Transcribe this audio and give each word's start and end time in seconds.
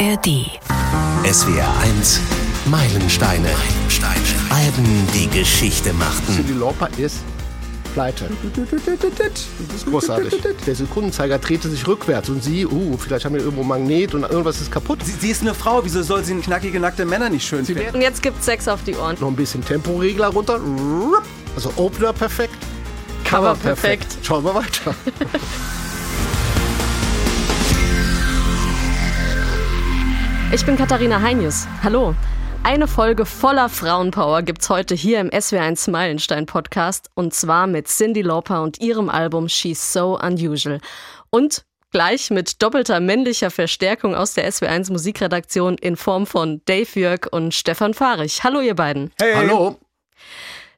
ARD. 0.00 0.46
SWR 1.30 1.68
1 1.82 2.20
Meilensteine. 2.64 3.48
Meilensteine. 3.48 4.14
Alben, 4.48 5.06
die 5.12 5.28
Geschichte 5.28 5.92
machten. 5.92 6.32
Cyndi 6.32 6.54
Lauper 6.54 6.88
ist 6.96 7.18
pleite. 7.92 8.30
Das 8.56 9.76
ist 9.76 9.86
großartig. 9.86 10.42
Der 10.66 10.74
Sekundenzeiger 10.74 11.38
drehte 11.38 11.68
sich 11.68 11.86
rückwärts 11.86 12.30
und 12.30 12.42
sie, 12.42 12.64
uh, 12.64 12.96
vielleicht 12.96 13.26
haben 13.26 13.34
wir 13.34 13.42
irgendwo 13.42 13.62
Magnet 13.62 14.14
und 14.14 14.22
irgendwas 14.22 14.62
ist 14.62 14.72
kaputt. 14.72 15.00
Sie, 15.04 15.12
sie 15.12 15.32
ist 15.32 15.42
eine 15.42 15.52
Frau, 15.52 15.84
wieso 15.84 16.02
soll 16.02 16.24
sie 16.24 16.34
knackige, 16.36 16.80
nackte 16.80 17.04
Männer 17.04 17.28
nicht 17.28 17.46
schön 17.46 17.66
Sie 17.66 17.74
finden? 17.74 17.96
Und 17.96 18.00
jetzt 18.00 18.22
gibt's 18.22 18.46
Sex 18.46 18.68
auf 18.68 18.82
die 18.84 18.96
Ohren. 18.96 19.18
Noch 19.20 19.28
ein 19.28 19.36
bisschen 19.36 19.62
Temporegler 19.62 20.28
runter. 20.28 20.60
Also 21.54 21.74
Opener 21.76 22.14
perfekt. 22.14 22.56
Cover 23.24 23.54
perfekt. 23.54 24.16
Schauen 24.22 24.44
wir 24.44 24.54
weiter. 24.54 24.94
Ich 30.52 30.66
bin 30.66 30.76
Katharina 30.76 31.22
Heinius. 31.22 31.68
Hallo. 31.84 32.12
Eine 32.64 32.88
Folge 32.88 33.24
voller 33.24 33.68
Frauenpower 33.68 34.42
gibt's 34.42 34.68
heute 34.68 34.96
hier 34.96 35.20
im 35.20 35.30
SW1 35.30 35.88
Meilenstein 35.92 36.46
Podcast 36.46 37.08
und 37.14 37.32
zwar 37.32 37.68
mit 37.68 37.86
Cyndi 37.86 38.22
Lauper 38.22 38.60
und 38.62 38.80
ihrem 38.80 39.08
Album 39.10 39.48
She's 39.48 39.92
So 39.92 40.18
Unusual. 40.18 40.80
Und 41.30 41.64
gleich 41.92 42.30
mit 42.30 42.60
doppelter 42.62 42.98
männlicher 42.98 43.52
Verstärkung 43.52 44.16
aus 44.16 44.34
der 44.34 44.50
SW1 44.50 44.90
Musikredaktion 44.90 45.78
in 45.78 45.94
Form 45.94 46.26
von 46.26 46.60
Dave 46.64 46.98
Jörg 46.98 47.28
und 47.30 47.54
Stefan 47.54 47.94
Fahrich. 47.94 48.42
Hallo 48.42 48.60
ihr 48.60 48.74
beiden. 48.74 49.12
Hey, 49.20 49.34
Hallo. 49.34 49.78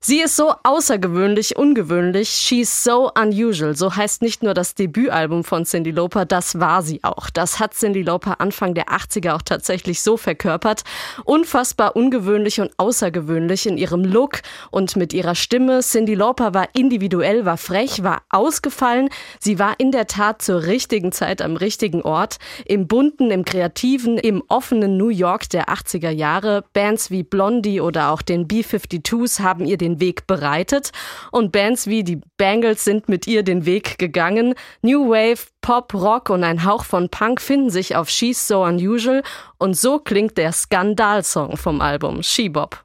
Sie 0.04 0.20
ist 0.20 0.34
so 0.34 0.52
außergewöhnlich, 0.64 1.56
ungewöhnlich. 1.56 2.28
She's 2.28 2.82
so 2.82 3.12
unusual. 3.14 3.76
So 3.76 3.94
heißt 3.94 4.20
nicht 4.20 4.42
nur 4.42 4.52
das 4.52 4.74
Debütalbum 4.74 5.44
von 5.44 5.64
Cyndi 5.64 5.92
Lauper, 5.92 6.24
das 6.24 6.58
war 6.58 6.82
sie 6.82 7.04
auch. 7.04 7.30
Das 7.30 7.60
hat 7.60 7.74
Cyndi 7.74 8.02
Lauper 8.02 8.40
Anfang 8.40 8.74
der 8.74 8.86
80er 8.86 9.34
auch 9.34 9.42
tatsächlich 9.42 10.02
so 10.02 10.16
verkörpert. 10.16 10.82
Unfassbar 11.24 11.94
ungewöhnlich 11.94 12.60
und 12.60 12.72
außergewöhnlich 12.78 13.66
in 13.66 13.78
ihrem 13.78 14.02
Look 14.04 14.42
und 14.72 14.96
mit 14.96 15.12
ihrer 15.12 15.36
Stimme. 15.36 15.82
Cyndi 15.82 16.16
Lauper 16.16 16.52
war 16.52 16.70
individuell, 16.72 17.44
war 17.44 17.56
frech, 17.56 18.02
war 18.02 18.22
ausgefallen. 18.28 19.08
Sie 19.38 19.60
war 19.60 19.78
in 19.78 19.92
der 19.92 20.08
Tat 20.08 20.42
zur 20.42 20.64
richtigen 20.64 21.12
Zeit 21.12 21.40
am 21.40 21.54
richtigen 21.54 22.02
Ort. 22.02 22.38
Im 22.64 22.88
bunten, 22.88 23.30
im 23.30 23.44
kreativen, 23.44 24.18
im 24.18 24.42
offenen 24.48 24.96
New 24.96 25.10
York 25.10 25.48
der 25.50 25.68
80er 25.68 26.10
Jahre. 26.10 26.64
Bands 26.72 27.12
wie 27.12 27.22
Blondie 27.22 27.80
oder 27.80 28.10
auch 28.10 28.22
den 28.22 28.48
B-52s 28.48 29.38
haben 29.38 29.64
ihr 29.64 29.78
den 29.78 29.91
Weg 30.00 30.26
bereitet 30.26 30.92
und 31.30 31.52
Bands 31.52 31.86
wie 31.86 32.04
die 32.04 32.20
Bangles 32.36 32.84
sind 32.84 33.08
mit 33.08 33.26
ihr 33.26 33.42
den 33.42 33.66
Weg 33.66 33.98
gegangen. 33.98 34.54
New 34.82 35.10
Wave, 35.10 35.46
Pop, 35.60 35.94
Rock 35.94 36.30
und 36.30 36.44
ein 36.44 36.64
Hauch 36.64 36.84
von 36.84 37.08
Punk 37.08 37.40
finden 37.40 37.70
sich 37.70 37.96
auf 37.96 38.08
She's 38.08 38.46
So 38.46 38.62
Unusual 38.62 39.22
und 39.58 39.76
so 39.76 39.98
klingt 39.98 40.38
der 40.38 40.52
Skandalsong 40.52 41.56
vom 41.56 41.80
Album 41.80 42.22
She-Bop. 42.22 42.84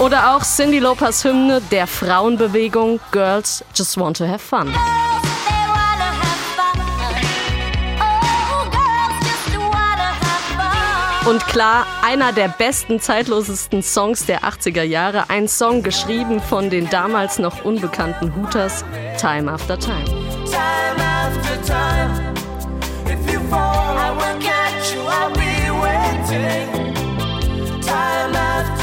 Oder 0.00 0.34
auch 0.34 0.42
Cyndi 0.42 0.78
Laupers 0.78 1.24
Hymne 1.24 1.60
der 1.70 1.86
Frauenbewegung 1.86 3.00
Girls 3.12 3.62
Just 3.74 3.98
Want 3.98 4.16
to 4.16 4.26
Have 4.26 4.38
Fun. 4.38 4.72
Und 11.28 11.46
klar, 11.46 11.86
einer 12.02 12.32
der 12.32 12.48
besten, 12.48 12.98
zeitlosesten 12.98 13.82
Songs 13.82 14.26
der 14.26 14.40
80er 14.42 14.82
Jahre. 14.82 15.28
Ein 15.28 15.48
Song 15.48 15.82
geschrieben 15.82 16.40
von 16.40 16.70
den 16.70 16.88
damals 16.88 17.38
noch 17.38 17.64
unbekannten 17.64 18.34
Hooters, 18.34 18.84
Time 19.20 19.52
After 19.52 19.78
Time. 19.78 20.04
time 20.50 21.00
after 21.00 21.56
time. 21.64 22.34
If 23.06 23.32
you 23.32 23.40
fall, 23.48 23.96
I 23.96 24.10
will 24.10 24.40
catch 24.40 24.94
you. 24.94 25.02
I'll 25.02 25.32
be 25.32 25.70
waiting. 25.84 26.94
Time 27.82 28.34
after. 28.34 28.79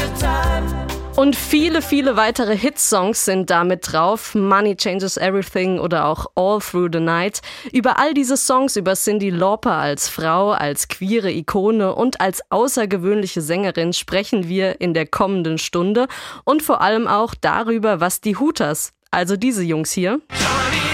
Und 1.18 1.34
viele, 1.34 1.82
viele 1.82 2.14
weitere 2.14 2.56
Hitsongs 2.56 3.24
sind 3.24 3.50
damit 3.50 3.90
drauf. 3.90 4.36
Money 4.36 4.76
Changes 4.76 5.16
Everything 5.16 5.80
oder 5.80 6.06
auch 6.06 6.26
All 6.36 6.60
Through 6.60 6.90
the 6.92 7.00
Night. 7.00 7.40
Über 7.72 7.98
all 7.98 8.14
diese 8.14 8.36
Songs 8.36 8.76
über 8.76 8.94
Cyndi 8.94 9.30
Lauper 9.30 9.72
als 9.72 10.08
Frau, 10.08 10.52
als 10.52 10.86
queere 10.86 11.32
Ikone 11.32 11.92
und 11.92 12.20
als 12.20 12.40
außergewöhnliche 12.50 13.40
Sängerin 13.40 13.94
sprechen 13.94 14.48
wir 14.48 14.80
in 14.80 14.94
der 14.94 15.06
kommenden 15.06 15.58
Stunde. 15.58 16.06
Und 16.44 16.62
vor 16.62 16.82
allem 16.82 17.08
auch 17.08 17.34
darüber, 17.34 17.98
was 17.98 18.20
die 18.20 18.36
Hooters, 18.36 18.92
also 19.10 19.36
diese 19.36 19.64
Jungs 19.64 19.90
hier, 19.90 20.20
Johnny 20.30 20.87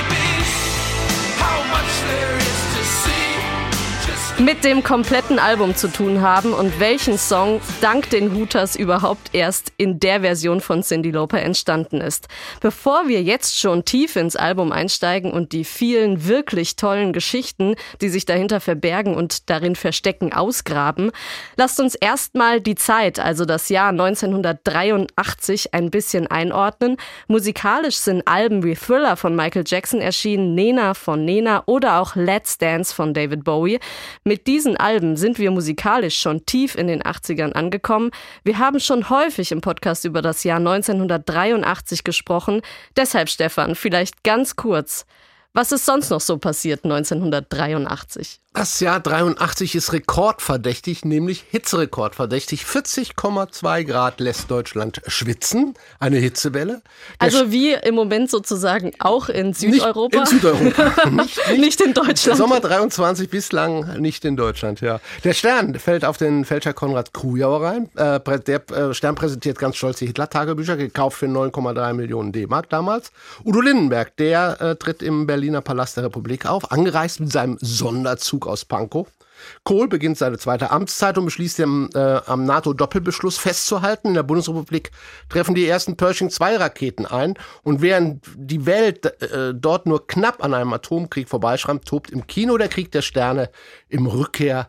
mit 4.45 4.63
dem 4.63 4.83
kompletten 4.83 5.39
Album 5.39 5.75
zu 5.75 5.89
tun 5.89 6.21
haben 6.21 6.53
und 6.53 6.79
welchen 6.79 7.17
Song 7.17 7.63
dank 7.81 8.11
den 8.11 8.35
Hooters 8.35 8.77
überhaupt 8.77 9.31
erst 9.33 9.73
in 9.79 10.01
der 10.01 10.21
Version 10.21 10.61
von 10.61 10.83
Cyndi 10.83 11.13
Lauper 11.13 11.41
entstanden 11.41 12.03
ist. 12.03 12.29
Bevor 12.61 13.09
wir 13.09 13.23
jetzt 13.23 13.59
schon 13.59 13.87
tief 13.87 14.17
ins 14.17 14.37
Album 14.37 14.71
einsteigen 14.71 15.33
und 15.33 15.53
die 15.53 15.65
vielen 15.65 16.27
wirklich 16.27 16.77
tollen 16.77 17.15
Geschichten, 17.15 17.75
die 18.03 18.11
sich 18.11 18.27
dahinter 18.27 18.61
verbergen 18.61 19.15
und 19.15 19.49
darin 19.49 19.77
verstecken, 19.77 20.35
ausgraben, 20.35 21.11
lasst 21.57 21.81
uns 21.81 21.95
erstmal 21.95 22.61
die 22.61 22.75
Zeit, 22.75 23.19
also 23.19 23.47
das 23.47 23.71
Jahr 23.71 23.89
1983, 23.89 25.73
ein 25.73 25.91
bisschen 25.91 26.27
einordnen. 26.27 26.99
Musikalisch 27.29 27.97
sind 27.97 28.29
Alben 28.29 28.63
wie 28.63 28.75
Thriller 28.75 29.17
von 29.17 29.35
Michael 29.35 29.65
Jackson 29.67 30.03
erschienen, 30.03 30.55
Nena 30.55 30.93
von 30.93 31.25
Nena 31.25 31.63
oder 31.65 31.99
auch 31.99 32.15
Let's 32.15 32.59
Dance 32.59 32.95
von 32.95 33.15
David 33.15 33.43
Bowie. 33.43 33.81
Mit 34.23 34.34
diesen 34.37 34.77
Alben 34.77 35.17
sind 35.17 35.39
wir 35.39 35.51
musikalisch 35.51 36.19
schon 36.19 36.47
tief 36.47 36.75
in 36.75 36.87
den 36.87 37.03
80ern 37.03 37.53
angekommen. 37.53 38.11
Wir 38.43 38.59
haben 38.59 38.81
schon 38.81 39.11
häufig 39.11 39.53
im 39.53 39.61
Podcast 39.61 40.05
über 40.05 40.23
das 40.23 40.45
Jahr 40.45 40.59
1983 40.59 42.05
gesprochen. 42.05 42.63
Deshalb, 42.97 43.29
Stefan, 43.29 43.75
vielleicht 43.75 44.23
ganz 44.25 44.57
kurz. 44.57 45.07
Was 45.53 45.73
ist 45.73 45.87
sonst 45.87 46.11
noch 46.11 46.21
so 46.21 46.39
passiert 46.39 46.85
1983? 46.85 48.41
Das 48.57 48.79
Jahr 48.79 49.01
83 49.01 49.75
ist 49.75 49.93
rekordverdächtig, 49.93 51.05
nämlich 51.05 51.45
Hitzerekordverdächtig. 51.51 52.63
40,2 52.63 53.83
Grad 53.83 54.21
lässt 54.21 54.49
Deutschland 54.49 55.03
schwitzen. 55.09 55.75
Eine 55.99 56.19
Hitzewelle. 56.19 56.81
Der 57.21 57.27
Also 57.27 57.51
wie 57.51 57.73
im 57.73 57.97
Moment 57.97 58.31
sozusagen 58.31 58.93
auch 59.01 59.29
in 59.29 59.49
Nicht 59.49 59.59
Südeuropa? 59.59 60.21
In 60.21 60.27
Südeuropa. 60.27 61.11
nicht, 61.11 61.59
Nicht 61.59 61.81
in 61.81 61.95
Deutschland. 61.95 62.39
Sommer 62.39 62.61
23 62.61 63.29
bislang 63.29 64.01
nicht 64.01 64.25
in 64.25 64.37
Deutschland, 64.37 64.81
ja. 64.81 65.01
Der 65.25 65.35
Stern 65.35 65.77
fällt 65.81 66.05
auf 66.05 66.17
den 66.17 66.45
Fälscher 66.45 66.75
Konrad 66.75 67.13
Krujauer 67.13 67.61
rein. 67.61 67.91
Äh, 67.97 68.21
der 68.39 68.71
äh, 68.71 68.95
Stern 68.95 69.17
präsentiert 69.17 69.59
ganz 69.59 69.75
stolz 69.75 69.99
die 69.99 70.07
Hitler-Tagebücher, 70.07 70.77
gekauft 70.77 71.19
für 71.19 71.27
9,3 71.27 71.93
Millionen 71.95 72.31
D-Mark 72.31 72.71
damals. 72.71 73.11
Udo 73.45 73.61
Lindenberg, 73.61 74.17
der 74.17 74.61
äh, 74.61 74.77
tritt 74.77 75.03
im 75.03 75.27
Berliner 75.27 75.61
Palast 75.61 75.97
der 75.97 76.05
Republik 76.05 76.47
auf, 76.47 76.71
angereist 76.71 77.19
mit 77.19 77.33
seinem 77.33 77.59
Sonderzug 77.61 78.44
aus 78.47 78.65
Pankow. 78.65 79.09
Kohl 79.65 79.89
beginnt 79.89 80.19
seine 80.19 80.39
zweite 80.39 80.71
Amtszeit 80.71 81.19
und 81.19 81.25
beschließt 81.27 81.61
am, 81.61 81.91
äh, 81.95 81.99
am 81.99 82.45
NATO-Doppelbeschluss 82.45 83.39
festzuhalten. 83.39 84.09
In 84.09 84.15
der 84.15 84.23
Bundesrepublik 84.23 84.91
treffen 85.29 85.55
die 85.55 85.67
ersten 85.67 85.97
Pershing-2-Raketen 85.97 87.07
ein. 87.07 87.35
Und 87.63 87.83
während 87.83 88.25
die 88.37 88.67
Welt 88.67 89.07
äh, 89.23 89.55
dort 89.55 89.87
nur 89.87 90.07
knapp 90.07 90.43
an 90.43 90.55
einem 90.55 90.73
Atomkrieg 90.73 91.29
vorbeischrammt, 91.29 91.87
tobt 91.87 92.11
im 92.11 92.27
Kino 92.27 92.57
der 92.57 92.69
Krieg 92.69 92.93
der 92.93 93.03
Sterne 93.03 93.51
im 93.89 94.07
Rückkehr 94.07 94.69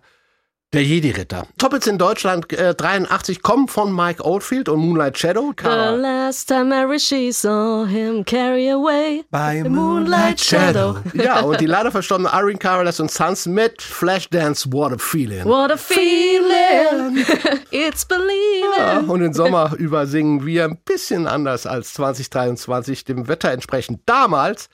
der 0.76 0.84
Jedi-Ritter. 0.84 1.48
Toppets 1.58 1.88
in 1.88 1.98
Deutschland 1.98 2.52
äh, 2.52 2.76
83 2.76 3.42
kommen 3.42 3.68
von 3.68 3.96
Mike 3.96 4.24
Oldfield 4.24 4.68
und 4.68 4.80
Moonlight 4.80 5.18
Shadow. 5.18 5.54
The 5.58 5.68
last 5.68 6.48
time 6.50 6.66
Mary 6.66 7.00
she 7.00 7.32
saw 7.32 7.86
him 7.86 8.26
carry 8.26 8.70
away 8.70 9.24
By 9.32 9.62
the 9.64 9.70
moonlight 9.70 10.40
shadow. 10.40 10.98
ja, 11.14 11.40
und 11.44 11.62
die 11.62 11.66
leider 11.66 11.92
verstorbene 11.92 12.30
Irene 12.34 12.58
Carolus 12.60 13.00
und 13.00 13.10
Sons 13.10 13.46
mit 13.46 13.82
Flashdance 13.82 14.72
What 14.72 14.92
a 14.92 14.98
Feeling. 14.98 15.46
What 15.46 15.72
a 15.72 15.78
feeling, 15.78 17.26
it's 17.72 18.04
believing. 18.06 18.78
Ja, 18.78 19.00
und 19.00 19.22
den 19.22 19.34
Sommer 19.34 19.72
über 19.78 20.06
singen 20.08 20.46
wir 20.46 20.66
ein 20.66 20.78
bisschen 20.84 21.26
anders 21.26 21.66
als 21.66 21.94
2023, 21.94 23.06
dem 23.06 23.28
Wetter 23.28 23.52
entsprechend. 23.52 24.02
Damals 24.06 24.70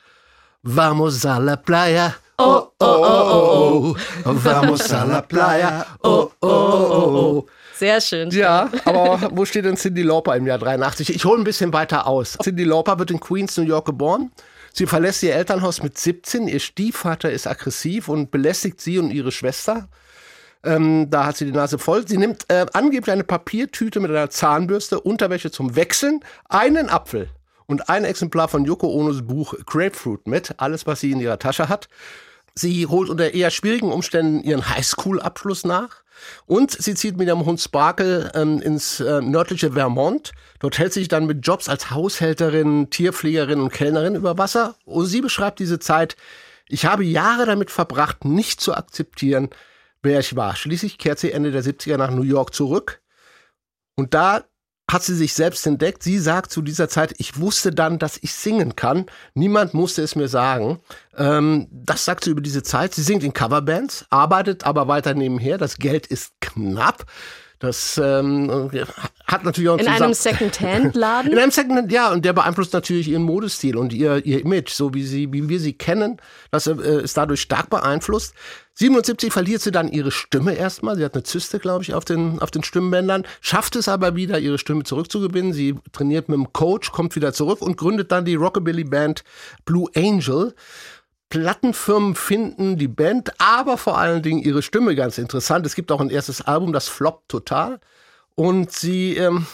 Vamos 0.64 1.26
a 1.26 1.40
la 1.40 1.56
playa. 1.56 2.16
Oh, 2.44 2.72
oh, 2.80 2.86
oh, 2.86 3.94
oh, 3.94 3.96
oh. 4.26 4.34
Vamos 4.34 4.92
a 4.92 5.04
la 5.06 5.22
playa. 5.22 5.86
Oh, 6.04 6.32
oh, 6.42 6.48
oh, 6.48 7.16
oh. 7.16 7.46
Sehr 7.76 8.02
schön. 8.02 8.32
Ja, 8.32 8.68
aber 8.86 9.30
wo 9.32 9.46
steht 9.46 9.66
denn 9.66 9.76
Cindy 9.76 10.02
Lauper 10.02 10.36
im 10.36 10.48
Jahr 10.48 10.58
83? 10.58 11.14
Ich 11.14 11.24
hole 11.24 11.40
ein 11.40 11.44
bisschen 11.44 11.72
weiter 11.72 12.08
aus. 12.08 12.38
Cindy 12.42 12.64
Lauper 12.64 12.98
wird 12.98 13.12
in 13.12 13.20
Queens, 13.20 13.58
New 13.58 13.64
York 13.64 13.86
geboren. 13.86 14.32
Sie 14.74 14.88
verlässt 14.88 15.22
ihr 15.22 15.36
Elternhaus 15.36 15.84
mit 15.84 16.00
17. 16.00 16.48
Ihr 16.48 16.60
Stiefvater 16.60 17.32
ist 17.32 17.46
aggressiv 17.46 18.08
und 18.08 18.32
belästigt 18.32 18.82
sie 18.82 18.98
und 18.98 19.12
ihre 19.12 19.32
Schwester. 19.32 19.88
Ähm, 20.64 21.12
da 21.12 21.26
hat 21.26 21.38
sie 21.38 21.46
die 21.46 21.52
Nase 21.52 21.78
voll. 21.78 22.08
Sie 22.08 22.18
nimmt 22.18 22.46
äh, 22.50 22.66
angeblich 22.74 23.12
eine 23.12 23.24
Papiertüte 23.24 24.00
mit 24.00 24.10
einer 24.10 24.32
Zahnbürste, 24.32 25.00
Unterwäsche 25.00 25.52
zum 25.52 25.76
Wechseln, 25.76 26.22
einen 26.50 26.90
Apfel 26.90 27.30
und 27.68 27.90
ein 27.90 28.04
Exemplar 28.04 28.48
von 28.48 28.66
Yoko 28.66 28.88
Onos 28.88 29.22
Buch 29.22 29.54
Grapefruit 29.66 30.28
mit, 30.28 30.56
alles, 30.58 30.88
was 30.88 31.02
sie 31.02 31.12
in 31.12 31.20
ihrer 31.20 31.40
Tasche 31.40 31.70
hat. 31.70 31.88
Sie 32.56 32.86
holt 32.88 33.10
unter 33.10 33.34
eher 33.34 33.50
schwierigen 33.50 33.92
Umständen 33.92 34.44
ihren 34.44 34.70
Highschool-Abschluss 34.70 35.66
nach. 35.66 36.04
Und 36.46 36.72
sie 36.72 36.94
zieht 36.94 37.18
mit 37.18 37.28
ihrem 37.28 37.46
Hund 37.46 37.60
Sparkle 37.60 38.32
ähm, 38.36 38.62
ins 38.62 39.00
äh, 39.00 39.22
nördliche 39.22 39.72
Vermont. 39.72 40.34
Dort 40.60 40.78
hält 40.78 40.94
sie 40.94 41.02
sich 41.02 41.08
dann 41.08 41.26
mit 41.26 41.46
Jobs 41.46 41.68
als 41.70 41.90
Haushälterin, 41.92 42.90
Tierpflegerin 42.90 43.60
und 43.60 43.74
Kellnerin 43.74 44.16
über 44.16 44.38
Wasser. 44.38 44.76
Und 44.86 45.06
sie 45.06 45.22
beschreibt 45.22 45.60
diese 45.60 45.80
Zeit, 45.80 46.16
ich 46.68 46.86
habe 46.86 47.04
Jahre 47.04 47.46
damit 47.46 47.72
verbracht, 47.72 48.24
nicht 48.24 48.62
zu 48.62 48.76
akzeptieren, 48.76 49.50
wer 50.04 50.20
ich 50.20 50.36
war. 50.36 50.56
Schließlich 50.56 50.98
kehrt 50.98 51.20
sie 51.20 51.32
Ende 51.32 51.52
der 51.52 51.64
70er 51.64 51.98
nach 51.98 52.12
New 52.12 52.22
York 52.22 52.54
zurück. 52.54 53.02
Und 53.96 54.14
da 54.14 54.44
hat 54.92 55.04
sie 55.04 55.16
sich 55.16 55.34
selbst 55.34 55.66
entdeckt. 55.66 56.04
Sie 56.04 56.20
sagt 56.20 56.52
zu 56.52 56.62
dieser 56.62 56.90
Zeit, 56.90 57.14
ich 57.18 57.40
wusste 57.40 57.72
dann, 57.72 58.00
dass 58.00 58.18
ich 58.22 58.34
singen 58.34 58.76
kann. 58.76 59.06
Niemand 59.34 59.74
musste 59.74 60.02
es 60.02 60.16
mir 60.16 60.28
sagen. 60.28 60.80
Ähm, 61.16 61.68
das 61.72 62.06
sagt 62.06 62.26
sie 62.26 62.32
über 62.32 62.42
diese 62.42 62.64
Zeit. 62.64 62.94
Sie 62.94 63.04
singt 63.04 63.24
in 63.24 63.34
Coverbands, 63.34 64.06
arbeitet 64.10 64.66
aber 64.66 64.88
weiter 64.88 65.14
nebenher. 65.14 65.58
Das 65.58 65.78
Geld 65.78 66.08
ist 66.08 66.34
knapp. 66.42 67.06
Das 67.62 68.02
ähm, 68.04 68.72
hat 69.26 69.44
natürlich 69.44 69.70
auch 69.70 69.78
In 69.78 69.88
einem 69.88 70.16
Second-Hand-Laden? 70.16 71.32
In 71.32 71.38
einem 71.38 71.52
Second-Hand, 71.52 71.92
ja, 71.92 72.12
und 72.12 72.26
der 72.26 72.34
beeinflusst 72.34 72.74
natürlich 72.74 73.08
ihren 73.08 73.22
Modestil 73.22 73.78
und 73.78 73.94
ihr, 73.94 74.26
ihr 74.26 74.42
Image, 74.42 74.72
so 74.72 74.96
wie 74.96 75.04
sie, 75.04 75.32
wie 75.32 75.48
wir 75.48 75.60
sie 75.60 75.74
kennen. 75.74 76.18
Das 76.50 76.66
äh, 76.66 77.04
ist 77.04 77.18
dadurch 77.18 77.40
stark 77.42 77.70
beeinflusst. 77.70 78.34
77 78.74 79.32
verliert 79.32 79.62
sie 79.62 79.72
dann 79.72 79.90
ihre 79.90 80.10
Stimme 80.10 80.56
erstmal. 80.56 80.96
Sie 80.96 81.06
hat 81.06 81.14
eine 81.14 81.22
Zyste, 81.22 81.60
glaube 81.60 81.84
ich, 81.84 81.94
auf 81.94 82.04
den, 82.04 82.40
auf 82.40 82.50
den 82.50 82.64
Stimmbändern, 82.64 83.28
schafft 83.42 83.76
es 83.76 83.88
aber 83.88 84.16
wieder, 84.16 84.40
ihre 84.40 84.58
Stimme 84.58 84.84
zurückzugewinnen. 84.84 85.54
Sie 85.54 85.76
trainiert 85.92 86.30
mit 86.30 86.38
dem 86.38 86.52
Coach, 86.54 86.92
kommt 86.92 87.16
wieder 87.16 87.32
zurück 87.32 87.62
und 87.62 87.78
gründet 87.78 88.12
dann 88.12 88.26
die 88.26 88.36
Rockabilly-Band 88.36 89.24
Blue 89.66 89.88
Angel. 89.96 90.56
Plattenfirmen 91.32 92.14
finden 92.16 92.78
die 92.78 92.90
Band, 92.90 93.32
aber 93.40 93.78
vor 93.78 93.98
allen 93.98 94.22
Dingen 94.22 94.44
ihre 94.44 94.62
Stimme 94.62 94.96
ganz 94.96 95.18
interessant. 95.18 95.66
Es 95.66 95.76
gibt 95.76 95.92
auch 95.92 96.02
ein 96.02 96.10
erstes 96.10 96.42
Album, 96.42 96.74
das 96.74 96.90
floppt 96.90 97.30
total. 97.30 97.80
Und 98.36 98.72
sie 98.72 99.16
ähm, 99.16 99.48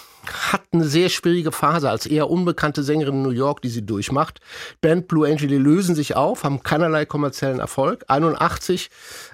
hat 0.51 0.63
eine 0.71 0.85
sehr 0.85 1.09
schwierige 1.09 1.51
Phase 1.51 1.88
als 1.88 2.07
eher 2.07 2.31
unbekannte 2.31 2.81
Sängerin 2.81 3.15
in 3.15 3.21
New 3.21 3.29
York, 3.29 3.62
die 3.62 3.69
sie 3.69 3.85
durchmacht. 3.85 4.39
Band 4.81 5.07
Blue 5.07 5.27
Angel, 5.27 5.47
die 5.47 5.57
lösen 5.57 5.94
sich 5.94 6.15
auf, 6.15 6.44
haben 6.44 6.63
keinerlei 6.63 7.06
kommerziellen 7.06 7.59
Erfolg. 7.59 8.06
81 8.07 8.89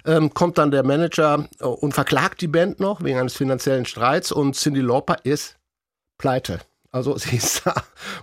ähm, 0.06 0.34
kommt 0.34 0.58
dann 0.58 0.70
der 0.70 0.84
Manager 0.84 1.48
äh, 1.62 1.64
und 1.64 1.94
verklagt 1.94 2.42
die 2.42 2.50
Band 2.50 2.82
noch 2.82 3.04
wegen 3.04 3.20
eines 3.20 3.36
finanziellen 3.36 3.86
Streits 3.86 4.34
und 4.34 4.58
Cindy 4.58 4.82
Lauper 4.82 5.16
ist 5.24 5.56
pleite. 6.18 6.60
Also 6.94 7.18
sie 7.18 7.36
ist 7.36 7.66
da, 7.66 7.74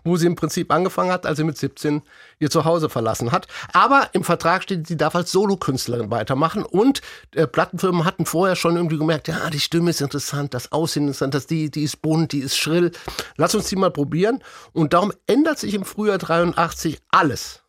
wo 0.05 0.17
sie 0.17 0.26
im 0.26 0.37
Prinzip 0.37 0.72
angefangen 0.72 1.12
hat, 1.12 1.26
als 1.26 1.37
sie 1.37 1.44
mit 1.44 1.58
17 1.58 2.00
ihr 2.38 2.50
Zuhause 2.50 2.88
verlassen 2.88 3.32
hat. 3.32 3.49
Aber 3.75 4.08
im 4.14 4.25
Vertrag 4.25 4.62
steht, 4.62 4.87
sie 4.87 4.96
darf 4.96 5.14
als 5.14 5.32
Solokünstlerin 5.32 6.11
weitermachen. 6.11 6.62
Und 6.62 7.02
äh, 7.34 7.46
Plattenfirmen 7.46 8.06
hatten 8.06 8.25
vorher 8.25 8.56
schon 8.56 8.76
irgendwie 8.76 8.96
gemerkt, 8.96 9.28
ja, 9.28 9.50
die 9.50 9.61
Stimme 9.61 9.90
ist 9.90 10.00
interessant, 10.00 10.55
das 10.55 10.72
Aussehen 10.72 11.08
ist 11.08 11.20
interessant, 11.20 11.50
die, 11.50 11.70
die 11.70 11.82
ist 11.82 12.00
bunt, 12.00 12.32
die 12.32 12.38
ist 12.38 12.56
schrill. 12.56 12.93
Lass 13.37 13.55
uns 13.55 13.69
die 13.69 13.76
mal 13.76 13.90
probieren. 13.90 14.43
Und 14.72 14.94
darum 14.94 15.12
ändert 15.26 15.58
sich 15.58 15.75
im 15.75 15.84
Frühjahr 15.84 16.19
83 16.19 17.00
alles, 17.11 17.62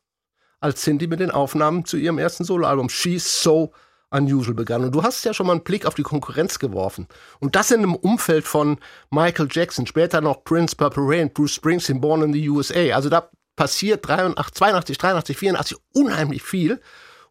als 0.60 0.82
Cindy 0.82 1.08
mit 1.08 1.20
den 1.20 1.32
Aufnahmen 1.32 1.84
zu 1.84 1.98
ihrem 1.98 2.20
ersten 2.20 2.44
Soloalbum 2.44 2.90
She's 2.90 3.42
So 3.42 3.74
Unusual 4.12 4.54
begann. 4.54 4.84
Und 4.84 4.94
du 4.94 5.04
hast 5.04 5.24
ja 5.24 5.34
schon 5.34 5.48
mal 5.48 5.54
einen 5.54 5.64
Blick 5.64 5.86
auf 5.86 5.96
die 5.96 6.04
Konkurrenz 6.04 6.60
geworfen. 6.60 7.08
Und 7.40 7.56
das 7.56 7.72
in 7.72 7.80
einem 7.80 7.96
Umfeld 7.96 8.46
von 8.46 8.78
Michael 9.10 9.48
Jackson, 9.50 9.88
später 9.88 10.22
noch 10.22 10.44
Prince, 10.44 10.76
Purple 10.76 11.04
Rain, 11.06 11.32
Bruce 11.32 11.54
Springsteen, 11.54 12.02
Born 12.02 12.22
in 12.22 12.34
the 12.34 12.50
USA. 12.50 12.94
Also 12.94 13.10
da 13.10 13.30
passiert 13.56 14.08
83, 14.08 14.54
82, 14.54 14.98
83, 14.98 15.38
84 15.38 15.78
unheimlich 15.94 16.44
viel. 16.44 16.82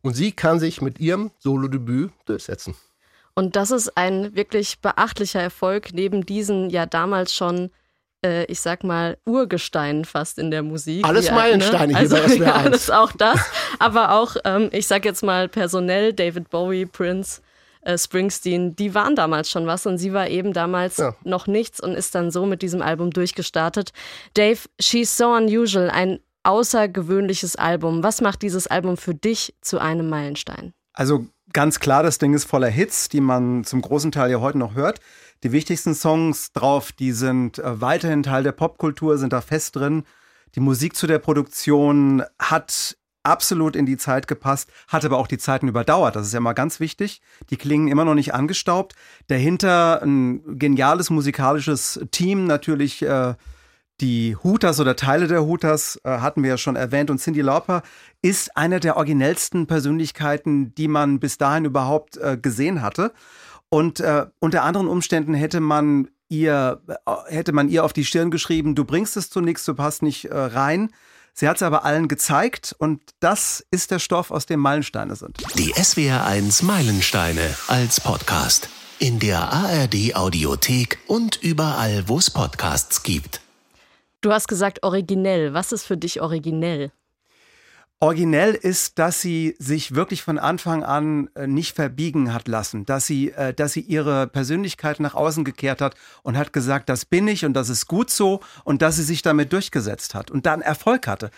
Und 0.03 0.15
sie 0.15 0.33
kann 0.33 0.59
sich 0.59 0.81
mit 0.81 0.99
ihrem 0.99 1.31
Solo-Debüt 1.39 2.11
durchsetzen. 2.25 2.75
Und 3.35 3.57
das 3.57 3.71
ist 3.71 3.97
ein 3.97 4.35
wirklich 4.35 4.81
beachtlicher 4.81 5.41
Erfolg 5.41 5.93
neben 5.93 6.27
diesen 6.27 6.71
ja 6.71 6.87
damals 6.87 7.35
schon 7.35 7.71
äh, 8.25 8.45
ich 8.47 8.61
sag 8.61 8.85
mal, 8.85 9.17
Urgestein 9.27 10.05
fast 10.05 10.39
in 10.39 10.51
der 10.51 10.63
Musik. 10.63 11.05
Alles 11.05 11.27
ja, 11.27 11.35
Meilensteine 11.35 11.93
ne? 11.93 11.99
hier 11.99 12.09
bei 12.09 12.23
also, 12.23 12.35
SWR 12.37 12.47
ja, 12.47 12.55
1. 12.57 12.71
das 12.71 12.81
ist 12.83 12.93
auch 12.93 13.13
das. 13.13 13.41
Aber 13.79 14.13
auch, 14.13 14.37
ähm, 14.45 14.69
ich 14.73 14.87
sag 14.87 15.05
jetzt 15.05 15.23
mal 15.23 15.49
personell, 15.49 16.13
David 16.13 16.51
Bowie, 16.51 16.87
Prince, 16.87 17.41
äh, 17.83 17.97
Springsteen, 17.97 18.77
die 18.77 18.95
waren 18.95 19.17
damals 19.17 19.51
schon 19.51 19.67
was 19.67 19.87
und 19.87 19.99
sie 19.99 20.13
war 20.13 20.29
eben 20.29 20.53
damals 20.53 20.99
Ja. 20.99 21.15
noch 21.25 21.47
nichts 21.47 21.81
und 21.81 21.95
ist 21.95 22.15
dann 22.15 22.31
so 22.31 22.47
mit 22.47 22.63
diesem 22.63 22.83
Album 22.83 23.11
durchgestartet. 23.11 23.93
Dave, 24.35 24.59
She's 24.81 25.17
So 25.17 25.33
Unusual, 25.33 25.91
ein 25.91 26.21
außergewöhnliches 26.43 27.57
Album. 27.57 28.03
Was 28.03 28.21
macht 28.21 28.43
dieses 28.43 28.67
Album 28.67 28.97
für 28.97 29.15
dich 29.15 29.55
zu 29.61 29.79
einem 29.79 30.09
Meilenstein? 30.09 30.73
Also 30.93 31.27
ganz 31.53 31.81
klar, 31.81 32.03
das 32.03 32.19
Ding 32.19 32.35
ist 32.35 32.45
voller 32.45 32.69
Hits, 32.69 33.09
die 33.09 33.21
man 33.21 33.65
zum 33.65 33.81
großen 33.83 34.13
Teil 34.13 34.31
ja 34.31 34.41
heute 34.41 34.59
noch 34.59 34.75
hört. 34.75 35.01
Die 35.43 35.53
wichtigsten 35.53 35.95
Songs 35.95 36.53
drauf, 36.53 36.93
die 36.93 37.13
sind 37.13 37.59
äh, 37.59 37.81
weiterhin 37.81 38.23
Teil 38.23 38.43
der 38.43 38.53
Popkultur, 38.53 39.17
sind 39.17 39.33
da 39.33 39.41
fest 39.41 39.77
drin. 39.77 40.05
Die 40.55 40.61
Musik 40.61 40.97
zu 40.97 41.07
der 41.07 41.19
Produktion 41.19 42.23
hat 42.39 42.97
absolut 43.23 43.77
in 43.77 43.87
die 43.87 43.97
Zeit 43.97 44.27
gepasst, 44.29 44.71
hat 44.89 45.05
aber 45.05 45.19
auch 45.19 45.27
die 45.27 45.39
Zeiten 45.39 45.69
überdauert. 45.69 46.17
Das 46.17 46.27
ist 46.27 46.35
ja 46.35 46.41
mal 46.41 46.53
ganz 46.53 46.81
wichtig. 46.81 47.21
Die 47.51 47.57
klingen 47.57 47.89
immer 47.89 48.05
noch 48.05 48.15
nicht 48.15 48.35
angestaubt. 48.35 48.95
Dahinter 49.29 50.03
ein 50.03 50.59
geniales 50.59 51.11
musikalisches 51.11 52.01
Team, 52.11 52.47
natürlich 52.47 53.03
äh, 53.03 53.35
die 54.01 54.37
Hooters 54.43 54.81
oder 54.81 54.97
Teile 54.97 55.27
der 55.27 55.45
Hooters 55.45 56.01
äh, 56.05 56.19
hatten 56.19 56.43
wir 56.43 56.51
ja 56.51 56.59
schon 56.59 56.77
erwähnt. 56.77 57.11
Und 57.11 57.19
Cindy 57.19 57.43
Lauper 57.43 57.83
ist 58.23 58.57
eine 58.57 58.81
der 58.81 58.97
originellsten 58.97 59.67
Persönlichkeiten, 59.67 60.75
die 60.75 60.89
man 60.89 61.21
bis 61.21 61.37
dahin 61.39 61.67
überhaupt 61.67 62.17
äh, 62.17 62.39
gesehen 62.41 62.83
hatte. 62.83 63.13
Und 63.71 64.01
äh, 64.01 64.27
unter 64.41 64.65
anderen 64.65 64.89
Umständen 64.89 65.33
hätte 65.33 65.61
man 65.61 66.09
ihr 66.29 66.83
äh, 66.87 67.13
hätte 67.29 67.53
man 67.53 67.69
ihr 67.69 67.85
auf 67.85 67.93
die 67.93 68.05
Stirn 68.05 68.31
geschrieben, 68.31 68.75
du 68.75 68.85
bringst 68.85 69.17
es 69.17 69.31
zu 69.31 69.41
nichts, 69.41 69.65
du 69.65 69.75
passt 69.75 70.03
nicht 70.03 70.27
äh, 70.27 70.37
rein. 70.37 70.91
Sie 71.33 71.49
hat 71.49 71.57
es 71.57 71.63
aber 71.63 71.85
allen 71.85 72.09
gezeigt 72.09 72.75
und 72.79 73.01
das 73.21 73.65
ist 73.71 73.93
der 73.93 74.01
Stoff, 74.01 74.31
aus 74.31 74.47
dem 74.47 74.61
Meilensteine 74.61 75.15
sind. 75.15 75.39
Die 75.57 75.73
SWR1 75.73 76.65
Meilensteine 76.65 77.55
als 77.69 78.01
Podcast. 78.01 78.69
In 78.99 79.21
der 79.21 79.51
ARD 79.51 80.15
Audiothek 80.15 80.99
und 81.07 81.43
überall, 81.43 82.05
wo 82.09 82.19
es 82.19 82.31
Podcasts 82.31 83.03
gibt. 83.03 83.41
Du 84.21 84.33
hast 84.33 84.49
gesagt 84.49 84.83
originell. 84.83 85.55
Was 85.55 85.73
ist 85.73 85.85
für 85.85 85.97
dich 85.97 86.21
originell? 86.21 86.93
Originell 88.03 88.55
ist, 88.55 88.99
dass 88.99 89.21
sie 89.21 89.55
sich 89.59 89.95
wirklich 89.95 90.23
von 90.23 90.39
Anfang 90.39 90.83
an 90.85 91.29
äh, 91.35 91.47
nicht 91.47 91.77
verbiegen 91.77 92.33
hat 92.33 92.49
lassen, 92.49 92.87
dass 92.87 93.07
sie, 93.07 93.31
äh, 93.33 93.53
dass 93.53 93.75
sie 93.75 93.83
ihre 93.83 94.27
Persönlichkeit 94.27 95.01
nach 95.01 95.15
außen 95.15 95.45
gekehrt 95.45 95.83
hat 95.83 95.97
und 96.23 96.39
hat 96.39 96.55
gesagt, 96.55 96.89
das 96.89 97.05
bin 97.05 97.29
ich 97.29 97.45
und 97.45 97.53
das 97.53 97.69
ist 97.69 97.87
gut 97.89 98.09
so 98.09 98.41
und 98.65 98.81
dass 98.81 98.97
sie 98.97 99.03
sich 99.03 99.21
damit 99.21 99.53
durchgesetzt 99.53 100.15
hat 100.15 100.31
und 100.31 100.47
dann 100.47 100.63
Erfolg 100.63 101.07
hatte. 101.07 101.31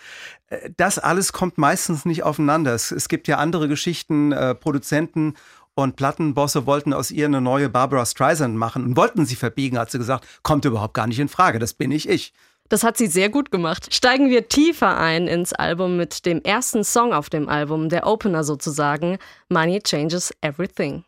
Äh, 0.47 0.69
Das 0.77 0.99
alles 0.99 1.33
kommt 1.33 1.57
meistens 1.57 2.05
nicht 2.05 2.23
aufeinander. 2.23 2.73
Es, 2.73 2.91
es 2.91 3.09
gibt 3.09 3.27
ja 3.27 3.39
andere 3.39 3.67
Geschichten, 3.67 4.31
äh, 4.31 4.55
Produzenten 4.55 5.33
und 5.75 5.97
Plattenbosse 5.97 6.65
wollten 6.65 6.93
aus 6.93 7.11
ihr 7.11 7.25
eine 7.25 7.41
neue 7.41 7.67
Barbara 7.67 8.05
Streisand 8.05 8.55
machen 8.55 8.85
und 8.85 8.95
wollten 8.95 9.25
sie 9.25 9.35
verbiegen, 9.35 9.77
hat 9.77 9.91
sie 9.91 9.97
gesagt, 9.97 10.25
kommt 10.43 10.63
überhaupt 10.63 10.93
gar 10.93 11.07
nicht 11.07 11.19
in 11.19 11.27
Frage, 11.27 11.59
das 11.59 11.73
bin 11.73 11.91
ich 11.91 12.07
ich. 12.07 12.33
Das 12.69 12.83
hat 12.83 12.97
sie 12.97 13.07
sehr 13.07 13.29
gut 13.29 13.51
gemacht. 13.51 13.93
Steigen 13.93 14.29
wir 14.29 14.47
tiefer 14.47 14.97
ein 14.97 15.27
ins 15.27 15.53
Album 15.53 15.97
mit 15.97 16.25
dem 16.25 16.41
ersten 16.41 16.83
Song 16.83 17.13
auf 17.13 17.29
dem 17.29 17.49
Album, 17.49 17.89
der 17.89 18.07
Opener 18.07 18.43
sozusagen, 18.43 19.17
Money 19.49 19.81
Changes 19.81 20.33
Everything. 20.41 21.03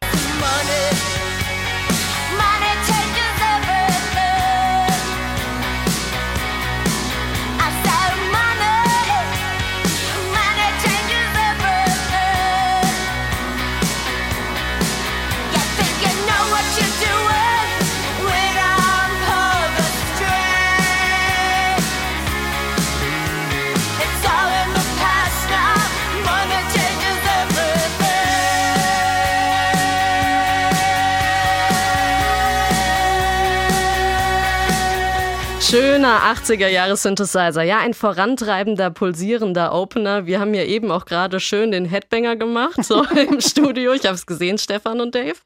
Schöner 35.68 36.20
80er 36.32 36.68
Jahre 36.68 36.96
Synthesizer. 36.96 37.64
Ja, 37.64 37.80
ein 37.80 37.96
vorantreibender, 37.96 38.92
pulsierender 38.92 39.74
Opener. 39.74 40.28
Wir 40.28 40.40
haben 40.40 40.54
ja 40.54 40.64
eben 40.64 40.92
auch 40.92 41.06
gerade 41.06 41.40
schön 41.40 41.72
den 41.72 41.86
Headbanger 41.86 42.36
gemacht, 42.36 42.86
so 42.86 43.04
im 43.16 43.42
Studio. 43.42 43.94
Ich 43.94 44.06
habe 44.06 44.14
es 44.14 44.28
gesehen, 44.28 44.60
Stefan 44.60 45.02
und 45.02 45.16
Dave. 45.16 45.38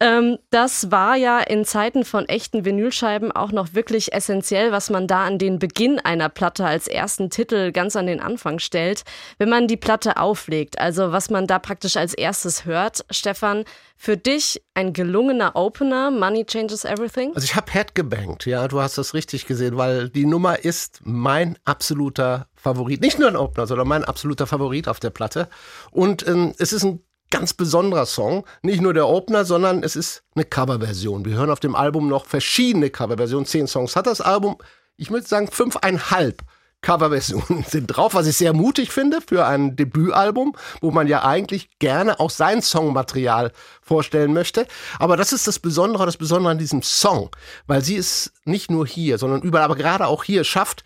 Ähm, 0.00 0.38
das 0.48 0.90
war 0.90 1.16
ja 1.16 1.40
in 1.40 1.66
Zeiten 1.66 2.06
von 2.06 2.26
echten 2.26 2.64
Vinylscheiben 2.64 3.32
auch 3.32 3.52
noch 3.52 3.74
wirklich 3.74 4.14
essentiell, 4.14 4.72
was 4.72 4.88
man 4.88 5.06
da 5.06 5.26
an 5.26 5.36
den 5.38 5.58
Beginn 5.58 5.98
einer 5.98 6.30
Platte 6.30 6.64
als 6.64 6.88
ersten 6.88 7.28
Titel 7.28 7.70
ganz 7.70 7.96
an 7.96 8.06
den 8.06 8.20
Anfang 8.20 8.60
stellt, 8.60 9.02
wenn 9.36 9.50
man 9.50 9.68
die 9.68 9.76
Platte 9.76 10.16
auflegt. 10.16 10.78
Also 10.78 11.12
was 11.12 11.28
man 11.28 11.46
da 11.46 11.58
praktisch 11.58 11.98
als 11.98 12.14
erstes 12.14 12.64
hört. 12.64 13.04
Stefan, 13.10 13.66
für 13.96 14.16
dich 14.16 14.62
ein 14.74 14.92
gelungener 14.92 15.56
Opener, 15.56 16.10
Money 16.10 16.44
Changes 16.44 16.84
Everything? 16.84 17.32
Also 17.34 17.44
ich 17.44 17.56
habe 17.56 17.70
Head 17.72 17.94
gebankt, 17.94 18.46
ja, 18.46 18.68
du 18.68 18.80
hast 18.80 18.98
das 18.98 19.14
richtig 19.14 19.46
gesehen, 19.46 19.76
weil 19.76 20.08
die 20.08 20.26
Nummer 20.26 20.64
ist 20.64 21.00
mein 21.04 21.58
absoluter 21.64 22.48
Favorit. 22.54 23.00
Nicht 23.00 23.18
nur 23.18 23.28
ein 23.28 23.36
Opener, 23.36 23.66
sondern 23.66 23.88
mein 23.88 24.04
absoluter 24.04 24.46
Favorit 24.46 24.88
auf 24.88 25.00
der 25.00 25.10
Platte. 25.10 25.48
Und 25.90 26.26
ähm, 26.26 26.54
es 26.58 26.72
ist 26.72 26.84
ein 26.84 27.00
ganz 27.30 27.52
besonderer 27.52 28.06
Song. 28.06 28.46
Nicht 28.62 28.80
nur 28.80 28.94
der 28.94 29.08
Opener, 29.08 29.44
sondern 29.44 29.82
es 29.82 29.96
ist 29.96 30.22
eine 30.34 30.44
Coverversion. 30.44 31.24
Wir 31.24 31.34
hören 31.36 31.50
auf 31.50 31.60
dem 31.60 31.74
Album 31.74 32.08
noch 32.08 32.26
verschiedene 32.26 32.90
Coverversionen. 32.90 33.46
Zehn 33.46 33.66
Songs 33.66 33.96
hat 33.96 34.06
das 34.06 34.20
Album. 34.20 34.56
Ich 34.96 35.10
würde 35.10 35.26
sagen 35.26 35.48
fünfeinhalb 35.48 36.42
Coverversionen 36.84 37.64
sind 37.68 37.86
drauf, 37.86 38.14
was 38.14 38.26
ich 38.26 38.36
sehr 38.36 38.52
mutig 38.52 38.92
finde 38.92 39.20
für 39.20 39.46
ein 39.46 39.74
Debütalbum, 39.74 40.54
wo 40.80 40.90
man 40.90 41.08
ja 41.08 41.24
eigentlich 41.24 41.70
gerne 41.78 42.20
auch 42.20 42.30
sein 42.30 42.62
Songmaterial 42.62 43.52
vorstellen 43.82 44.32
möchte. 44.32 44.66
Aber 44.98 45.16
das 45.16 45.32
ist 45.32 45.48
das 45.48 45.58
Besondere, 45.58 46.06
das 46.06 46.18
Besondere 46.18 46.52
an 46.52 46.58
diesem 46.58 46.82
Song, 46.82 47.30
weil 47.66 47.82
sie 47.82 47.96
es 47.96 48.32
nicht 48.44 48.70
nur 48.70 48.86
hier, 48.86 49.18
sondern 49.18 49.42
überall, 49.42 49.64
aber 49.64 49.76
gerade 49.76 50.06
auch 50.06 50.24
hier 50.24 50.44
schafft, 50.44 50.84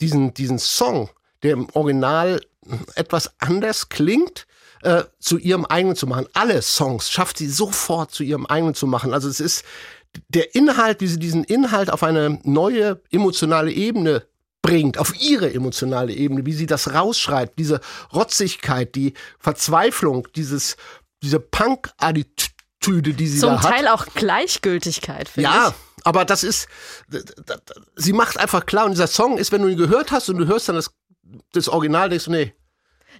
diesen, 0.00 0.34
diesen 0.34 0.58
Song, 0.58 1.10
der 1.42 1.52
im 1.52 1.68
Original 1.72 2.40
etwas 2.94 3.32
anders 3.40 3.88
klingt, 3.88 4.46
äh, 4.82 5.04
zu 5.18 5.38
ihrem 5.38 5.64
eigenen 5.66 5.96
zu 5.96 6.06
machen. 6.06 6.26
Alle 6.34 6.62
Songs 6.62 7.10
schafft 7.10 7.38
sie 7.38 7.48
sofort 7.48 8.12
zu 8.12 8.22
ihrem 8.22 8.46
eigenen 8.46 8.74
zu 8.74 8.86
machen. 8.86 9.12
Also 9.12 9.28
es 9.28 9.40
ist 9.40 9.64
der 10.28 10.54
Inhalt, 10.54 11.00
wie 11.00 11.06
sie 11.06 11.18
diesen 11.18 11.44
Inhalt 11.44 11.90
auf 11.90 12.02
eine 12.02 12.38
neue 12.44 13.00
emotionale 13.10 13.72
Ebene 13.72 14.24
bringt, 14.62 14.98
auf 14.98 15.18
ihre 15.20 15.52
emotionale 15.52 16.12
Ebene, 16.12 16.46
wie 16.46 16.52
sie 16.52 16.66
das 16.66 16.94
rausschreibt, 16.94 17.58
diese 17.58 17.80
Rotzigkeit, 18.12 18.94
die 18.94 19.14
Verzweiflung, 19.38 20.28
dieses, 20.36 20.76
diese 21.22 21.40
Punk-Attitüde, 21.40 23.14
die 23.14 23.26
sie 23.26 23.40
Zum 23.40 23.50
da 23.50 23.62
hat. 23.62 23.70
Teil 23.72 23.88
auch 23.88 24.06
Gleichgültigkeit, 24.14 25.28
finde 25.28 25.50
Ja, 25.50 25.68
ich. 25.68 25.74
aber 26.06 26.24
das 26.24 26.44
ist, 26.44 26.68
sie 27.96 28.12
macht 28.12 28.38
einfach 28.38 28.66
klar, 28.66 28.84
und 28.84 28.92
dieser 28.92 29.06
Song 29.06 29.38
ist, 29.38 29.50
wenn 29.52 29.62
du 29.62 29.68
ihn 29.68 29.78
gehört 29.78 30.10
hast 30.12 30.28
und 30.28 30.36
du 30.38 30.46
hörst 30.46 30.68
dann 30.68 30.76
das, 30.76 30.90
das 31.52 31.68
Original, 31.68 32.08
denkst 32.10 32.26
du, 32.26 32.30
nee, 32.32 32.54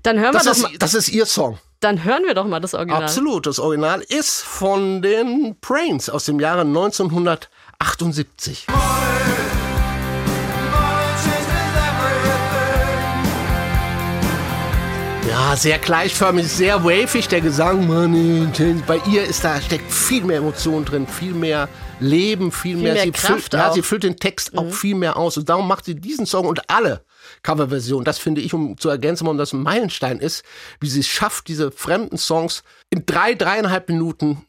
Dann 0.02 0.18
hören, 0.18 0.32
das 0.32 0.44
wir 0.44 0.50
doch 0.52 0.56
ist, 0.56 0.62
mal, 0.62 0.72
das 0.78 0.94
ist 0.94 1.08
ihr 1.08 1.26
Song. 1.26 1.58
dann 1.80 2.04
hören 2.04 2.24
wir 2.24 2.34
doch 2.34 2.46
mal 2.46 2.60
das 2.60 2.74
Original. 2.74 3.02
Absolut, 3.04 3.46
das 3.46 3.58
Original 3.58 4.02
ist 4.02 4.42
von 4.42 5.00
den 5.02 5.56
Brains 5.60 6.08
aus 6.10 6.24
dem 6.26 6.38
Jahre 6.40 6.60
1978. 6.62 8.66
Ja, 15.50 15.56
sehr 15.56 15.78
gleichförmig, 15.78 16.46
sehr 16.46 16.84
wavig, 16.84 17.26
der 17.26 17.40
Gesang. 17.40 17.88
Bei 18.86 19.00
ihr 19.10 19.24
ist 19.24 19.42
da 19.42 19.60
steckt 19.60 19.90
viel 19.90 20.22
mehr 20.22 20.36
Emotion 20.36 20.84
drin, 20.84 21.08
viel 21.08 21.34
mehr 21.34 21.68
Leben, 21.98 22.52
viel, 22.52 22.76
mehr. 22.76 22.92
mehr 22.92 23.02
sie 23.02 23.10
Kraft 23.10 23.26
füllt, 23.26 23.54
ja. 23.54 23.68
Mhm. 23.68 23.74
sie 23.74 23.82
füllt 23.82 24.04
den 24.04 24.16
Text 24.16 24.56
auch 24.56 24.72
viel 24.72 24.94
mehr 24.94 25.16
aus. 25.16 25.36
Und 25.38 25.48
darum 25.48 25.66
macht 25.66 25.86
sie 25.86 25.96
diesen 25.96 26.24
Song 26.24 26.46
und 26.46 26.70
alle 26.70 27.04
Coverversionen, 27.42 28.04
das 28.04 28.18
finde 28.18 28.42
ich, 28.42 28.54
um 28.54 28.78
zu 28.78 28.90
ergänzen, 28.90 29.24
warum 29.24 29.38
das 29.38 29.52
ein 29.52 29.60
Meilenstein 29.60 30.20
ist, 30.20 30.44
wie 30.78 30.88
sie 30.88 31.00
es 31.00 31.08
schafft, 31.08 31.48
diese 31.48 31.72
fremden 31.72 32.16
Songs 32.16 32.62
in 32.90 33.04
drei, 33.04 33.34
dreieinhalb 33.34 33.88
Minuten 33.88 34.46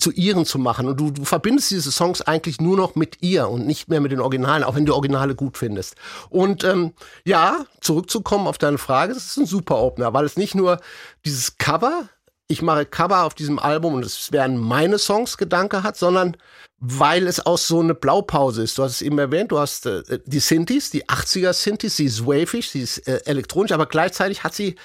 zu 0.00 0.10
ihren 0.10 0.44
zu 0.44 0.58
machen. 0.58 0.88
Und 0.88 0.98
du, 0.98 1.10
du 1.10 1.24
verbindest 1.24 1.70
diese 1.70 1.92
Songs 1.92 2.22
eigentlich 2.22 2.60
nur 2.60 2.76
noch 2.76 2.94
mit 2.94 3.22
ihr 3.22 3.48
und 3.48 3.66
nicht 3.66 3.88
mehr 3.88 4.00
mit 4.00 4.12
den 4.12 4.20
Originalen, 4.20 4.64
auch 4.64 4.74
wenn 4.74 4.86
du 4.86 4.94
Originale 4.94 5.34
gut 5.34 5.58
findest. 5.58 5.94
Und 6.30 6.64
ähm, 6.64 6.94
ja, 7.24 7.64
zurückzukommen 7.80 8.46
auf 8.46 8.58
deine 8.58 8.78
Frage, 8.78 9.14
das 9.14 9.26
ist 9.26 9.36
ein 9.36 9.46
super 9.46 9.76
Opener, 9.78 10.12
weil 10.14 10.24
es 10.24 10.36
nicht 10.36 10.54
nur 10.54 10.80
dieses 11.24 11.58
Cover, 11.58 12.08
ich 12.48 12.62
mache 12.62 12.84
Cover 12.84 13.24
auf 13.24 13.34
diesem 13.34 13.58
Album 13.58 13.94
und 13.94 14.04
es 14.04 14.32
werden 14.32 14.56
meine 14.56 14.98
Songs 14.98 15.36
Gedanke 15.36 15.82
hat, 15.82 15.96
sondern 15.96 16.36
weil 16.80 17.26
es 17.26 17.44
auch 17.44 17.58
so 17.58 17.80
eine 17.80 17.94
Blaupause 17.94 18.62
ist. 18.62 18.78
Du 18.78 18.82
hast 18.82 18.92
es 18.92 19.02
eben 19.02 19.18
erwähnt, 19.18 19.52
du 19.52 19.58
hast 19.58 19.86
äh, 19.86 20.18
die 20.24 20.40
Synthes, 20.40 20.90
die 20.90 21.04
80er 21.04 21.52
Synthes, 21.52 21.96
sie 21.96 22.06
ist 22.06 22.26
wavig, 22.26 22.70
sie 22.70 22.80
ist 22.80 23.06
äh, 23.06 23.20
elektronisch, 23.26 23.72
aber 23.72 23.86
gleichzeitig 23.86 24.42
hat 24.42 24.54
sie 24.54 24.76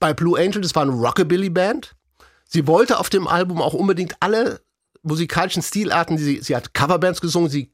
bei 0.00 0.12
Blue 0.12 0.38
Angel, 0.38 0.60
das 0.60 0.74
war 0.74 0.82
eine 0.82 0.92
Rockabilly-Band. 0.92 1.95
Sie 2.48 2.66
wollte 2.66 2.98
auf 2.98 3.10
dem 3.10 3.28
Album 3.28 3.60
auch 3.60 3.74
unbedingt 3.74 4.16
alle 4.20 4.60
musikalischen 5.02 5.62
Stilarten, 5.62 6.16
die 6.16 6.22
sie, 6.22 6.42
sie 6.42 6.56
hat 6.56 6.74
Coverbands 6.74 7.20
gesungen, 7.20 7.48
sie 7.48 7.70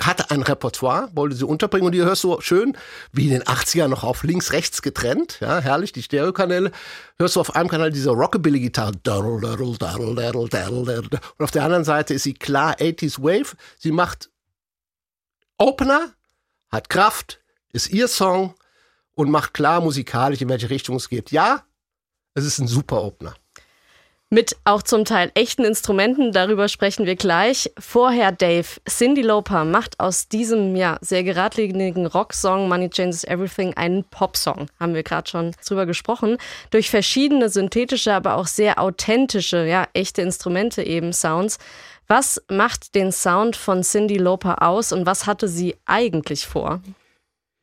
hatte 0.00 0.30
ein 0.30 0.42
Repertoire, 0.42 1.10
wollte 1.14 1.36
sie 1.36 1.44
unterbringen. 1.44 1.86
Und 1.86 1.94
ihr 1.94 2.04
hörst 2.04 2.22
so 2.22 2.40
schön, 2.40 2.76
wie 3.12 3.26
in 3.26 3.32
den 3.32 3.42
80ern 3.42 3.88
noch 3.88 4.04
auf 4.04 4.22
links, 4.22 4.52
rechts 4.52 4.80
getrennt, 4.80 5.38
ja, 5.40 5.60
herrlich, 5.60 5.92
die 5.92 6.02
Stereokanäle, 6.02 6.72
hörst 7.18 7.36
du 7.36 7.40
auf 7.40 7.54
einem 7.54 7.68
Kanal 7.68 7.90
diese 7.90 8.10
Rockabilly-Gitarre, 8.10 8.92
und 8.92 9.06
auf 11.44 11.50
der 11.50 11.64
anderen 11.64 11.84
Seite 11.84 12.14
ist 12.14 12.22
sie 12.22 12.34
klar 12.34 12.76
80s 12.76 13.22
Wave, 13.22 13.56
sie 13.78 13.92
macht 13.92 14.30
Opener, 15.58 16.14
hat 16.70 16.88
Kraft, 16.88 17.40
ist 17.72 17.90
ihr 17.90 18.08
Song 18.08 18.54
und 19.12 19.30
macht 19.30 19.52
klar 19.52 19.82
musikalisch, 19.82 20.40
in 20.40 20.48
welche 20.48 20.70
Richtung 20.70 20.96
es 20.96 21.10
geht. 21.10 21.30
Ja, 21.30 21.64
es 22.34 22.44
ist 22.44 22.58
ein 22.58 22.68
super 22.68 23.02
Opener. 23.02 23.34
Mit 24.32 24.56
auch 24.62 24.84
zum 24.84 25.04
Teil 25.04 25.32
echten 25.34 25.64
Instrumenten, 25.64 26.30
darüber 26.30 26.68
sprechen 26.68 27.04
wir 27.04 27.16
gleich. 27.16 27.68
Vorher, 27.76 28.30
Dave, 28.30 28.68
Cindy 28.88 29.22
Lauper 29.22 29.64
macht 29.64 29.98
aus 29.98 30.28
diesem 30.28 30.76
ja 30.76 30.98
sehr 31.00 31.24
geradlinigen 31.24 32.06
Rocksong 32.06 32.68
Money 32.68 32.90
Changes 32.90 33.24
Everything 33.24 33.74
einen 33.74 34.04
Popsong. 34.04 34.68
Haben 34.78 34.94
wir 34.94 35.02
gerade 35.02 35.28
schon 35.28 35.50
drüber 35.66 35.84
gesprochen. 35.84 36.36
Durch 36.70 36.90
verschiedene 36.90 37.48
synthetische, 37.48 38.14
aber 38.14 38.36
auch 38.36 38.46
sehr 38.46 38.80
authentische, 38.80 39.66
ja, 39.66 39.88
echte 39.94 40.22
Instrumente 40.22 40.84
eben, 40.84 41.12
Sounds. 41.12 41.58
Was 42.06 42.40
macht 42.48 42.94
den 42.94 43.10
Sound 43.10 43.56
von 43.56 43.82
Cindy 43.82 44.16
Lauper 44.16 44.62
aus 44.62 44.92
und 44.92 45.06
was 45.06 45.26
hatte 45.26 45.48
sie 45.48 45.74
eigentlich 45.86 46.46
vor? 46.46 46.80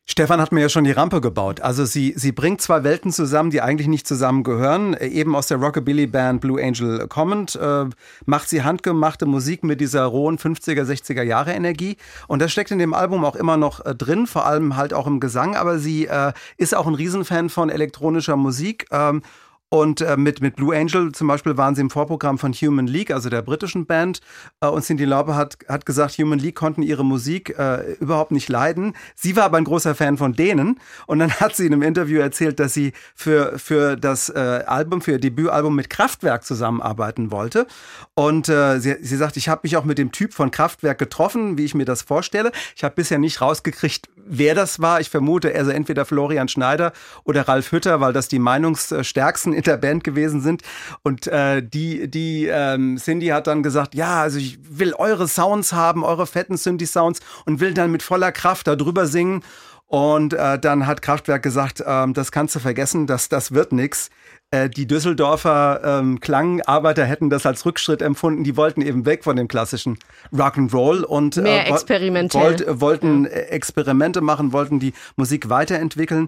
Stefan 0.10 0.40
hat 0.40 0.54
mir 0.54 0.62
ja 0.62 0.70
schon 0.70 0.86
die 0.86 0.92
Rampe 0.92 1.20
gebaut. 1.20 1.60
Also 1.60 1.84
sie, 1.84 2.14
sie 2.16 2.32
bringt 2.32 2.62
zwei 2.62 2.86
Welten 2.86 3.12
zusammen, 3.12 3.52
die 3.52 3.62
eigentlich 3.62 3.90
nicht 3.90 4.08
zusammengehören. 4.08 4.96
Eben 4.96 5.36
aus 5.36 5.48
der 5.48 5.58
Rockabilly-Band 5.58 6.40
Blue 6.40 6.64
Angel 6.64 7.08
kommend, 7.10 7.58
äh, 7.58 7.86
macht 8.26 8.48
sie 8.48 8.64
handgemachte 8.64 9.26
Musik 9.26 9.66
mit 9.66 9.82
dieser 9.82 10.06
rohen 10.06 10.38
50er, 10.38 10.84
60er 10.84 11.24
Jahre 11.24 11.52
Energie. 11.52 11.98
Und 12.28 12.42
das 12.42 12.54
steckt 12.54 12.72
in 12.72 12.80
dem 12.80 12.94
Album 12.94 13.26
auch 13.26 13.36
immer 13.36 13.58
noch 13.58 13.86
äh, 13.86 13.94
drin, 13.94 14.28
vor 14.28 14.46
allem 14.46 14.78
halt 14.78 14.94
auch 14.94 15.08
im 15.08 15.20
Gesang. 15.20 15.58
Aber 15.58 15.78
sie 15.78 16.06
äh, 16.06 16.32
ist 16.56 16.74
auch 16.74 16.88
ein 16.88 16.96
Riesenfan 16.96 17.50
von 17.50 17.70
elektronischer 17.70 18.38
Musik. 18.38 18.86
Ähm, 18.92 19.22
und 19.70 20.00
äh, 20.00 20.16
mit, 20.16 20.40
mit 20.40 20.56
Blue 20.56 20.74
Angel 20.74 21.12
zum 21.12 21.28
Beispiel 21.28 21.58
waren 21.58 21.76
sie 21.76 21.82
im 21.82 21.90
Vorprogramm 21.90 22.38
von 22.38 22.54
Human 22.54 22.88
League, 22.88 23.12
also 23.12 23.30
der 23.30 23.42
britischen 23.42 23.86
Band. 23.86 24.22
Äh, 24.62 24.68
und 24.68 24.84
Cindy 24.84 25.04
Lauper 25.04 25.36
hat, 25.36 25.58
hat 25.68 25.86
gesagt, 25.86 26.18
Human 26.18 26.40
League 26.40 26.56
konnten 26.56 26.84
ihre 26.84 27.04
Musik 27.04 27.54
äh, 27.60 27.94
überhaupt 28.00 28.32
nicht 28.32 28.48
leiden. 28.48 28.94
Sie 29.16 29.36
war 29.36 29.44
aber 29.44 29.58
ein 29.58 29.66
großer 29.66 29.94
Fan 29.94 30.18
von 30.18 30.32
denen. 30.34 30.80
Und 31.06 31.20
dann 31.20 31.32
hat 31.34 31.58
sie 31.58 31.66
in 31.66 31.74
einem 31.74 31.82
Interview 31.82 32.20
erzählt, 32.20 32.62
dass 32.62 32.74
sie 32.74 32.94
für, 33.14 33.60
für 33.60 33.98
das 33.98 34.30
äh, 34.30 34.64
Album, 34.66 35.02
für 35.02 35.12
ihr 35.12 35.20
Debütalbum 35.20 35.76
mit 35.76 35.90
Kraftwerk 35.90 36.46
zusammenarbeiten 36.46 37.32
wollte. 37.32 37.68
Und 38.14 38.48
äh, 38.48 38.80
sie, 38.80 38.96
sie 39.02 39.18
sagt, 39.18 39.36
ich 39.36 39.50
habe 39.50 39.62
mich 39.64 39.76
auch 39.76 39.84
mit 39.84 39.98
dem 39.98 40.14
Typ 40.14 40.34
von 40.34 40.50
Kraftwerk 40.50 40.98
getroffen, 40.98 41.58
wie 41.58 41.66
ich 41.66 41.76
mir 41.76 41.86
das 41.86 42.04
vorstelle. 42.04 42.54
Ich 42.78 42.86
habe 42.86 42.96
bisher 42.96 43.20
nicht 43.20 43.42
rausgekriegt, 43.42 44.08
wer 44.16 44.56
das 44.56 44.80
war. 44.80 45.02
Ich 45.02 45.10
vermute, 45.10 45.54
also 45.54 45.72
entweder 45.72 46.06
Florian 46.06 46.48
Schneider 46.48 46.94
oder 47.26 47.50
Ralf 47.50 47.74
Hütter, 47.74 48.00
weil 48.00 48.14
das 48.14 48.30
die 48.30 48.40
meinungsstärksten 48.40 49.57
in 49.58 49.64
der 49.64 49.78
Band 49.78 50.04
gewesen 50.04 50.40
sind. 50.40 50.62
Und 51.04 51.28
äh, 51.28 51.62
die, 51.62 52.10
die 52.10 52.46
ähm, 52.46 52.98
Cindy 52.98 53.28
hat 53.28 53.48
dann 53.48 53.64
gesagt, 53.64 53.96
ja, 53.96 54.22
also 54.22 54.38
ich 54.38 54.60
will 54.70 54.94
eure 54.94 55.28
Sounds 55.28 55.74
haben, 55.74 56.04
eure 56.04 56.28
fetten 56.28 56.58
Synthi-Sounds 56.58 57.20
und 57.46 57.60
will 57.60 57.74
dann 57.74 57.92
mit 57.92 58.04
voller 58.04 58.32
Kraft 58.32 58.68
da 58.68 58.76
drüber 58.76 59.08
singen. 59.08 59.44
Und 59.88 60.34
äh, 60.34 60.60
dann 60.60 60.86
hat 60.86 61.02
Kraftwerk 61.02 61.42
gesagt, 61.44 61.82
ähm, 61.86 62.14
das 62.14 62.32
kannst 62.32 62.56
du 62.56 62.60
vergessen, 62.60 63.08
das, 63.08 63.30
das 63.30 63.54
wird 63.54 63.72
nix. 63.72 64.10
Äh, 64.52 64.70
die 64.70 64.86
Düsseldorfer 64.86 65.82
ähm, 65.84 66.20
Klangarbeiter 66.20 67.06
hätten 67.06 67.30
das 67.30 67.46
als 67.46 67.66
Rückschritt 67.66 68.02
empfunden. 68.02 68.44
Die 68.44 68.58
wollten 68.58 68.82
eben 68.82 69.06
weg 69.06 69.24
von 69.24 69.38
dem 69.38 69.48
klassischen 69.48 69.98
Rock'n'Roll 70.34 71.04
und 71.04 71.38
experimentell. 71.38 72.42
Wollt, 72.42 72.82
wollten 72.82 73.26
äh, 73.26 73.44
Experimente 73.44 74.22
machen, 74.22 74.54
wollten 74.54 74.80
die 74.80 74.94
Musik 75.16 75.50
weiterentwickeln. 75.50 76.28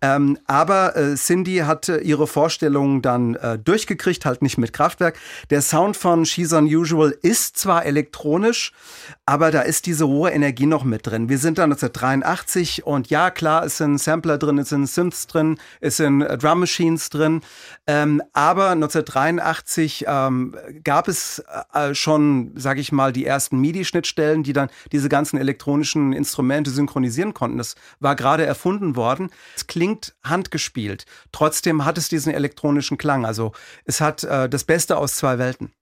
Ähm, 0.00 0.38
aber 0.46 0.96
äh, 0.96 1.14
Cindy 1.16 1.58
hatte 1.58 1.98
ihre 1.98 2.26
Vorstellungen 2.26 3.02
dann 3.02 3.34
äh, 3.34 3.58
durchgekriegt, 3.58 4.24
halt 4.24 4.42
nicht 4.42 4.58
mit 4.58 4.72
Kraftwerk. 4.72 5.18
Der 5.50 5.62
Sound 5.62 5.96
von 5.96 6.24
She's 6.24 6.52
Unusual 6.52 7.16
ist 7.22 7.56
zwar 7.56 7.84
elektronisch, 7.84 8.72
aber 9.26 9.50
da 9.50 9.62
ist 9.62 9.86
diese 9.86 10.06
hohe 10.06 10.30
Energie 10.30 10.66
noch 10.66 10.84
mit 10.84 11.06
drin. 11.06 11.28
Wir 11.28 11.38
sind 11.38 11.58
dann 11.58 11.72
1983 11.72 12.86
und 12.86 13.10
ja, 13.10 13.30
klar, 13.30 13.64
es 13.64 13.78
sind 13.78 13.98
Sampler 13.98 14.38
drin, 14.38 14.58
es 14.58 14.68
sind 14.68 14.88
Synths 14.88 15.26
drin, 15.26 15.58
es 15.80 15.96
sind 15.96 16.22
äh, 16.22 16.38
Drum 16.38 16.60
Machines 16.60 17.10
drin. 17.10 17.40
Ähm, 17.86 18.22
aber 18.32 18.70
1983 18.70 20.04
ähm, 20.06 20.54
gab 20.84 21.08
es 21.08 21.42
äh, 21.72 21.94
schon, 21.94 22.52
sage 22.54 22.80
ich 22.80 22.92
mal, 22.92 23.12
die 23.12 23.26
ersten 23.26 23.60
MIDI-Schnittstellen, 23.60 24.42
die 24.42 24.52
dann 24.52 24.68
diese 24.92 25.08
ganzen 25.08 25.38
elektronischen 25.38 26.12
Instrumente 26.12 26.70
synchronisieren 26.70 27.34
konnten. 27.34 27.58
Das 27.58 27.74
war 28.00 28.14
gerade 28.14 28.46
erfunden 28.46 28.94
worden. 28.94 29.30
Es 29.56 29.66
klingt 29.66 29.87
handgespielt. 30.24 31.04
Trotzdem 31.32 31.84
hat 31.84 31.98
es 31.98 32.08
diesen 32.08 32.32
elektronischen 32.32 32.98
Klang. 32.98 33.24
Also 33.24 33.52
es 33.84 34.00
hat 34.00 34.24
äh, 34.24 34.48
das 34.48 34.64
Beste 34.64 34.96
aus 34.96 35.16
zwei 35.16 35.38
Welten. 35.38 35.72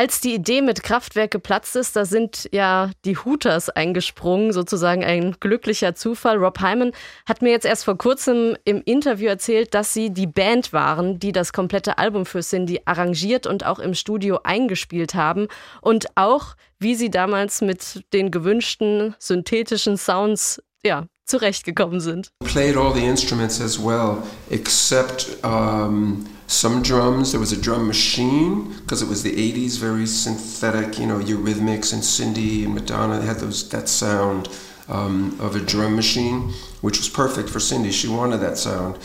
Als 0.00 0.20
die 0.20 0.34
Idee 0.34 0.62
mit 0.62 0.82
Kraftwerk 0.82 1.30
geplatzt 1.30 1.76
ist, 1.76 1.94
da 1.94 2.06
sind 2.06 2.48
ja 2.52 2.90
die 3.04 3.18
Hooters 3.18 3.68
eingesprungen, 3.68 4.50
sozusagen 4.52 5.04
ein 5.04 5.36
glücklicher 5.40 5.94
Zufall. 5.94 6.38
Rob 6.38 6.60
Hyman 6.60 6.92
hat 7.28 7.42
mir 7.42 7.50
jetzt 7.50 7.66
erst 7.66 7.84
vor 7.84 7.98
kurzem 7.98 8.56
im 8.64 8.80
Interview 8.86 9.28
erzählt, 9.28 9.74
dass 9.74 9.92
sie 9.92 10.08
die 10.08 10.28
Band 10.28 10.72
waren, 10.72 11.18
die 11.18 11.32
das 11.32 11.52
komplette 11.52 11.98
Album 11.98 12.24
für 12.24 12.40
Cindy 12.40 12.80
arrangiert 12.86 13.46
und 13.46 13.66
auch 13.66 13.78
im 13.78 13.92
Studio 13.92 14.40
eingespielt 14.42 15.14
haben 15.14 15.48
und 15.82 16.06
auch, 16.14 16.54
wie 16.78 16.94
sie 16.94 17.10
damals 17.10 17.60
mit 17.60 18.04
den 18.14 18.30
gewünschten 18.30 19.14
synthetischen 19.18 19.98
Sounds 19.98 20.62
ja, 20.82 21.04
zurechtgekommen 21.30 22.00
sind. 22.00 22.30
Played 22.44 22.76
all 22.76 22.92
the 22.92 23.04
instruments 23.04 23.60
as 23.60 23.78
well, 23.78 24.22
except 24.50 25.42
um, 25.42 26.28
some 26.46 26.82
drums. 26.82 27.30
There 27.30 27.40
was 27.40 27.52
a 27.52 27.60
drum 27.60 27.86
machine 27.86 28.74
because 28.80 29.02
it 29.02 29.08
was 29.08 29.22
the 29.22 29.32
'80s, 29.32 29.78
very 29.78 30.06
synthetic. 30.06 30.98
You 30.98 31.06
know, 31.06 31.18
Eurythmics 31.18 31.92
and 31.92 32.04
Cindy 32.04 32.64
and 32.64 32.74
Madonna 32.74 33.22
had 33.22 33.36
those 33.36 33.68
that 33.70 33.88
sound 33.88 34.48
um, 34.88 35.36
of 35.40 35.56
a 35.56 35.60
drum 35.60 35.96
machine, 35.96 36.52
which 36.80 36.98
was 36.98 37.08
perfect 37.08 37.48
for 37.48 37.60
Cindy. 37.60 37.92
She 37.92 38.08
wanted 38.08 38.38
that 38.38 38.58
sound. 38.58 38.98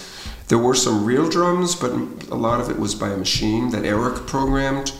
There 0.47 0.59
were 0.59 0.75
some 0.75 1.05
real 1.05 1.29
drums, 1.29 1.75
but 1.75 1.91
a 2.29 2.35
lot 2.35 2.59
of 2.59 2.69
it 2.69 2.77
was 2.77 2.93
by 2.93 3.09
a 3.09 3.17
machine 3.17 3.71
that 3.71 3.85
Eric 3.85 4.27
programmed. 4.27 4.91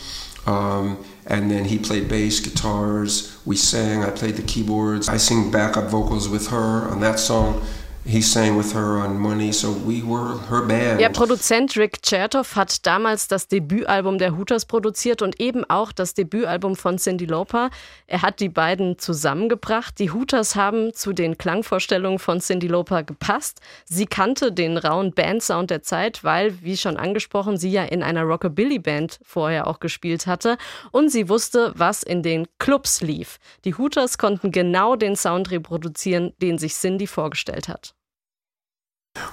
Um, 0.46 1.04
and 1.26 1.50
then 1.50 1.66
he 1.66 1.80
played 1.80 2.08
bass, 2.08 2.40
guitars. 2.40 3.38
We 3.46 3.56
sang. 3.56 4.04
I 4.04 4.12
played 4.12 4.36
the 4.36 4.44
keyboards. 4.44 5.10
I 5.10 5.18
sing 5.18 5.50
backup 5.52 5.86
vocals 5.86 6.30
with 6.30 6.48
her 6.48 6.88
on 6.90 7.00
that 7.02 7.20
song. 7.20 7.66
He 8.08 8.22
sang 8.22 8.56
with 8.56 8.76
her 8.76 9.04
on 9.04 9.18
Money, 9.18 9.52
so 9.52 9.76
we 9.84 10.04
were 10.04 10.40
her 10.48 10.62
band. 10.62 11.00
Der 11.00 11.10
Produzent 11.10 11.76
Rick 11.76 12.04
Chertoff 12.04 12.56
hat 12.56 12.86
damals 12.86 13.28
das 13.28 13.48
Debütalbum 13.48 14.20
der 14.20 14.38
Hooters 14.38 14.68
produziert 14.68 15.24
und 15.24 15.42
eben 15.42 15.68
auch 15.68 15.92
das 15.92 16.14
Debütalbum 16.14 16.76
von 16.76 17.00
Cindy 17.00 17.26
Lauper. 17.26 17.72
Er 18.06 18.22
hat 18.22 18.42
die 18.42 18.50
beiden 18.50 19.00
zusammengebracht. 19.00 19.98
Die 19.98 20.12
Hooters 20.12 20.56
haben 20.56 20.94
zu 20.94 21.14
den 21.14 21.40
Klangvorstellungen 21.40 22.20
von 22.20 22.42
Cindy 22.42 22.68
Lauper 22.68 23.02
gepasst. 23.02 23.60
Sie 23.86 24.06
kannte 24.06 24.52
den 24.52 24.78
rauen 24.78 25.12
Bandsound 25.12 25.72
der 25.72 25.82
Zeit, 25.82 26.24
weil, 26.24 26.62
wie 26.62 26.78
schon 26.78 26.98
angesprochen, 26.98 27.58
sie 27.58 27.72
ja 27.72 27.86
in 27.86 28.04
einer 28.04 28.22
Rockabilly-Band 28.22 29.18
vorher 29.24 29.66
auch 29.66 29.80
gespielt 29.80 30.28
hatte 30.28 30.60
und 30.92 31.10
sie 31.10 31.28
wusste, 31.28 31.74
was 31.76 32.04
in 32.04 32.22
den 32.22 32.48
Clubs 32.60 33.02
lief. 33.02 33.40
Die 33.66 33.74
Hooters 33.74 34.20
konnten 34.20 34.52
genau 34.52 34.96
den 34.96 35.16
Sound 35.16 35.50
reproduzieren, 35.50 36.34
den 36.40 36.60
sich 36.60 36.76
Cindy 36.76 37.08
vorgestellt 37.08 37.68
hat. 37.68 37.95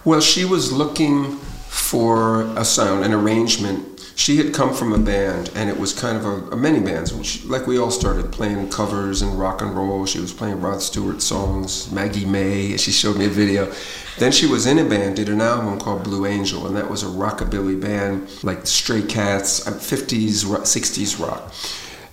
Well, 0.05 0.21
she 0.21 0.45
was 0.45 0.73
looking 0.73 1.37
for 1.69 2.43
a 2.57 2.65
sound, 2.65 3.05
an 3.05 3.13
arrangement. 3.13 3.89
She 4.15 4.37
had 4.37 4.53
come 4.53 4.75
from 4.75 4.93
a 4.93 4.99
band, 4.99 5.51
and 5.55 5.71
it 5.71 5.79
was 5.79 5.99
kind 5.99 6.17
of 6.17 6.25
a, 6.25 6.51
a 6.51 6.57
many 6.57 6.81
bands. 6.81 7.15
She, 7.27 7.47
like 7.49 7.67
we 7.67 7.79
all 7.79 7.91
started 7.91 8.31
playing 8.31 8.71
covers 8.71 9.23
and 9.23 9.39
rock 9.39 9.63
and 9.63 9.75
roll. 9.75 10.05
She 10.07 10.21
was 10.21 10.33
playing 10.33 10.61
Rod 10.61 10.83
Stewart 10.83 11.23
songs, 11.23 11.91
Maggie 11.91 12.27
May. 12.27 12.77
She 12.77 12.91
showed 12.91 13.17
me 13.17 13.27
a 13.27 13.31
video. 13.31 13.73
Then 14.19 14.33
she 14.33 14.47
was 14.47 14.67
in 14.67 14.79
a 14.79 14.85
band, 14.85 15.17
did 15.17 15.29
an 15.29 15.41
album 15.41 15.81
called 15.81 16.05
Blue 16.05 16.27
Angel, 16.27 16.67
and 16.67 16.77
that 16.77 16.91
was 16.91 17.03
a 17.03 17.07
rockabilly 17.07 17.81
band, 17.81 18.29
like 18.45 18.67
Stray 18.67 19.03
Cats, 19.03 19.65
50s, 19.65 20.45
60s 20.45 21.19
rock. 21.19 21.55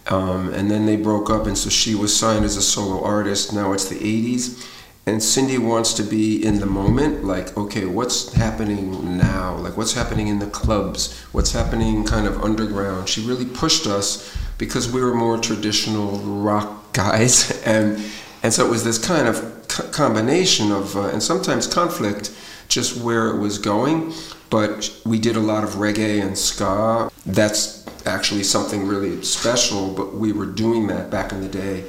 Um, 0.08 0.54
and 0.54 0.72
then 0.72 0.86
they 0.86 0.96
broke 0.96 1.30
up, 1.30 1.46
and 1.46 1.58
so 1.58 1.70
she 1.70 1.96
was 1.96 2.16
signed 2.16 2.46
as 2.46 2.56
a 2.56 2.62
solo 2.62 3.04
artist. 3.04 3.54
Now 3.54 3.74
it's 3.74 3.90
the 3.90 4.00
80s 4.00 4.79
and 5.10 5.24
Cindy 5.24 5.58
wants 5.58 5.94
to 5.94 6.04
be 6.04 6.46
in 6.46 6.60
the 6.60 6.68
moment, 6.68 7.24
like, 7.24 7.58
okay, 7.58 7.86
what's 7.86 8.32
happening 8.34 9.18
now? 9.18 9.56
Like, 9.56 9.76
what's 9.76 9.94
happening 9.94 10.28
in 10.28 10.38
the 10.38 10.46
clubs? 10.46 11.20
What's 11.32 11.52
happening 11.52 12.06
kind 12.06 12.28
of 12.28 12.44
underground? 12.44 13.10
She 13.10 13.26
really 13.26 13.46
pushed 13.46 13.88
us 13.88 14.38
because 14.60 14.92
we 14.92 15.02
were 15.02 15.16
more 15.16 15.40
traditional 15.40 16.20
rock 16.20 16.94
guys, 16.94 17.60
and 17.66 18.00
and 18.44 18.54
so 18.54 18.68
it 18.68 18.70
was 18.70 18.84
this 18.84 19.04
kind 19.04 19.28
of 19.28 19.66
co- 19.68 19.88
combination 19.90 20.72
of 20.72 20.96
uh, 20.96 21.08
and 21.08 21.24
sometimes 21.24 21.66
conflict, 21.66 22.32
just 22.68 23.02
where 23.02 23.30
it 23.30 23.40
was 23.40 23.58
going. 23.58 24.14
But 24.52 24.96
we 25.06 25.18
did 25.18 25.36
a 25.36 25.40
lot 25.40 25.64
of 25.64 25.72
reggae 25.72 26.22
and 26.22 26.38
ska. 26.38 27.10
That's 27.26 27.84
actually 28.06 28.44
something 28.44 28.88
really 28.88 29.24
special. 29.24 29.92
But 29.92 30.14
we 30.14 30.34
were 30.34 30.46
doing 30.46 30.86
that 30.88 31.10
back 31.10 31.32
in 31.32 31.42
the 31.42 31.50
day, 31.50 31.86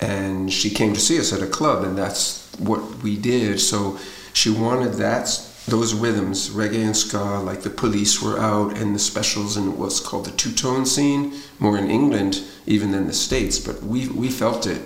and 0.00 0.50
she 0.50 0.70
came 0.70 0.94
to 0.94 1.00
see 1.00 1.18
us 1.18 1.34
at 1.34 1.42
a 1.42 1.46
club, 1.46 1.84
and 1.84 1.98
that's 1.98 2.41
what 2.58 3.02
we 3.02 3.16
did. 3.16 3.60
So 3.60 3.98
she 4.32 4.50
wanted 4.50 4.94
that 4.94 5.28
those 5.66 5.94
rhythms, 5.94 6.50
reggae 6.50 6.84
and 6.84 6.96
ska, 6.96 7.38
like 7.38 7.62
the 7.62 7.70
police 7.70 8.20
were 8.20 8.38
out 8.38 8.76
and 8.76 8.94
the 8.94 8.98
specials 8.98 9.56
and 9.56 9.78
what's 9.78 10.00
called 10.00 10.26
the 10.26 10.32
two-tone 10.32 10.84
scene, 10.84 11.34
more 11.60 11.78
in 11.78 11.88
England 11.88 12.42
even 12.66 12.90
than 12.90 13.06
the 13.06 13.12
States, 13.12 13.58
but 13.58 13.80
we 13.82 14.08
we 14.08 14.28
felt 14.28 14.66
it 14.66 14.82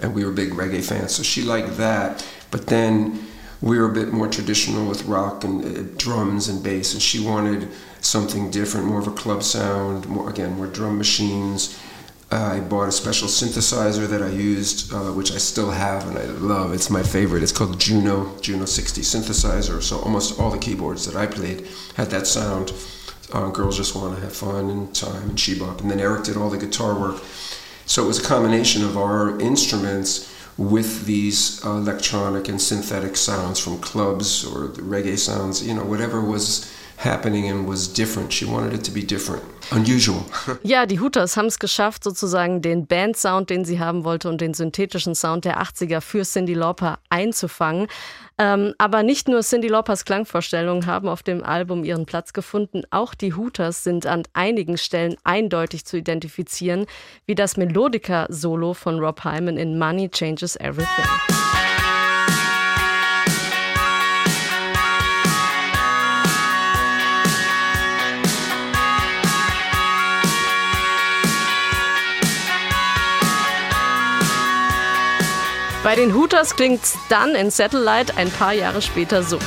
and 0.00 0.14
we 0.14 0.24
were 0.24 0.30
big 0.30 0.50
reggae 0.50 0.84
fans. 0.84 1.14
So 1.14 1.22
she 1.22 1.42
liked 1.42 1.76
that. 1.78 2.26
But 2.50 2.66
then 2.66 3.26
we 3.60 3.78
were 3.78 3.90
a 3.90 3.92
bit 3.92 4.12
more 4.12 4.28
traditional 4.28 4.86
with 4.86 5.04
rock 5.06 5.44
and 5.44 5.64
uh, 5.64 5.94
drums 5.96 6.48
and 6.48 6.62
bass, 6.62 6.92
and 6.92 7.02
she 7.02 7.18
wanted 7.18 7.68
something 8.00 8.50
different, 8.50 8.86
more 8.86 9.00
of 9.00 9.08
a 9.08 9.12
club 9.12 9.42
sound, 9.42 10.06
more 10.06 10.30
again, 10.30 10.56
more 10.56 10.68
drum 10.68 10.96
machines 10.96 11.78
I 12.30 12.60
bought 12.60 12.88
a 12.88 12.92
special 12.92 13.26
synthesizer 13.26 14.06
that 14.06 14.20
I 14.20 14.28
used, 14.28 14.92
uh, 14.92 15.12
which 15.12 15.32
I 15.32 15.38
still 15.38 15.70
have 15.70 16.06
and 16.08 16.18
I 16.18 16.24
love. 16.24 16.74
It's 16.74 16.90
my 16.90 17.02
favorite. 17.02 17.42
It's 17.42 17.52
called 17.52 17.80
Juno, 17.80 18.36
Juno 18.40 18.66
60 18.66 19.00
synthesizer. 19.00 19.82
So 19.82 20.00
almost 20.00 20.38
all 20.38 20.50
the 20.50 20.58
keyboards 20.58 21.06
that 21.06 21.16
I 21.16 21.26
played 21.26 21.66
had 21.96 22.10
that 22.10 22.26
sound. 22.26 22.72
Uh, 23.32 23.50
girls 23.50 23.76
just 23.76 23.94
want 23.94 24.14
to 24.14 24.20
have 24.20 24.34
fun 24.34 24.68
and 24.68 24.94
time 24.94 25.30
and 25.30 25.38
shebop. 25.38 25.80
And 25.80 25.90
then 25.90 26.00
Eric 26.00 26.24
did 26.24 26.36
all 26.36 26.50
the 26.50 26.58
guitar 26.58 26.98
work. 26.98 27.22
So 27.86 28.04
it 28.04 28.06
was 28.06 28.18
a 28.18 28.26
combination 28.26 28.84
of 28.84 28.98
our 28.98 29.38
instruments 29.40 30.34
with 30.58 31.06
these 31.06 31.64
uh, 31.64 31.70
electronic 31.70 32.48
and 32.48 32.60
synthetic 32.60 33.16
sounds 33.16 33.58
from 33.58 33.78
clubs 33.78 34.44
or 34.44 34.66
the 34.66 34.82
reggae 34.82 35.16
sounds, 35.16 35.66
you 35.66 35.72
know, 35.72 35.84
whatever 35.84 36.20
was 36.20 36.70
happening 36.98 37.50
and 37.50 37.68
was 37.68 37.92
different. 37.92 38.32
She 38.32 38.44
wanted 38.44 38.74
it 38.74 38.84
to 38.84 38.92
be 38.92 39.02
different, 39.02 39.42
unusual. 39.70 40.24
Ja, 40.62 40.86
die 40.86 41.00
Hooters 41.00 41.36
haben 41.36 41.46
es 41.46 41.58
geschafft, 41.58 42.04
sozusagen 42.04 42.60
den 42.62 42.86
Bandsound, 42.86 43.50
den 43.50 43.64
sie 43.64 43.78
haben 43.78 44.04
wollte 44.04 44.28
und 44.28 44.40
den 44.40 44.54
synthetischen 44.54 45.14
Sound 45.14 45.44
der 45.44 45.62
80er 45.62 46.00
für 46.00 46.22
Cindy 46.24 46.54
Lauper 46.54 46.98
einzufangen. 47.08 47.86
Ähm, 48.38 48.74
aber 48.78 49.02
nicht 49.02 49.28
nur 49.28 49.40
Cindy 49.40 49.68
Laupers 49.68 50.04
Klangvorstellungen 50.04 50.86
haben 50.86 51.08
auf 51.08 51.22
dem 51.22 51.42
Album 51.42 51.84
ihren 51.84 52.06
Platz 52.06 52.32
gefunden, 52.32 52.82
auch 52.90 53.14
die 53.14 53.34
Hooters 53.34 53.84
sind 53.84 54.06
an 54.06 54.22
einigen 54.32 54.78
Stellen 54.78 55.16
eindeutig 55.24 55.84
zu 55.84 55.96
identifizieren, 55.96 56.86
wie 57.26 57.34
das 57.34 57.56
Melodica-Solo 57.56 58.74
von 58.74 59.00
Rob 59.00 59.24
Hyman 59.24 59.56
in 59.56 59.78
Money 59.78 60.08
Changes 60.08 60.56
Everything. 60.56 61.37
Bei 75.84 75.94
den 75.94 76.12
Hooters 76.14 76.56
klingt's 76.56 76.98
dann 77.08 77.36
in 77.36 77.50
Satellite 77.50 78.16
ein 78.16 78.30
paar 78.30 78.52
Jahre 78.52 78.82
später 78.82 79.22
so. 79.22 79.38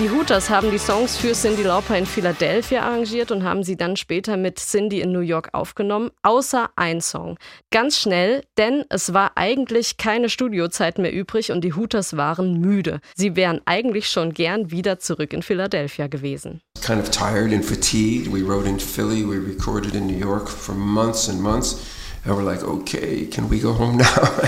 Die 0.00 0.08
Hooters 0.08 0.48
haben 0.48 0.70
die 0.70 0.78
Songs 0.78 1.18
für 1.18 1.32
Cindy 1.34 1.62
Lauper 1.62 1.98
in 1.98 2.06
Philadelphia 2.06 2.80
arrangiert 2.80 3.30
und 3.30 3.44
haben 3.44 3.62
sie 3.62 3.76
dann 3.76 3.96
später 3.96 4.38
mit 4.38 4.58
Cindy 4.58 5.02
in 5.02 5.12
New 5.12 5.20
York 5.20 5.50
aufgenommen, 5.52 6.10
außer 6.22 6.70
ein 6.74 7.02
Song. 7.02 7.36
Ganz 7.70 7.98
schnell, 7.98 8.42
denn 8.56 8.86
es 8.88 9.12
war 9.12 9.32
eigentlich 9.34 9.98
keine 9.98 10.30
Studiozeit 10.30 10.96
mehr 10.96 11.12
übrig 11.12 11.52
und 11.52 11.62
die 11.62 11.74
Hooters 11.74 12.16
waren 12.16 12.58
müde. 12.62 13.00
Sie 13.14 13.36
wären 13.36 13.60
eigentlich 13.66 14.08
schon 14.08 14.32
gern 14.32 14.70
wieder 14.70 14.98
zurück 14.98 15.34
in 15.34 15.42
Philadelphia 15.42 16.06
gewesen. 16.06 16.62
Kind 16.82 17.00
of 17.00 17.10
tired 17.10 17.52
and 17.52 17.64
fatigued. 17.64 18.28
We 18.28 18.42
wrote 18.42 18.66
in 18.66 18.78
Philly, 18.78 19.24
we 19.24 19.38
recorded 19.38 19.94
in 19.94 20.06
New 20.06 20.16
York 20.16 20.48
for 20.48 20.72
months 20.72 21.28
and 21.28 21.42
months. 21.42 21.96
And 22.24 22.36
we're 22.36 22.42
like, 22.42 22.62
okay, 22.62 23.26
can 23.26 23.48
we 23.48 23.60
go 23.60 23.72
home 23.72 23.96
now? 23.98 24.40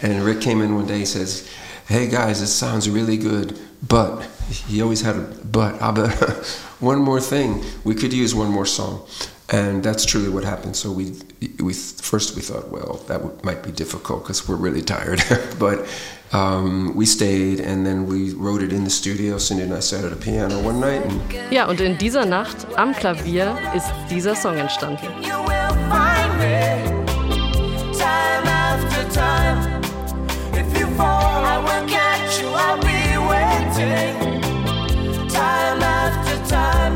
and 0.00 0.24
Rick 0.24 0.40
came 0.40 0.62
in 0.62 0.74
one 0.74 0.86
day, 0.86 1.00
he 1.00 1.04
says, 1.04 1.48
hey 1.86 2.08
guys, 2.08 2.40
this 2.40 2.52
sounds 2.52 2.88
really 2.88 3.16
good, 3.16 3.58
but 3.86 4.22
he 4.48 4.82
always 4.82 5.02
had 5.02 5.16
a 5.16 5.20
but, 5.20 5.80
aber 5.80 6.08
one 6.80 6.98
more 6.98 7.20
thing, 7.20 7.64
we 7.84 7.94
could 7.94 8.12
use 8.12 8.34
one 8.34 8.48
more 8.48 8.66
song. 8.66 9.06
And 9.50 9.82
that's 9.82 10.04
truly 10.06 10.28
what 10.28 10.44
happened. 10.44 10.76
So 10.76 10.90
we, 10.90 11.12
we 11.58 11.74
first 11.74 12.36
we 12.36 12.42
thought, 12.42 12.70
well, 12.70 13.00
that 13.08 13.22
would, 13.22 13.44
might 13.44 13.62
be 13.62 13.70
difficult 13.70 14.22
because 14.22 14.48
we're 14.48 14.56
really 14.56 14.82
tired. 14.82 15.22
but 15.58 15.86
um, 16.32 16.94
we 16.96 17.04
stayed, 17.04 17.60
and 17.60 17.84
then 17.84 18.06
we 18.06 18.32
wrote 18.32 18.62
it 18.62 18.72
in 18.72 18.84
the 18.84 18.90
studio. 18.90 19.36
Cindy 19.36 19.64
and 19.64 19.74
I 19.74 19.80
sat 19.80 20.04
at 20.04 20.12
a 20.12 20.16
piano 20.16 20.58
one 20.62 20.80
night, 20.80 21.04
and 21.04 21.52
Ja, 21.52 21.66
und 21.68 21.80
in 21.80 21.98
dieser 21.98 22.24
Nacht 22.24 22.66
am 22.76 22.94
Klavier 22.94 23.58
ist 23.74 23.92
dieser 24.08 24.34
Song 24.34 24.56
entstanden. 24.56 25.04
You 25.22 25.42
will 25.42 25.74
find 25.90 26.38
me 26.38 26.92
time 36.52 36.91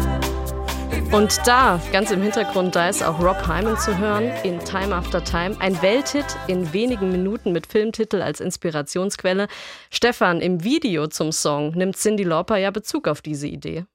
Und 1.17 1.41
da, 1.47 1.81
ganz 1.93 2.11
im 2.11 2.21
Hintergrund, 2.21 2.77
da 2.77 2.91
ist 2.91 3.03
auch 3.03 3.19
Rob 3.19 3.49
Hyman 3.49 3.79
zu 3.79 3.97
hören 3.97 4.25
in 4.45 4.59
Time 4.59 4.95
After 4.95 5.25
Time. 5.25 5.57
Ein 5.61 5.81
Welthit 5.81 6.27
in 6.47 6.75
wenigen 6.75 7.11
Minuten 7.11 7.53
mit 7.53 7.67
Filmtitel 7.67 8.21
als 8.21 8.39
Inspirationsquelle. 8.39 9.49
Stefan, 9.91 10.43
im 10.43 10.63
Video 10.63 11.07
zum 11.07 11.33
Song 11.33 11.71
nimmt 11.71 11.97
Cindy 11.97 12.23
Lauper 12.23 12.59
ja 12.59 12.71
Bezug 12.71 13.09
auf 13.09 13.23
diese 13.23 13.49
Idee. 13.49 13.87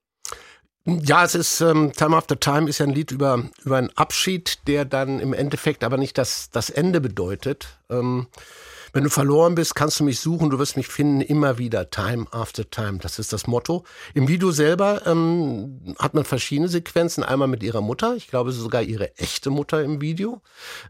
Ja, 0.86 1.23
es 1.23 1.36
ist 1.36 1.62
ähm, 1.62 1.91
Time 1.95 2.17
After 2.17 2.39
Time 2.39 2.67
ist 2.67 2.79
ja 2.79 2.88
ein 2.88 2.91
Lied 2.91 3.12
über, 3.12 3.43
über 3.63 3.77
einen 3.77 3.95
Abschied, 3.95 4.67
der 4.67 4.84
dann 4.84 5.19
im 5.19 5.34
Endeffekt 5.34 5.84
aber 5.84 5.97
nicht 5.97 6.17
das, 6.17 6.49
das 6.49 6.71
Ende 6.71 7.01
bedeutet. 7.01 7.77
Ähm, 7.91 8.25
wenn 8.93 9.04
du 9.04 9.10
verloren 9.10 9.56
bist, 9.56 9.75
kannst 9.75 9.99
du 9.99 10.04
mich 10.04 10.19
suchen, 10.19 10.49
du 10.49 10.60
wirst 10.60 10.77
mich 10.77 10.88
finden, 10.88 11.21
immer 11.21 11.58
wieder. 11.58 11.89
Time 11.89 12.25
after 12.32 12.69
time. 12.69 12.99
Das 12.99 13.19
ist 13.19 13.32
das 13.34 13.47
Motto. 13.47 13.84
Im 14.13 14.27
Video 14.27 14.51
selber 14.51 15.06
ähm, 15.06 15.95
hat 15.97 16.13
man 16.13 16.25
verschiedene 16.25 16.67
Sequenzen. 16.67 17.23
Einmal 17.23 17.47
mit 17.47 17.63
ihrer 17.63 17.82
Mutter, 17.82 18.15
ich 18.15 18.27
glaube 18.27 18.51
sogar 18.51 18.82
ihre 18.82 19.17
echte 19.17 19.49
Mutter 19.49 19.84
im 19.84 20.01
Video, 20.01 20.41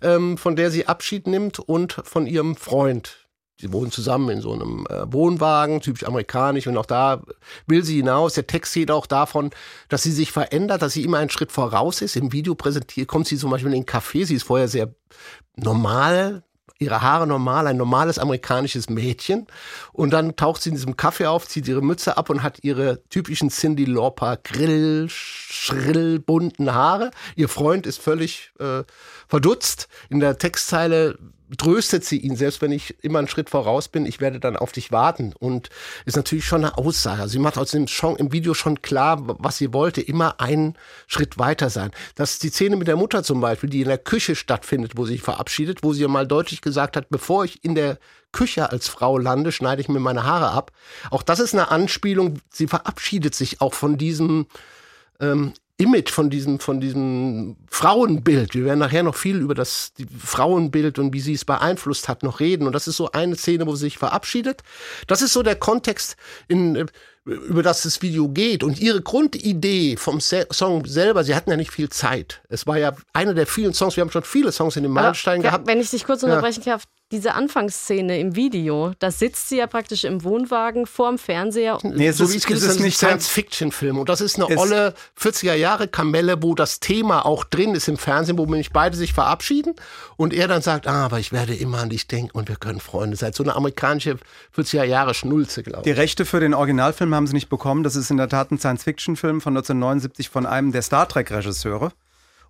ähm, 0.02 0.38
von 0.38 0.56
der 0.56 0.72
sie 0.72 0.88
Abschied 0.88 1.28
nimmt 1.28 1.60
und 1.60 1.94
von 2.04 2.26
ihrem 2.28 2.56
Freund. 2.56 3.18
Sie 3.62 3.72
wohnen 3.72 3.92
zusammen 3.92 4.30
in 4.30 4.42
so 4.42 4.54
einem 4.54 4.88
äh, 4.90 5.14
Wohnwagen, 5.14 5.82
typisch 5.82 6.04
amerikanisch. 6.04 6.66
Und 6.66 6.78
auch 6.78 6.88
da 6.88 7.22
will 7.68 7.84
sie 7.84 7.98
hinaus. 7.98 8.34
Der 8.34 8.48
Text 8.48 8.74
geht 8.74 8.90
auch 8.90 9.06
davon, 9.06 9.52
dass 9.88 10.02
sie 10.02 10.12
sich 10.12 10.32
verändert, 10.32 10.82
dass 10.82 10.94
sie 10.94 11.04
immer 11.04 11.20
einen 11.20 11.30
Schritt 11.30 11.52
voraus 11.52 12.02
ist. 12.02 12.16
Im 12.16 12.34
Video 12.34 12.56
präsentiert, 12.56 13.08
kommt 13.08 13.28
sie 13.28 13.38
zum 13.38 13.52
Beispiel 13.52 13.72
in 13.72 13.82
den 13.82 13.86
Café. 13.86 14.26
Sie 14.26 14.34
ist 14.34 14.44
vorher 14.44 14.68
sehr 14.68 14.96
normal, 15.56 16.44
ihre 16.80 17.02
Haare 17.02 17.28
normal, 17.28 17.68
ein 17.68 17.78
normales 17.78 18.20
amerikanisches 18.20 18.90
Mädchen. 18.90 19.48
Und 19.94 20.12
dann 20.12 20.36
taucht 20.36 20.62
sie 20.62 20.70
in 20.70 20.76
diesem 20.76 20.98
Kaffee 20.98 21.28
auf, 21.28 21.48
zieht 21.48 21.68
ihre 21.68 21.82
Mütze 21.82 22.18
ab 22.18 22.30
und 22.30 22.44
hat 22.44 22.64
ihre 22.64 23.04
typischen 23.10 23.50
Cindy 23.50 23.86
Lauper 23.86 24.38
Grill, 24.38 25.08
schrill, 25.62 26.18
bunten 26.20 26.74
Haare. 26.74 27.12
Ihr 27.36 27.48
Freund 27.48 27.86
ist 27.86 28.02
völlig 28.02 28.52
äh, 28.60 28.84
verdutzt. 29.28 29.88
In 30.10 30.20
der 30.20 30.40
Textzeile 30.40 31.20
tröstet 31.58 32.04
sie 32.04 32.18
ihn, 32.18 32.36
selbst 32.36 32.62
wenn 32.62 32.72
ich 32.72 33.04
immer 33.04 33.20
einen 33.20 33.28
Schritt 33.28 33.50
voraus 33.50 33.88
bin, 33.88 34.08
ich 34.08 34.22
werde 34.22 34.40
dann 34.40 34.56
auf 34.56 34.72
dich 34.72 34.92
warten. 34.92 35.34
Und 35.38 35.70
ist 36.06 36.16
natürlich 36.16 36.46
schon 36.46 36.66
eine 36.66 36.80
Aussage. 36.80 37.28
Sie 37.28 37.38
macht 37.38 37.60
aus 37.60 37.72
dem 37.72 37.88
Song 37.88 38.16
im 38.16 38.32
Video 38.32 38.56
schon 38.56 38.82
klar, 38.82 39.22
was 39.22 39.58
sie 39.58 39.72
wollte, 39.72 40.02
immer 40.02 40.42
einen 40.42 40.76
Schritt 41.06 41.38
weiter 41.38 41.70
sein. 41.70 41.92
Das 42.16 42.32
ist 42.32 42.44
die 42.44 42.50
Szene 42.50 42.76
mit 42.76 42.88
der 42.88 42.96
Mutter 42.96 43.22
zum 43.24 43.40
Beispiel, 43.40 43.70
die 43.70 43.82
in 43.82 43.88
der 43.88 44.00
Küche 44.00 44.36
stattfindet, 44.36 44.94
wo 44.96 45.06
sie 45.06 45.14
sich 45.14 45.22
verabschiedet, 45.22 45.84
wo 45.84 45.94
sie 45.94 46.08
mal 46.08 46.26
deutlich 46.26 46.62
gesagt 46.62 46.98
hat, 46.98 47.10
bevor 47.10 47.46
ich 47.46 47.64
in 47.64 47.76
der 47.76 48.00
Küche 48.32 48.72
als 48.72 48.88
Frau 48.88 49.20
lande, 49.20 49.52
schneide 49.52 49.82
ich 49.82 49.90
mir 49.90 50.00
meine 50.00 50.24
Haare 50.24 50.50
ab. 50.50 50.72
Auch 51.12 51.22
das 51.22 51.40
ist 51.40 51.54
eine 51.54 51.70
Anspielung. 51.70 52.40
Sie 52.50 52.66
verabschiedet 52.66 53.36
sich 53.36 53.62
auch 53.62 53.76
von 53.76 54.00
diesem 54.00 54.48
ähm, 55.22 55.54
Image, 55.82 56.12
von 56.12 56.30
diesem, 56.30 56.60
von 56.60 56.80
diesem 56.80 57.56
Frauenbild. 57.68 58.54
Wir 58.54 58.66
werden 58.66 58.80
nachher 58.80 59.02
noch 59.02 59.16
viel 59.16 59.38
über 59.38 59.56
das 59.56 59.94
Frauenbild 60.16 61.00
und 61.00 61.12
wie 61.14 61.20
sie 61.20 61.34
es 61.34 61.44
beeinflusst 61.44 62.08
hat 62.08 62.22
noch 62.22 62.40
reden. 62.40 62.68
Und 62.68 62.74
das 62.74 62.88
ist 62.88 62.98
so 62.98 63.12
eine 63.12 63.36
Szene, 63.36 63.66
wo 63.66 63.76
sie 63.76 63.86
sich 63.86 63.98
verabschiedet. 63.98 64.62
Das 65.08 65.24
ist 65.24 65.34
so 65.34 65.42
der 65.42 65.56
Kontext, 65.56 66.18
in, 66.48 66.76
äh, 66.76 66.86
über 67.26 67.62
das 67.64 67.84
das 67.84 68.02
Video 68.02 68.28
geht. 68.30 68.64
Und 68.64 68.80
ihre 68.80 69.02
Grundidee 69.02 69.96
vom 69.98 70.20
Se 70.20 70.48
Song 70.52 70.86
selber, 70.86 71.24
sie 71.24 71.36
hatten 71.36 71.52
ja 71.52 71.58
nicht 71.58 71.72
viel 71.72 71.90
Zeit. 71.90 72.42
Es 72.50 72.66
war 72.68 72.78
ja 72.78 72.94
einer 73.14 73.34
der 73.34 73.46
vielen 73.48 73.74
Songs, 73.74 73.96
wir 73.96 74.02
haben 74.02 74.12
schon 74.12 74.24
viele 74.24 74.52
Songs 74.52 74.76
in 74.76 74.84
den 74.84 74.92
Meilenstein 74.92 75.42
gehabt. 75.42 75.68
Wenn 75.68 75.80
ich 75.80 75.90
dich 75.92 76.06
kurz 76.06 76.24
unterbrechen 76.24 76.64
darf, 76.66 76.84
diese 77.12 77.34
Anfangsszene 77.34 78.18
im 78.22 78.38
Video, 78.38 78.94
da 79.00 79.12
sitzt 79.12 79.50
sie 79.50 79.58
ja 79.58 79.68
praktisch 79.68 80.06
im 80.06 80.24
Wohnwagen 80.24 80.86
vorm 80.88 81.18
Fernseher. 81.18 81.78
Nee, 81.84 82.08
es 82.08 82.18
so 82.18 82.24
ist, 82.24 82.32
wie 82.32 82.38
es 82.38 82.44
es 82.44 82.48
geht, 82.48 82.58
ist 82.58 82.64
ist 82.64 82.78
ein 82.78 82.84
nicht 82.84 82.98
Science-Fiction-Film. 82.98 83.98
Und 84.00 84.08
das 84.08 84.22
ist 84.22 84.38
eine 84.38 84.50
Es- 84.50 84.58
olle 84.58 84.94
40er-Jahre-Kamelle, 85.20 86.42
wo 86.42 86.56
das 86.56 86.80
Thema 86.80 87.26
auch 87.26 87.44
drin 87.44 87.76
ist 87.76 87.90
im 87.90 87.98
Fernsehen, 87.98 88.38
wo 88.38 88.46
nämlich 88.46 88.72
beide 88.72 88.96
sich 88.96 89.12
verabschieden 89.14 89.76
und 90.16 90.34
er 90.34 90.48
dann 90.48 90.62
sagt, 90.62 90.88
ah, 90.88 91.04
aber 91.04 91.20
ich 91.20 91.34
werde 91.34 91.54
immer 91.54 91.80
an 91.80 91.90
dich 91.90 92.08
denken 92.08 92.32
und 92.32 92.48
wir 92.48 92.56
können 92.56 92.80
Freunde 92.80 93.18
sein. 93.18 93.34
So 93.34 93.44
eine 93.44 93.56
amerikanische 93.58 94.16
40er-Jahre-Schnulze, 94.56 95.64
glaube 95.64 95.84
Die 95.84 95.92
ich. 95.92 95.98
Rechte 95.98 96.26
für 96.26 96.40
den 96.40 96.54
Originalfilm 96.54 97.11
haben 97.16 97.28
sie 97.28 97.34
nicht 97.34 97.50
bekommen. 97.50 97.84
Das 97.84 97.96
ist 97.96 98.12
in 98.12 98.18
der 98.18 98.30
Tat 98.30 98.52
ein 98.52 98.60
Science-Fiction-Film 98.60 99.42
von 99.42 99.54
1979 99.54 100.30
von 100.30 100.46
einem 100.46 100.72
der 100.72 100.82
Star 100.82 101.08
Trek-Regisseure. 101.08 101.92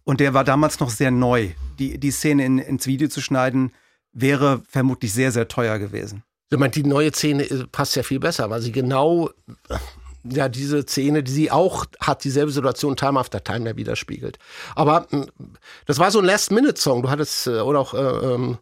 Und 0.04 0.20
der 0.20 0.34
war 0.34 0.44
damals 0.44 0.80
noch 0.80 0.90
sehr 0.90 1.12
neu. 1.12 1.50
Die, 1.80 2.00
die 2.00 2.12
Szene 2.12 2.46
in, 2.46 2.58
ins 2.58 2.88
Video 2.88 3.08
zu 3.08 3.22
schneiden, 3.22 3.72
wäre 4.14 4.62
vermutlich 4.68 5.14
sehr, 5.14 5.32
sehr 5.32 5.48
teuer 5.48 5.80
gewesen. 5.80 6.24
Ich 6.50 6.58
meine, 6.58 6.72
die 6.72 6.84
neue 6.84 7.12
Szene 7.14 7.44
äh, 7.50 7.66
passt 7.72 7.96
ja 7.96 8.04
viel 8.04 8.20
besser, 8.20 8.50
weil 8.50 8.62
sie 8.62 8.72
genau 8.72 9.30
äh, 9.70 9.78
ja 10.24 10.50
diese 10.50 10.84
Szene, 10.84 11.24
die 11.24 11.32
sie 11.32 11.52
auch 11.52 11.86
hat, 12.00 12.24
dieselbe 12.24 12.52
Situation 12.52 12.96
Time 12.96 13.20
After 13.20 13.44
Time 13.44 13.70
ja 13.70 13.78
widerspiegelt. 13.78 14.38
Aber 14.76 15.08
mh, 15.12 15.28
das 15.86 16.00
war 16.00 16.12
so 16.12 16.20
ein 16.20 16.26
Last-Minute-Song. 16.26 17.04
Du 17.04 17.10
hattest, 17.10 17.48
äh, 17.48 17.62
oder 17.62 17.80
auch 17.80 17.94
äh, 17.94 18.34
ähm, 18.34 18.58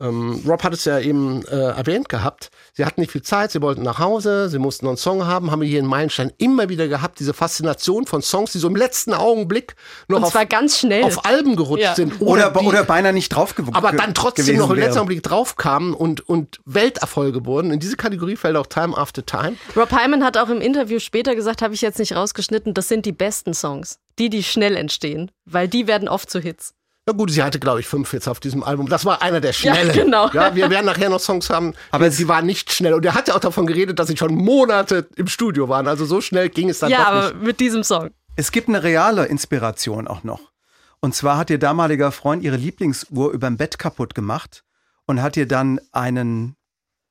ähm, 0.00 0.42
Rob 0.46 0.62
hat 0.62 0.72
es 0.72 0.84
ja 0.84 0.98
eben 1.00 1.44
äh, 1.46 1.56
erwähnt 1.56 2.08
gehabt. 2.08 2.50
Sie 2.72 2.84
hatten 2.84 3.00
nicht 3.00 3.10
viel 3.10 3.22
Zeit, 3.22 3.50
sie 3.50 3.60
wollten 3.62 3.82
nach 3.82 3.98
Hause, 3.98 4.48
sie 4.48 4.58
mussten 4.58 4.84
noch 4.86 4.92
einen 4.92 4.96
Song 4.98 5.26
haben, 5.26 5.50
haben 5.50 5.60
wir 5.60 5.68
hier 5.68 5.80
in 5.80 5.86
Meilenstein 5.86 6.32
immer 6.38 6.68
wieder 6.68 6.86
gehabt, 6.86 7.18
diese 7.18 7.34
Faszination 7.34 8.06
von 8.06 8.22
Songs, 8.22 8.52
die 8.52 8.58
so 8.58 8.68
im 8.68 8.76
letzten 8.76 9.12
Augenblick 9.12 9.74
noch 10.06 10.22
auf, 10.22 10.30
zwar 10.30 10.46
ganz 10.46 10.78
schnell. 10.78 11.02
auf 11.04 11.24
Alben 11.26 11.56
gerutscht 11.56 11.82
Ja. 11.82 11.94
sind. 11.94 12.20
Oder, 12.20 12.50
die- 12.50 12.64
oder 12.66 12.84
beinahe 12.84 13.12
nicht 13.12 13.30
drauf 13.30 13.54
gew 13.56 13.64
aber 13.72 13.92
dann 13.92 14.14
trotzdem 14.14 14.56
noch 14.56 14.70
im 14.70 14.76
letzten. 14.76 14.98
Augenblick 14.98 15.22
draufkamen 15.22 15.94
und, 15.94 16.28
und 16.28 16.60
Welterfolge 16.64 17.44
wurden. 17.44 17.70
In 17.72 17.80
diese 17.80 17.96
Kategorie 17.96 18.36
fällt 18.36 18.56
auch 18.56 18.66
Time 18.66 18.96
After 18.96 19.26
Time. 19.26 19.56
Rob 19.76 19.90
Hyman 19.90 20.22
hat 20.24 20.36
auch 20.36 20.48
im 20.48 20.60
Interview 20.60 21.00
später 21.00 21.34
gesagt, 21.34 21.60
habe 21.62 21.74
ich 21.74 21.80
jetzt 21.80 21.98
nicht 21.98 22.14
rausgeschnitten, 22.14 22.72
das 22.74 22.88
sind 22.88 23.04
die 23.06 23.12
besten 23.12 23.52
Songs. 23.54 23.98
Die, 24.18 24.30
die 24.30 24.42
schnell 24.42 24.76
entstehen. 24.76 25.30
Weil 25.44 25.68
die 25.68 25.86
werden 25.86 26.08
oft 26.08 26.30
zu 26.30 26.40
Hits. 26.40 26.74
Na 27.08 27.14
gut, 27.14 27.30
sie 27.30 27.42
hatte, 27.42 27.58
glaube 27.58 27.80
ich, 27.80 27.86
fünf 27.86 28.10
Hits 28.10 28.28
auf 28.28 28.38
diesem 28.38 28.62
Album. 28.62 28.86
Das 28.86 29.06
war 29.06 29.22
einer 29.22 29.40
der 29.40 29.54
schnellen. 29.54 29.96
Ja, 29.96 30.04
genau. 30.04 30.28
Ja, 30.28 30.54
wir 30.54 30.68
werden 30.68 30.84
nachher 30.84 31.08
noch 31.08 31.20
Songs 31.20 31.48
haben, 31.48 31.72
Aber 31.90 32.04
aber 32.04 32.10
sie 32.10 32.28
war 32.28 32.42
nicht 32.42 32.70
schnell. 32.70 32.92
Und 32.92 33.02
er 33.02 33.14
hat 33.14 33.28
ja 33.28 33.34
auch 33.34 33.40
davon 33.40 33.66
geredet, 33.66 33.98
dass 33.98 34.08
sie 34.08 34.16
schon 34.18 34.34
Monate 34.34 35.08
im 35.16 35.26
Studio 35.26 35.70
waren. 35.70 35.88
Also 35.88 36.04
so 36.04 36.20
schnell 36.20 36.50
ging 36.50 36.68
es 36.68 36.80
dann 36.80 36.90
ja, 36.90 36.98
doch 36.98 37.06
aber 37.06 37.32
nicht. 37.32 37.42
mit 37.42 37.60
diesem 37.60 37.82
Song. 37.82 38.10
Es 38.36 38.52
gibt 38.52 38.68
eine 38.68 38.82
reale 38.82 39.24
Inspiration 39.24 40.06
auch 40.06 40.22
noch. 40.22 40.52
Und 41.00 41.14
zwar 41.14 41.38
hat 41.38 41.48
ihr 41.48 41.58
damaliger 41.58 42.12
Freund 42.12 42.42
ihre 42.42 42.56
Lieblingsuhr 42.56 43.32
überm 43.32 43.56
Bett 43.56 43.78
kaputt 43.78 44.14
gemacht 44.14 44.64
und 45.06 45.22
hat 45.22 45.38
ihr 45.38 45.48
dann 45.48 45.80
einen 45.92 46.56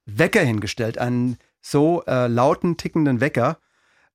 Wecker 0.06 0.42
hingestellt, 0.42 1.00
einen 1.00 1.40
so 1.60 2.04
äh, 2.06 2.28
lauten, 2.28 2.78
tickenden 2.78 3.20
Wecker, 3.20 3.58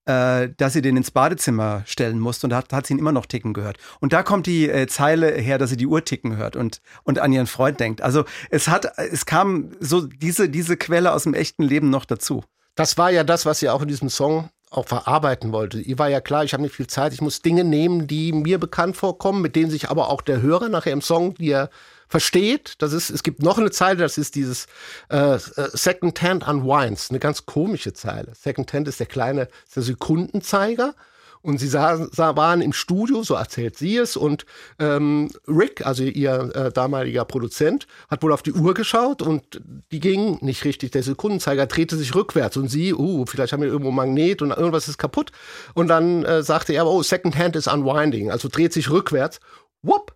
äh, 0.06 0.48
dass 0.56 0.72
sie 0.72 0.82
den 0.82 0.96
ins 0.96 1.10
Badezimmer 1.10 1.82
stellen 1.86 2.18
musste 2.18 2.46
und 2.46 2.50
da 2.50 2.56
hat, 2.56 2.72
hat 2.72 2.86
sie 2.86 2.94
ihn 2.94 2.98
immer 2.98 3.12
noch 3.12 3.26
ticken 3.26 3.54
gehört. 3.54 3.78
Und 4.00 4.12
da 4.12 4.22
kommt 4.22 4.46
die 4.46 4.68
äh, 4.68 4.86
Zeile 4.86 5.30
her, 5.32 5.58
dass 5.58 5.70
sie 5.70 5.76
die 5.76 5.86
Uhr 5.86 6.04
ticken 6.04 6.36
hört 6.36 6.56
und, 6.56 6.80
und 7.04 7.18
an 7.18 7.32
ihren 7.32 7.46
Freund 7.46 7.78
denkt. 7.78 8.02
Also 8.02 8.24
es 8.50 8.68
hat, 8.68 8.98
es 8.98 9.26
kam 9.26 9.70
so 9.80 10.06
diese, 10.06 10.48
diese 10.48 10.76
Quelle 10.76 11.12
aus 11.12 11.24
dem 11.24 11.34
echten 11.34 11.62
Leben 11.62 11.90
noch 11.90 12.04
dazu. 12.04 12.42
Das 12.74 12.98
war 12.98 13.10
ja 13.10 13.22
das, 13.22 13.46
was 13.46 13.60
sie 13.60 13.68
auch 13.68 13.82
in 13.82 13.88
diesem 13.88 14.08
Song 14.08 14.50
auch 14.70 14.88
verarbeiten 14.88 15.52
wollte. 15.52 15.78
Ihr 15.78 15.98
war 15.98 16.08
ja 16.08 16.20
klar, 16.20 16.44
ich 16.44 16.54
habe 16.54 16.62
nicht 16.62 16.74
viel 16.74 16.86
Zeit, 16.86 17.12
ich 17.12 17.20
muss 17.20 17.42
Dinge 17.42 17.62
nehmen, 17.62 18.06
die 18.06 18.32
mir 18.32 18.58
bekannt 18.58 18.96
vorkommen, 18.96 19.42
mit 19.42 19.54
denen 19.54 19.70
sich 19.70 19.90
aber 19.90 20.08
auch 20.08 20.22
der 20.22 20.40
Hörer 20.40 20.68
nachher 20.68 20.92
im 20.92 21.02
Song, 21.02 21.34
die 21.34 21.50
er 21.50 21.68
versteht. 22.12 22.74
Das 22.78 22.92
ist, 22.92 23.08
es 23.08 23.22
gibt 23.22 23.42
noch 23.42 23.58
eine 23.58 23.70
Zeile, 23.70 24.00
das 24.00 24.18
ist 24.18 24.34
dieses 24.34 24.66
äh, 25.08 25.38
Second 25.72 26.20
Hand 26.20 26.46
Unwinds, 26.46 27.08
eine 27.08 27.18
ganz 27.18 27.46
komische 27.46 27.94
Zeile. 27.94 28.34
Second 28.38 28.70
Hand 28.74 28.86
ist 28.86 29.00
der 29.00 29.06
kleine, 29.06 29.48
ist 29.66 29.76
der 29.76 29.82
Sekundenzeiger. 29.82 30.94
Und 31.40 31.58
sie 31.58 31.66
sah, 31.66 32.06
sah, 32.12 32.36
waren 32.36 32.60
im 32.60 32.72
Studio, 32.72 33.24
so 33.24 33.34
erzählt 33.34 33.76
sie 33.76 33.96
es, 33.96 34.16
und 34.16 34.46
ähm, 34.78 35.28
Rick, 35.48 35.84
also 35.84 36.04
ihr 36.04 36.54
äh, 36.54 36.70
damaliger 36.70 37.24
Produzent, 37.24 37.88
hat 38.08 38.22
wohl 38.22 38.32
auf 38.32 38.42
die 38.42 38.52
Uhr 38.52 38.74
geschaut 38.74 39.22
und 39.22 39.60
die 39.90 39.98
ging 39.98 40.38
nicht 40.40 40.64
richtig. 40.64 40.92
Der 40.92 41.02
Sekundenzeiger 41.02 41.66
drehte 41.66 41.96
sich 41.96 42.14
rückwärts 42.14 42.56
und 42.56 42.68
sie, 42.68 42.94
uh, 42.94 43.24
vielleicht 43.26 43.52
haben 43.52 43.62
wir 43.62 43.70
irgendwo 43.70 43.90
Magnet 43.90 44.40
und 44.40 44.50
irgendwas 44.50 44.86
ist 44.86 44.98
kaputt. 44.98 45.32
Und 45.74 45.88
dann 45.88 46.24
äh, 46.24 46.44
sagte 46.44 46.74
er, 46.74 46.86
oh, 46.86 47.02
Second 47.02 47.36
Hand 47.36 47.56
is 47.56 47.66
unwinding, 47.66 48.30
also 48.30 48.48
dreht 48.48 48.72
sich 48.72 48.90
rückwärts. 48.90 49.40
Whoop, 49.82 50.14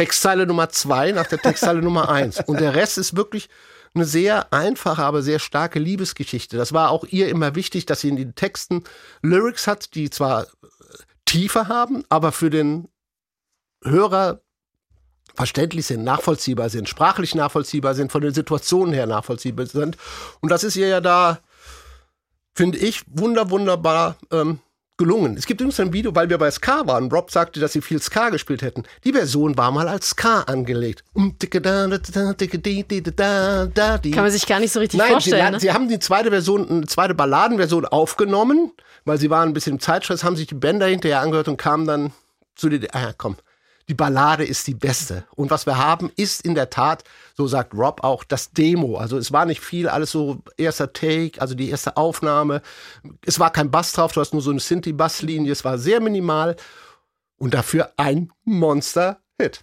Textzeile 0.00 0.46
Nummer 0.46 0.70
zwei 0.70 1.12
nach 1.12 1.26
der 1.26 1.40
Textzeile 1.42 1.82
Nummer 1.82 2.08
eins. 2.08 2.40
Und 2.46 2.58
der 2.58 2.74
Rest 2.74 2.96
ist 2.96 3.16
wirklich 3.16 3.50
eine 3.92 4.06
sehr 4.06 4.50
einfache, 4.50 5.02
aber 5.02 5.20
sehr 5.20 5.38
starke 5.38 5.78
Liebesgeschichte. 5.78 6.56
Das 6.56 6.72
war 6.72 6.90
auch 6.90 7.04
ihr 7.04 7.28
immer 7.28 7.54
wichtig, 7.54 7.84
dass 7.84 8.00
sie 8.00 8.08
in 8.08 8.16
den 8.16 8.34
Texten 8.34 8.84
Lyrics 9.20 9.66
hat, 9.66 9.94
die 9.94 10.08
zwar 10.08 10.46
Tiefe 11.26 11.68
haben, 11.68 12.02
aber 12.08 12.32
für 12.32 12.48
den 12.48 12.88
Hörer 13.84 14.40
verständlich 15.34 15.84
sind, 15.84 16.02
nachvollziehbar 16.02 16.70
sind, 16.70 16.88
sprachlich 16.88 17.34
nachvollziehbar 17.34 17.94
sind, 17.94 18.10
von 18.10 18.22
den 18.22 18.32
Situationen 18.32 18.94
her 18.94 19.06
nachvollziehbar 19.06 19.66
sind. 19.66 19.98
Und 20.40 20.50
das 20.50 20.64
ist 20.64 20.76
ihr 20.76 20.88
ja 20.88 21.02
da, 21.02 21.40
finde 22.54 22.78
ich, 22.78 23.02
wunder, 23.06 23.50
wunderbar 23.50 24.16
ähm, 24.30 24.60
gelungen. 25.00 25.36
Es 25.36 25.46
gibt 25.46 25.60
übrigens 25.62 25.80
ein 25.80 25.92
Video, 25.94 26.14
weil 26.14 26.28
wir 26.28 26.36
bei 26.36 26.50
Ska 26.50 26.86
waren. 26.86 27.10
Rob 27.10 27.30
sagte, 27.30 27.58
dass 27.58 27.72
sie 27.72 27.80
viel 27.80 28.00
Ska 28.00 28.28
gespielt 28.28 28.60
hätten. 28.60 28.84
Die 29.02 29.12
Version 29.12 29.56
war 29.56 29.72
mal 29.72 29.88
als 29.88 30.10
Ska 30.10 30.42
angelegt. 30.42 31.02
Kann 34.12 34.24
man 34.24 34.30
sich 34.30 34.46
gar 34.46 34.60
nicht 34.60 34.72
so 34.72 34.78
richtig 34.78 34.98
Nein, 34.98 35.12
vorstellen. 35.12 35.46
sie, 35.46 35.52
ne? 35.52 35.60
sie 35.60 35.72
haben 35.72 35.88
die 35.88 35.98
zweite 35.98 36.30
Version, 36.30 36.68
eine 36.68 36.86
zweite 36.86 37.14
Balladenversion 37.14 37.86
aufgenommen, 37.86 38.72
weil 39.06 39.18
sie 39.18 39.30
waren 39.30 39.48
ein 39.48 39.54
bisschen 39.54 39.74
im 39.76 39.80
Zeitstress, 39.80 40.22
haben 40.22 40.36
sich 40.36 40.46
die 40.46 40.54
Bänder 40.54 40.86
hinterher 40.86 41.20
angehört 41.20 41.48
und 41.48 41.56
kamen 41.56 41.86
dann 41.86 42.12
zu 42.54 42.68
den, 42.68 42.86
ah, 42.92 43.14
komm, 43.16 43.36
die 43.88 43.94
Ballade 43.94 44.44
ist 44.44 44.66
die 44.66 44.74
beste. 44.74 45.24
Und 45.34 45.50
was 45.50 45.64
wir 45.64 45.78
haben, 45.78 46.12
ist 46.14 46.44
in 46.44 46.54
der 46.54 46.68
Tat, 46.68 47.04
so 47.40 47.46
sagt 47.46 47.72
Rob 47.72 48.04
auch, 48.04 48.22
das 48.22 48.50
Demo. 48.50 48.98
Also 48.98 49.16
es 49.16 49.32
war 49.32 49.46
nicht 49.46 49.62
viel, 49.62 49.88
alles 49.88 50.10
so 50.10 50.42
erster 50.58 50.92
Take, 50.92 51.40
also 51.40 51.54
die 51.54 51.70
erste 51.70 51.96
Aufnahme. 51.96 52.60
Es 53.24 53.40
war 53.40 53.50
kein 53.50 53.70
Bass 53.70 53.92
drauf, 53.92 54.12
du 54.12 54.20
hast 54.20 54.34
nur 54.34 54.42
so 54.42 54.50
eine 54.50 54.60
Synthi-Basslinie, 54.60 55.50
es 55.50 55.64
war 55.64 55.78
sehr 55.78 56.02
minimal 56.02 56.56
und 57.38 57.54
dafür 57.54 57.94
ein 57.96 58.30
Monster-Hit. 58.44 59.62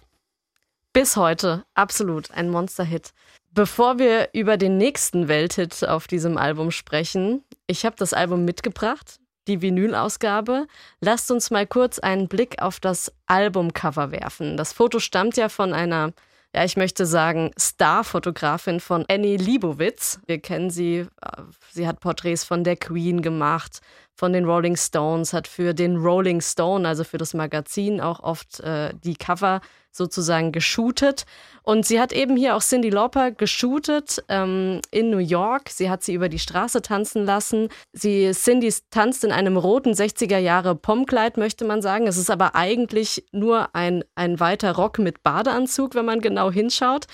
Bis 0.92 1.16
heute 1.16 1.64
absolut 1.74 2.32
ein 2.32 2.50
Monster-Hit. 2.50 3.12
Bevor 3.52 4.00
wir 4.00 4.30
über 4.32 4.56
den 4.56 4.76
nächsten 4.76 5.28
Welthit 5.28 5.86
auf 5.86 6.08
diesem 6.08 6.36
Album 6.36 6.72
sprechen, 6.72 7.44
ich 7.68 7.86
habe 7.86 7.94
das 7.96 8.12
Album 8.12 8.44
mitgebracht, 8.44 9.20
die 9.46 9.62
Vinyl-Ausgabe. 9.62 10.66
Lasst 11.00 11.30
uns 11.30 11.52
mal 11.52 11.66
kurz 11.66 12.00
einen 12.00 12.26
Blick 12.26 12.60
auf 12.60 12.80
das 12.80 13.12
Albumcover 13.26 14.10
werfen. 14.10 14.56
Das 14.56 14.72
Foto 14.72 14.98
stammt 14.98 15.36
ja 15.36 15.48
von 15.48 15.72
einer, 15.72 16.12
ja, 16.54 16.64
ich 16.64 16.76
möchte 16.76 17.04
sagen, 17.04 17.50
Starfotografin 17.58 18.80
von 18.80 19.04
Annie 19.08 19.36
Liebowitz. 19.36 20.20
Wir 20.26 20.40
kennen 20.40 20.70
sie. 20.70 21.06
äh, 21.22 21.42
Sie 21.70 21.86
hat 21.86 22.00
Porträts 22.00 22.44
von 22.44 22.64
der 22.64 22.76
Queen 22.76 23.22
gemacht, 23.22 23.80
von 24.14 24.32
den 24.32 24.46
Rolling 24.46 24.76
Stones, 24.76 25.32
hat 25.32 25.46
für 25.46 25.74
den 25.74 25.96
Rolling 25.96 26.40
Stone, 26.40 26.88
also 26.88 27.04
für 27.04 27.18
das 27.18 27.34
Magazin, 27.34 28.00
auch 28.00 28.20
oft 28.20 28.60
äh, 28.60 28.92
die 29.04 29.14
Cover 29.14 29.60
sozusagen 29.98 30.52
geshootet. 30.52 31.26
Und 31.68 31.84
sie 31.84 32.00
hat 32.00 32.14
eben 32.14 32.34
hier 32.34 32.56
auch 32.56 32.62
Cindy 32.62 32.88
Lauper 32.88 33.30
geshootet 33.30 34.24
ähm, 34.30 34.80
in 34.90 35.10
New 35.10 35.18
York. 35.18 35.68
Sie 35.68 35.90
hat 35.90 36.02
sie 36.02 36.14
über 36.14 36.30
die 36.30 36.38
Straße 36.38 36.80
tanzen 36.80 37.26
lassen. 37.26 37.68
Sie, 37.92 38.30
Cindy 38.32 38.72
tanzt 38.88 39.22
in 39.22 39.32
einem 39.32 39.58
roten 39.58 39.92
60er 39.92 40.38
Jahre 40.38 40.74
Pomkleid, 40.74 41.36
möchte 41.36 41.66
man 41.66 41.82
sagen. 41.82 42.06
Es 42.06 42.16
ist 42.16 42.30
aber 42.30 42.54
eigentlich 42.54 43.26
nur 43.32 43.74
ein, 43.74 44.02
ein 44.14 44.40
weiter 44.40 44.76
Rock 44.76 44.98
mit 44.98 45.22
Badeanzug, 45.22 45.94
wenn 45.94 46.06
man 46.06 46.22
genau 46.22 46.50
hinschaut. 46.50 47.04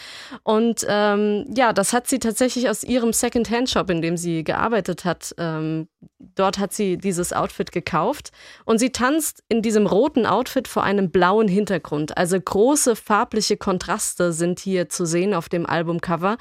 Und 0.44 0.86
ähm, 0.88 1.46
ja, 1.52 1.72
das 1.72 1.92
hat 1.92 2.06
sie 2.06 2.20
tatsächlich 2.20 2.68
aus 2.70 2.84
ihrem 2.84 3.12
Second-Hand-Shop, 3.12 3.90
in 3.90 4.02
dem 4.02 4.16
sie 4.16 4.44
gearbeitet 4.44 5.04
hat. 5.04 5.34
Ähm, 5.36 5.88
dort 6.36 6.58
hat 6.58 6.72
sie 6.72 6.96
dieses 6.96 7.32
Outfit 7.32 7.72
gekauft. 7.72 8.30
Und 8.64 8.78
sie 8.78 8.90
tanzt 8.90 9.42
in 9.48 9.62
diesem 9.62 9.88
roten 9.88 10.26
Outfit 10.26 10.68
vor 10.68 10.84
einem 10.84 11.10
blauen 11.10 11.48
Hintergrund. 11.48 12.16
Also 12.16 12.40
große 12.74 12.96
farbliche 12.96 13.56
Kontraste 13.56 14.32
sind 14.32 14.58
hier 14.58 14.88
zu 14.88 15.06
sehen 15.06 15.32
auf 15.32 15.48
dem 15.48 15.64
Albumcover. 15.64 16.38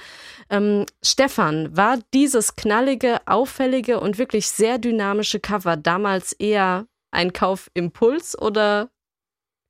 Ähm, 0.49 0.87
Stefan, 1.03 1.77
war 1.77 1.99
dieses 2.11 2.55
knallige, 2.55 3.19
auffällige 3.27 3.99
und 3.99 4.17
wirklich 4.17 4.49
sehr 4.49 4.79
dynamische 4.79 5.39
Cover 5.39 5.77
damals 5.77 6.33
eher 6.33 6.87
ein 7.11 7.33
Kaufimpuls 7.33 8.35
oder 8.35 8.89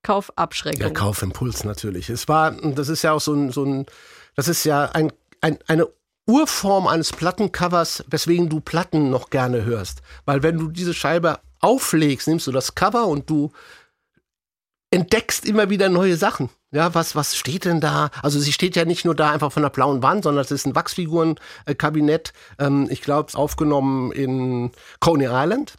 Kaufabschreckung? 0.04 0.80
Der 0.80 0.94
Kaufimpuls 0.94 1.66
natürlich. 1.66 2.10
Es 2.10 2.30
war, 2.30 2.52
das 2.52 2.88
ist 2.88 3.02
ja 3.02 3.12
auch 3.12 3.22
so 3.22 3.34
ein, 3.34 3.52
so 3.52 3.66
ein 3.66 3.86
das 4.38 4.48
ist 4.48 4.64
ja 4.64 4.86
ein, 4.86 5.12
ein, 5.42 5.60
eine 5.68 5.90
Urform 6.26 6.88
eines 6.88 7.12
Plattencovers, 7.12 8.06
weswegen 8.08 8.48
du 8.48 8.62
Platten 8.62 9.10
noch 9.10 9.30
gerne 9.30 9.66
hörst. 9.66 10.02
Weil 10.24 10.44
wenn 10.44 10.58
du 10.58 10.70
diese 10.70 10.94
Scheibe 10.94 11.40
auflegst, 11.60 12.30
nimmst 12.30 12.48
du 12.48 12.54
das 12.54 12.74
Cover 12.74 13.08
und 13.08 13.30
du 13.30 13.52
entdeckst 14.94 15.46
immer 15.46 15.70
wieder 15.70 15.90
neue 15.90 16.18
Sachen. 16.18 16.50
Ja, 16.72 16.94
was, 16.96 17.16
was 17.16 17.36
steht 17.36 17.66
denn 17.66 17.82
da? 17.82 18.10
Also 18.22 18.40
sie 18.40 18.54
steht 18.54 18.76
ja 18.76 18.86
nicht 18.86 19.06
nur 19.06 19.16
da 19.16 19.32
einfach 19.32 19.52
von 19.52 19.64
der 19.64 19.70
blauen 19.70 20.02
Wand, 20.04 20.24
sondern 20.24 20.44
es 20.44 20.52
ist 20.52 20.66
ein 20.66 20.76
Wachsfigurenkabinett. 20.76 22.34
Ähm, 22.60 22.88
ich 22.90 23.02
glaube, 23.02 23.36
aufgenommen 23.38 24.12
in 24.12 24.72
Coney 25.00 25.28
Island. 25.30 25.74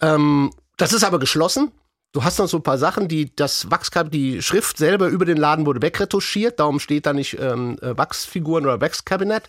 Ähm, 0.00 0.50
das 0.76 0.92
ist 0.92 1.04
aber 1.04 1.18
geschlossen. 1.18 1.72
Du 2.18 2.24
hast 2.24 2.40
noch 2.40 2.48
so 2.48 2.56
ein 2.56 2.64
paar 2.64 2.78
Sachen, 2.78 3.06
die 3.06 3.30
das 3.36 3.70
Wachskabinett, 3.70 4.12
die 4.12 4.42
Schrift 4.42 4.76
selber 4.76 5.06
über 5.06 5.24
den 5.24 5.36
Laden 5.36 5.66
wurde 5.66 5.80
wegretuschiert, 5.80 6.58
darum 6.58 6.80
steht 6.80 7.06
da 7.06 7.12
nicht 7.12 7.38
ähm, 7.38 7.78
äh, 7.80 7.96
Wachsfiguren 7.96 8.66
oder 8.66 8.80
Wachskabinett. 8.80 9.44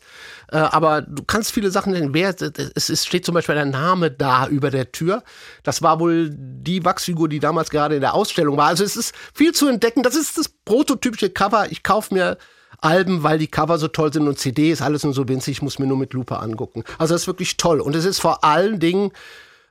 Äh, 0.51 0.58
aber 0.58 1.01
du 1.01 1.23
kannst 1.23 1.51
viele 1.51 1.71
Sachen 1.71 1.95
sehen. 1.95 2.13
Wer, 2.13 2.36
es 2.75 2.91
ist, 2.91 3.08
steht 3.08 3.25
zum 3.25 3.34
Beispiel 3.34 3.55
der 3.55 3.65
Name 3.65 4.12
da 4.12 4.45
über 4.45 4.69
der 4.69 4.91
Tür. 4.91 5.23
Das 5.63 5.82
war 5.82 5.99
wohl 5.99 6.29
die 6.32 6.86
Wachsfigur, 6.86 7.27
die 7.27 7.39
damals 7.39 7.71
gerade 7.71 7.95
in 7.95 8.01
der 8.01 8.13
Ausstellung 8.13 8.55
war. 8.55 8.67
Also 8.67 8.84
es 8.84 8.95
ist 8.95 9.15
viel 9.34 9.51
zu 9.51 9.67
entdecken. 9.67 10.03
Das 10.03 10.15
ist 10.15 10.38
das 10.38 10.47
prototypische 10.47 11.32
Cover. 11.32 11.71
Ich 11.71 11.82
kaufe 11.82 12.13
mir 12.13 12.38
Alben, 12.82 13.23
weil 13.23 13.39
die 13.39 13.47
Cover 13.47 13.79
so 13.79 13.88
toll 13.88 14.13
sind 14.13 14.27
und 14.27 14.38
CD 14.38 14.69
ist 14.69 14.84
alles 14.84 15.03
nur 15.03 15.13
so 15.13 15.27
winzig, 15.27 15.53
ich 15.53 15.62
muss 15.63 15.79
mir 15.79 15.88
nur 15.88 15.97
mit 15.97 16.13
Lupe 16.13 16.38
angucken. 16.38 16.84
Also 16.99 17.15
das 17.15 17.21
ist 17.23 17.27
wirklich 17.27 17.58
toll. 17.58 17.82
Und 17.82 17.95
es 17.95 18.05
ist 18.05 18.19
vor 18.19 18.43
allen 18.43 18.79
Dingen 18.79 19.12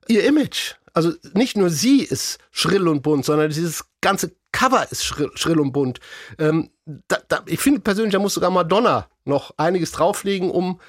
ihr 0.09 0.25
Image. 0.25 0.75
Also 0.99 1.17
nicht 1.33 1.57
nur 1.57 1.71
sie 1.71 2.03
ist 2.03 2.39
schrill 2.51 2.89
und 2.89 3.03
bunt, 3.03 3.25
sondern 3.25 3.51
dieses 3.51 3.85
ganze 4.01 4.33
Cover 4.51 4.91
ist 4.91 5.05
schrill, 5.05 5.31
schrill 5.37 5.61
und 5.61 5.73
bunt. 5.73 6.01
Ähm, 6.39 6.71
da, 7.07 7.19
da, 7.29 7.43
ich 7.47 7.61
finde 7.61 7.79
persönlich, 7.79 8.13
da 8.13 8.19
muss 8.19 8.35
sogar 8.35 8.51
Madonna 8.51 9.09
noch 9.25 9.55
einiges 9.59 9.93
drauflegen, 9.93 10.51
um 10.51 10.81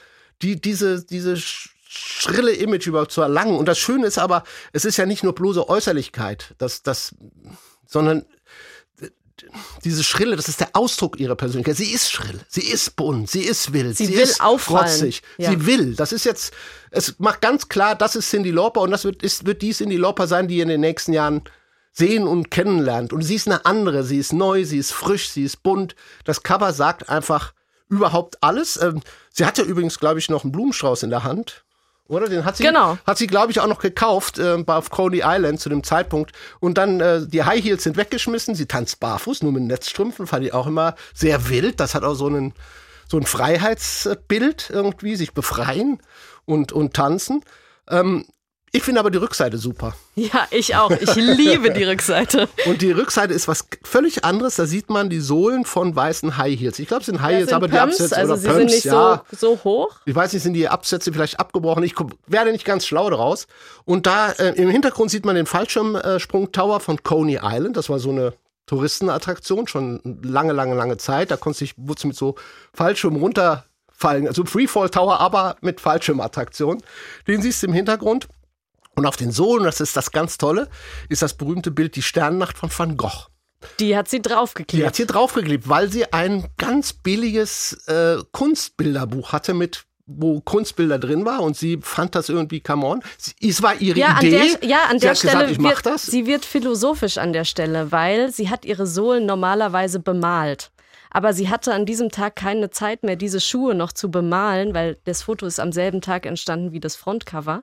die, 0.42 0.60
diese, 0.60 1.06
diese 1.06 1.34
sch- 1.34 1.70
schrille 1.88 2.54
Image 2.54 2.88
überhaupt 2.88 3.12
zu 3.12 3.22
erlangen. 3.22 3.56
Und 3.56 3.68
das 3.68 3.78
Schöne 3.78 4.08
ist 4.08 4.18
aber, 4.18 4.44
es 4.74 4.84
ist 4.84 4.98
ja 4.98 5.06
nicht 5.06 5.24
nur 5.24 5.36
bloße 5.36 5.70
Äußerlichkeit, 5.70 6.56
das, 6.58 6.82
das, 6.82 7.14
sondern 7.86 8.26
diese 9.84 10.04
Schrille, 10.04 10.36
das 10.36 10.48
ist 10.48 10.60
der 10.60 10.70
Ausdruck 10.74 11.20
ihrer 11.20 11.36
Persönlichkeit. 11.36 11.78
Sie 11.78 11.92
ist 11.92 12.12
schrill, 12.12 12.40
sie 12.48 12.62
ist 12.62 12.96
bunt, 12.96 13.30
sie 13.30 13.42
ist 13.42 13.74
wild, 13.74 13.98
Sie 13.98 14.06
sie, 14.06 14.14
will 14.16 14.22
ist 14.22 14.42
auffallen. 14.42 15.14
Ja. 15.38 15.52
sie 15.52 15.66
will. 15.66 15.96
Das 15.96 16.12
ist 16.12 16.26
jetzt, 16.26 16.54
es 16.92 17.16
macht 17.20 17.42
ganz 17.42 17.70
klar, 17.70 17.96
das 17.96 18.16
ist 18.16 18.30
Cindy 18.30 18.52
Lauper 18.52 18.82
und 18.82 18.92
das 18.92 19.04
wird, 19.04 19.24
ist, 19.24 19.46
wird 19.46 19.62
die 19.62 19.74
Cindy 19.74 19.98
Lauper 19.98 20.28
sein, 20.28 20.48
die 20.48 20.58
ihr 20.58 20.64
in 20.64 20.70
den 20.70 20.82
nächsten 20.82 21.14
Jahren 21.14 21.44
sehen 21.92 22.28
und 22.28 22.52
kennenlernt. 22.52 23.14
Und 23.14 23.22
sie 23.22 23.36
ist 23.36 23.48
eine 23.48 23.66
andere, 23.66 24.04
sie 24.04 24.18
ist 24.18 24.34
neu, 24.34 24.66
sie 24.66 24.78
ist 24.78 24.92
frisch, 24.92 25.30
sie 25.30 25.44
ist 25.44 25.64
bunt. 25.64 25.96
Das 26.24 26.44
Cover 26.44 26.74
sagt 26.74 27.10
einfach 27.10 27.54
überhaupt 27.90 28.38
alles. 28.42 28.82
Ähm, 28.82 29.02
sie 29.32 29.46
hatte 29.46 29.64
übrigens, 29.64 30.00
glaube 30.00 30.20
ich, 30.20 30.30
noch 30.30 30.44
einen 30.44 30.52
Blumenstrauß 30.52 31.04
in 31.04 31.10
der 31.10 31.24
Hand. 31.24 31.64
Oder? 32.10 32.28
Den 32.28 32.44
hat 32.44 32.58
sie, 32.58 32.64
Genau. 32.64 32.98
hat 33.06 33.18
sie 33.18 33.28
glaube 33.28 33.52
ich, 33.52 33.60
auch 33.60 33.68
noch 33.68 33.80
gekauft 33.80 34.40
äh, 34.40 34.62
auf 34.66 34.90
Coney 34.90 35.22
Island 35.24 35.62
zu 35.62 35.70
dem 35.70 35.84
Zeitpunkt. 35.84 36.32
Und 36.60 36.78
dann, 36.78 37.00
äh, 37.00 37.26
die 37.26 37.44
High 37.44 37.64
Heels 37.64 37.84
sind 37.84 37.96
weggeschmissen. 37.98 38.56
Sie 38.56 38.66
tanzt 38.66 39.00
barfuß, 39.00 39.44
nur 39.44 39.52
mit 39.52 39.64
Netzstrümpfen. 39.64 40.28
Fand 40.28 40.44
ich 40.44 40.54
auch 40.54 40.68
immer 40.68 40.96
sehr 41.14 41.50
wild. 41.50 41.80
Das 41.80 41.94
hat 41.96 42.04
auch 42.04 42.16
so 42.16 42.26
einen, 42.26 42.54
so 43.08 43.18
ein 43.18 43.26
Freiheitsbild 43.26 44.72
irgendwie, 44.72 45.16
sich 45.16 45.34
befreien 45.34 46.00
und, 46.46 46.72
und 46.72 46.94
tanzen. 46.96 47.44
Ähm, 47.88 48.26
ich 48.72 48.84
finde 48.84 49.00
aber 49.00 49.12
die 49.12 49.18
Rückseite 49.18 49.58
super. 49.58 49.96
Ja, 50.20 50.48
ich 50.52 50.76
auch. 50.76 50.92
Ich 50.92 51.16
liebe 51.16 51.72
die 51.72 51.86
Rückseite. 51.86 52.50
Und 52.66 52.82
die 52.82 52.92
Rückseite 52.92 53.34
ist 53.34 53.48
was 53.48 53.66
völlig 53.84 54.26
anderes. 54.26 54.58
Da 54.58 54.66
sieht 54.66 54.90
man 54.90 55.10
die 55.10 55.22
Sohlen 55.22 55.64
von 55.64 55.96
weißen 55.96 56.36
High 56.36 56.60
Heels. 56.60 56.78
Ich 56.78 56.90
glaube, 56.90 57.00
es 57.00 57.06
sind 57.06 57.22
High 57.22 57.38
Heels, 57.38 57.54
aber 57.54 57.70
die 57.70 57.78
Pumps, 57.78 58.02
Absätze 58.02 58.18
also 58.18 58.34
oder 58.34 58.42
sie 58.42 58.48
Pumps, 58.48 58.60
sind 58.60 58.72
nicht 58.72 58.86
ja. 58.86 59.24
so, 59.32 59.38
so 59.38 59.64
hoch. 59.64 59.96
Ich 60.06 60.14
weiß 60.14 60.34
nicht, 60.34 60.44
sind 60.44 60.56
die 60.56 60.68
Absätze 60.68 61.14
vielleicht 61.14 61.40
abgebrochen? 61.40 61.84
Ich 61.84 61.96
werde 62.28 62.52
nicht 62.52 62.66
ganz 62.66 62.86
schlau 62.86 63.10
daraus. 63.10 63.48
Und 63.86 64.08
da 64.08 64.32
äh, 64.34 64.50
im 64.62 64.70
Hintergrund 64.70 65.10
sieht 65.10 65.26
man 65.26 65.36
den 65.36 65.46
Fallschirmsprung-Tower 65.46 66.82
von 66.82 67.02
Coney 67.02 67.40
Island. 67.42 67.78
Das 67.78 67.90
war 67.90 68.00
so 68.00 68.10
eine 68.10 68.34
Touristenattraktion 68.70 69.68
schon 69.68 70.20
lange, 70.22 70.54
lange, 70.54 70.76
lange 70.76 70.98
Zeit. 70.98 71.32
Da 71.32 71.38
konntest 71.38 71.62
du 71.62 71.66
dich 71.66 71.74
wurdest 71.78 72.06
mit 72.06 72.16
so 72.16 72.36
Fallschirm 72.74 73.16
runterfallen, 73.16 74.28
also 74.28 74.46
Freefall 74.46 74.90
Tower, 74.90 75.20
aber 75.20 75.56
mit 75.62 75.82
Fallschirmattraktion. 75.82 76.84
Den 77.28 77.42
siehst 77.42 77.64
du 77.64 77.68
im 77.68 77.74
Hintergrund. 77.74 78.28
Und 79.00 79.06
auf 79.06 79.16
den 79.16 79.32
Sohlen, 79.32 79.64
das 79.64 79.80
ist 79.80 79.96
das 79.96 80.12
ganz 80.12 80.38
Tolle, 80.38 80.68
ist 81.08 81.22
das 81.22 81.34
berühmte 81.36 81.72
Bild 81.72 81.96
Die 81.96 82.02
Sternennacht 82.02 82.58
von 82.58 82.70
Van 82.76 82.98
Gogh. 82.98 83.28
Die 83.80 83.96
hat 83.96 84.08
sie 84.10 84.22
Die 84.22 84.30
draufgeklebt. 84.30 84.86
hat 84.88 84.98
hier 84.98 85.06
draufgeklebt, 85.08 85.68
weil 85.70 85.90
sie 85.92 86.12
ein 86.14 86.48
ganz 86.58 86.94
billiges 86.94 87.74
äh, 87.88 88.18
Kunstbilderbuch 88.32 89.32
hatte 89.32 89.54
mit 89.54 89.84
wo 90.12 90.42
Kunstbilder 90.42 90.98
drin 90.98 91.24
war 91.24 91.42
und 91.42 91.56
sie 91.56 91.78
fand 91.84 92.16
das 92.16 92.30
irgendwie, 92.30 92.62
come 92.62 92.84
on. 92.84 93.02
Sie- 93.20 93.48
Es 93.48 93.62
war 93.62 93.80
ihre 93.80 94.00
Ja, 94.00 94.08
an 94.16 94.26
Idee. 94.26 94.56
der, 94.60 94.68
ja, 94.68 94.78
an 94.90 95.00
sie 95.00 95.06
der 95.06 95.14
Stelle 95.14 95.34
gesagt, 95.46 95.52
ich 95.52 95.60
wird, 95.62 95.86
das. 95.86 96.06
sie 96.08 96.26
wird 96.26 96.46
philosophisch 96.46 97.20
an 97.20 97.32
der 97.32 97.46
Stelle, 97.46 97.92
weil 97.92 98.32
sie 98.32 98.50
hat 98.50 98.66
ihre 98.66 98.88
Sohlen 98.88 99.28
normalerweise 99.28 100.00
bemalt. 100.00 100.72
Aber 101.12 101.34
sie 101.34 101.48
hatte 101.50 101.74
an 101.76 101.86
diesem 101.86 102.10
Tag 102.10 102.36
keine 102.36 102.72
Zeit 102.72 103.04
mehr, 103.04 103.18
diese 103.18 103.40
Schuhe 103.40 103.76
noch 103.76 103.92
zu 103.94 104.10
bemalen, 104.10 104.74
weil 104.74 104.98
das 105.06 105.22
Foto 105.22 105.46
ist 105.46 105.60
am 105.60 105.72
selben 105.72 106.02
Tag 106.02 106.26
entstanden 106.26 106.72
wie 106.72 106.80
das 106.80 106.96
Frontcover. 106.96 107.62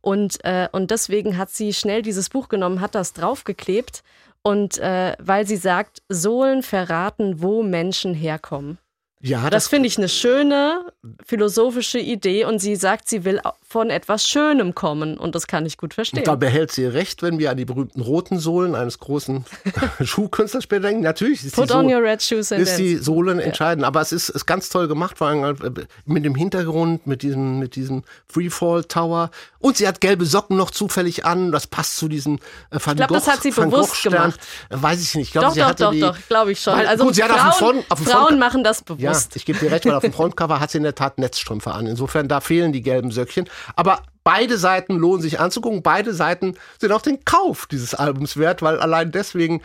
Und, 0.00 0.44
äh, 0.44 0.68
und 0.72 0.90
deswegen 0.90 1.36
hat 1.36 1.50
sie 1.50 1.72
schnell 1.72 2.02
dieses 2.02 2.28
Buch 2.30 2.48
genommen, 2.48 2.80
hat 2.80 2.94
das 2.94 3.12
draufgeklebt. 3.12 4.02
Und 4.42 4.78
äh, 4.78 5.14
weil 5.18 5.46
sie 5.46 5.56
sagt, 5.56 6.02
Sohlen 6.08 6.62
verraten, 6.62 7.42
wo 7.42 7.62
Menschen 7.62 8.14
herkommen. 8.14 8.78
ja, 9.20 9.50
Das 9.50 9.68
finde 9.68 9.88
ich 9.88 9.98
eine 9.98 10.08
schöne 10.08 10.92
philosophische 11.26 11.98
Idee 11.98 12.44
und 12.44 12.60
sie 12.60 12.76
sagt, 12.76 13.08
sie 13.08 13.24
will 13.24 13.40
von 13.70 13.90
etwas 13.90 14.26
Schönem 14.26 14.74
kommen 14.74 15.18
und 15.18 15.34
das 15.34 15.46
kann 15.46 15.66
ich 15.66 15.76
gut 15.76 15.92
verstehen. 15.92 16.20
Und 16.20 16.26
da 16.26 16.36
behält 16.36 16.72
sie 16.72 16.86
recht, 16.86 17.20
wenn 17.22 17.38
wir 17.38 17.50
an 17.50 17.58
die 17.58 17.66
berühmten 17.66 18.00
roten 18.00 18.38
Sohlen 18.38 18.74
eines 18.74 18.98
großen 18.98 19.44
Schuhkünstlers 20.02 20.66
denken. 20.68 21.02
Natürlich 21.02 21.44
ist 21.44 21.54
Put 21.54 21.68
die 21.68 21.74
on 21.74 21.84
Sohle, 21.84 21.96
your 21.98 22.02
red 22.02 22.22
shoes 22.22 22.50
and 22.50 22.62
ist 22.62 22.78
die. 22.78 22.96
Sohlen 22.96 23.38
entscheidend. 23.40 23.84
Aber 23.84 24.00
es 24.00 24.12
ist, 24.12 24.30
ist 24.30 24.46
ganz 24.46 24.70
toll 24.70 24.88
gemacht, 24.88 25.18
vor 25.18 25.26
allem 25.28 25.44
äh, 25.44 25.84
mit 26.06 26.24
dem 26.24 26.34
Hintergrund, 26.34 27.06
mit 27.06 27.20
diesem, 27.22 27.58
mit 27.58 27.76
diesem 27.76 28.04
Freefall 28.26 28.84
Tower. 28.84 29.30
Und 29.58 29.76
sie 29.76 29.86
hat 29.86 30.00
gelbe 30.00 30.24
Socken 30.24 30.56
noch 30.56 30.70
zufällig 30.70 31.26
an. 31.26 31.52
Das 31.52 31.66
passt 31.66 31.98
zu 31.98 32.08
diesem 32.08 32.36
äh, 32.70 32.78
Van 32.82 32.92
Ich 32.94 32.96
glaube, 32.96 33.14
das 33.14 33.28
hat 33.28 33.42
sie 33.42 33.54
Van 33.54 33.68
bewusst 33.68 34.02
gemacht. 34.02 34.40
Weiß 34.70 35.02
ich 35.02 35.14
nicht. 35.14 35.26
Ich 35.28 35.32
glaube, 35.32 35.48
Doch, 35.48 35.52
sie 35.54 35.60
doch, 35.60 35.66
hatte 35.66 35.82
doch, 35.84 35.90
die, 35.92 36.00
doch, 36.00 36.16
glaube 36.28 36.52
ich 36.52 36.60
schon. 36.60 36.72
Weil, 36.74 36.86
also 36.86 37.04
gut, 37.04 37.14
sie 37.16 37.22
hat 37.22 37.30
auf 37.32 37.36
dem 37.36 37.42
Frauen, 37.52 37.74
Front- 37.74 37.84
auf 37.90 37.98
dem 37.98 38.06
Frauen 38.06 38.26
Front- 38.28 38.38
machen 38.38 38.64
das 38.64 38.82
Ja, 38.88 38.94
bewusst. 39.10 39.36
ich 39.36 39.44
gebe 39.44 39.58
dir 39.58 39.70
recht, 39.70 39.84
weil 39.84 39.94
auf 39.94 40.02
dem 40.02 40.12
Frontcover 40.14 40.58
hat 40.58 40.70
sie 40.70 40.78
in 40.78 40.84
der 40.84 40.94
Tat 40.94 41.18
Netzstrümpfe 41.18 41.72
an. 41.72 41.86
Insofern, 41.86 42.28
da 42.28 42.40
fehlen 42.40 42.72
die 42.72 42.80
gelben 42.80 43.10
Söckchen. 43.10 43.46
Aber 43.76 44.02
beide 44.24 44.58
Seiten 44.58 44.96
lohnen 44.96 45.22
sich 45.22 45.40
anzugucken. 45.40 45.82
Beide 45.82 46.14
Seiten 46.14 46.56
sind 46.80 46.92
auch 46.92 47.02
den 47.02 47.24
Kauf 47.24 47.66
dieses 47.66 47.94
Albums 47.94 48.36
wert, 48.36 48.62
weil 48.62 48.78
allein 48.78 49.12
deswegen, 49.12 49.62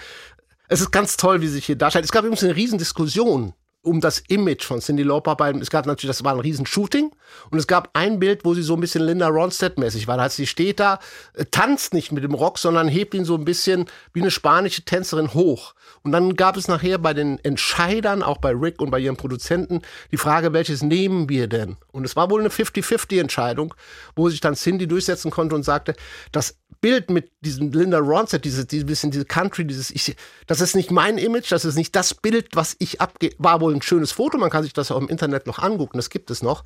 es 0.67 0.81
ist 0.81 0.91
ganz 0.91 1.17
toll, 1.17 1.41
wie 1.41 1.47
sich 1.47 1.65
hier 1.65 1.75
darstellt. 1.75 2.05
Es 2.05 2.11
gab 2.11 2.23
übrigens 2.23 2.43
eine 2.43 2.55
Riesendiskussion 2.55 3.53
um 3.83 4.01
das 4.01 4.19
Image 4.29 4.63
von 4.63 4.79
Cindy 4.79 5.03
Lauper. 5.03 5.35
Bei, 5.35 5.51
es 5.51 5.69
gab 5.69 5.85
natürlich, 5.85 6.15
das 6.15 6.23
war 6.23 6.33
ein 6.33 6.39
Riesen-Shooting 6.39 7.11
und 7.51 7.59
es 7.59 7.67
gab 7.67 7.89
ein 7.93 8.19
Bild, 8.19 8.45
wo 8.45 8.53
sie 8.53 8.63
so 8.63 8.73
ein 8.73 8.79
bisschen 8.79 9.03
Linda 9.03 9.27
Ronstadt-mäßig 9.27 10.07
war. 10.07 10.17
Da 10.17 10.23
heißt, 10.23 10.37
sie 10.37 10.47
steht 10.47 10.79
da, 10.79 10.99
äh, 11.33 11.45
tanzt 11.45 11.93
nicht 11.93 12.11
mit 12.11 12.23
dem 12.23 12.33
Rock, 12.33 12.57
sondern 12.57 12.87
hebt 12.87 13.13
ihn 13.13 13.25
so 13.25 13.35
ein 13.35 13.45
bisschen 13.45 13.85
wie 14.13 14.21
eine 14.21 14.31
spanische 14.31 14.83
Tänzerin 14.83 15.33
hoch. 15.33 15.75
Und 16.01 16.13
dann 16.13 16.35
gab 16.35 16.57
es 16.57 16.67
nachher 16.67 16.97
bei 16.97 17.13
den 17.13 17.43
Entscheidern, 17.43 18.23
auch 18.23 18.37
bei 18.37 18.51
Rick 18.51 18.81
und 18.81 18.89
bei 18.89 18.99
ihrem 18.99 19.17
Produzenten, 19.17 19.81
die 20.11 20.17
Frage, 20.17 20.53
welches 20.53 20.81
nehmen 20.81 21.29
wir 21.29 21.47
denn? 21.47 21.77
Und 21.91 22.05
es 22.05 22.15
war 22.15 22.29
wohl 22.29 22.39
eine 22.39 22.49
50-50-Entscheidung, 22.49 23.73
wo 24.15 24.29
sich 24.29 24.39
dann 24.39 24.55
Cindy 24.55 24.87
durchsetzen 24.87 25.29
konnte 25.29 25.55
und 25.55 25.63
sagte, 25.63 25.95
das 26.31 26.57
Bild 26.83 27.09
mit 27.09 27.31
diesem 27.39 27.71
Linda 27.71 27.97
Ronstadt, 27.97 28.43
diese, 28.43 28.65
diese 28.65 28.83
bisschen 28.83 29.09
diese 29.09 29.23
Country, 29.23 29.65
dieses, 29.65 29.89
ich, 29.89 30.17
das 30.47 30.59
ist 30.59 30.75
nicht 30.75 30.91
mein 30.91 31.17
Image, 31.17 31.49
das 31.49 31.63
ist 31.63 31.77
nicht 31.77 31.95
das 31.95 32.13
Bild, 32.13 32.57
was 32.57 32.75
ich 32.77 32.99
abge, 32.99 33.31
war 33.37 33.61
wohl 33.61 33.73
ein 33.73 33.81
schönes 33.81 34.11
Foto, 34.11 34.37
man 34.37 34.49
kann 34.49 34.63
sich 34.63 34.73
das 34.73 34.91
auch 34.91 34.99
im 34.99 35.07
Internet 35.07 35.47
noch 35.47 35.59
angucken, 35.59 35.97
das 35.97 36.09
gibt 36.09 36.29
es 36.29 36.43
noch. 36.43 36.65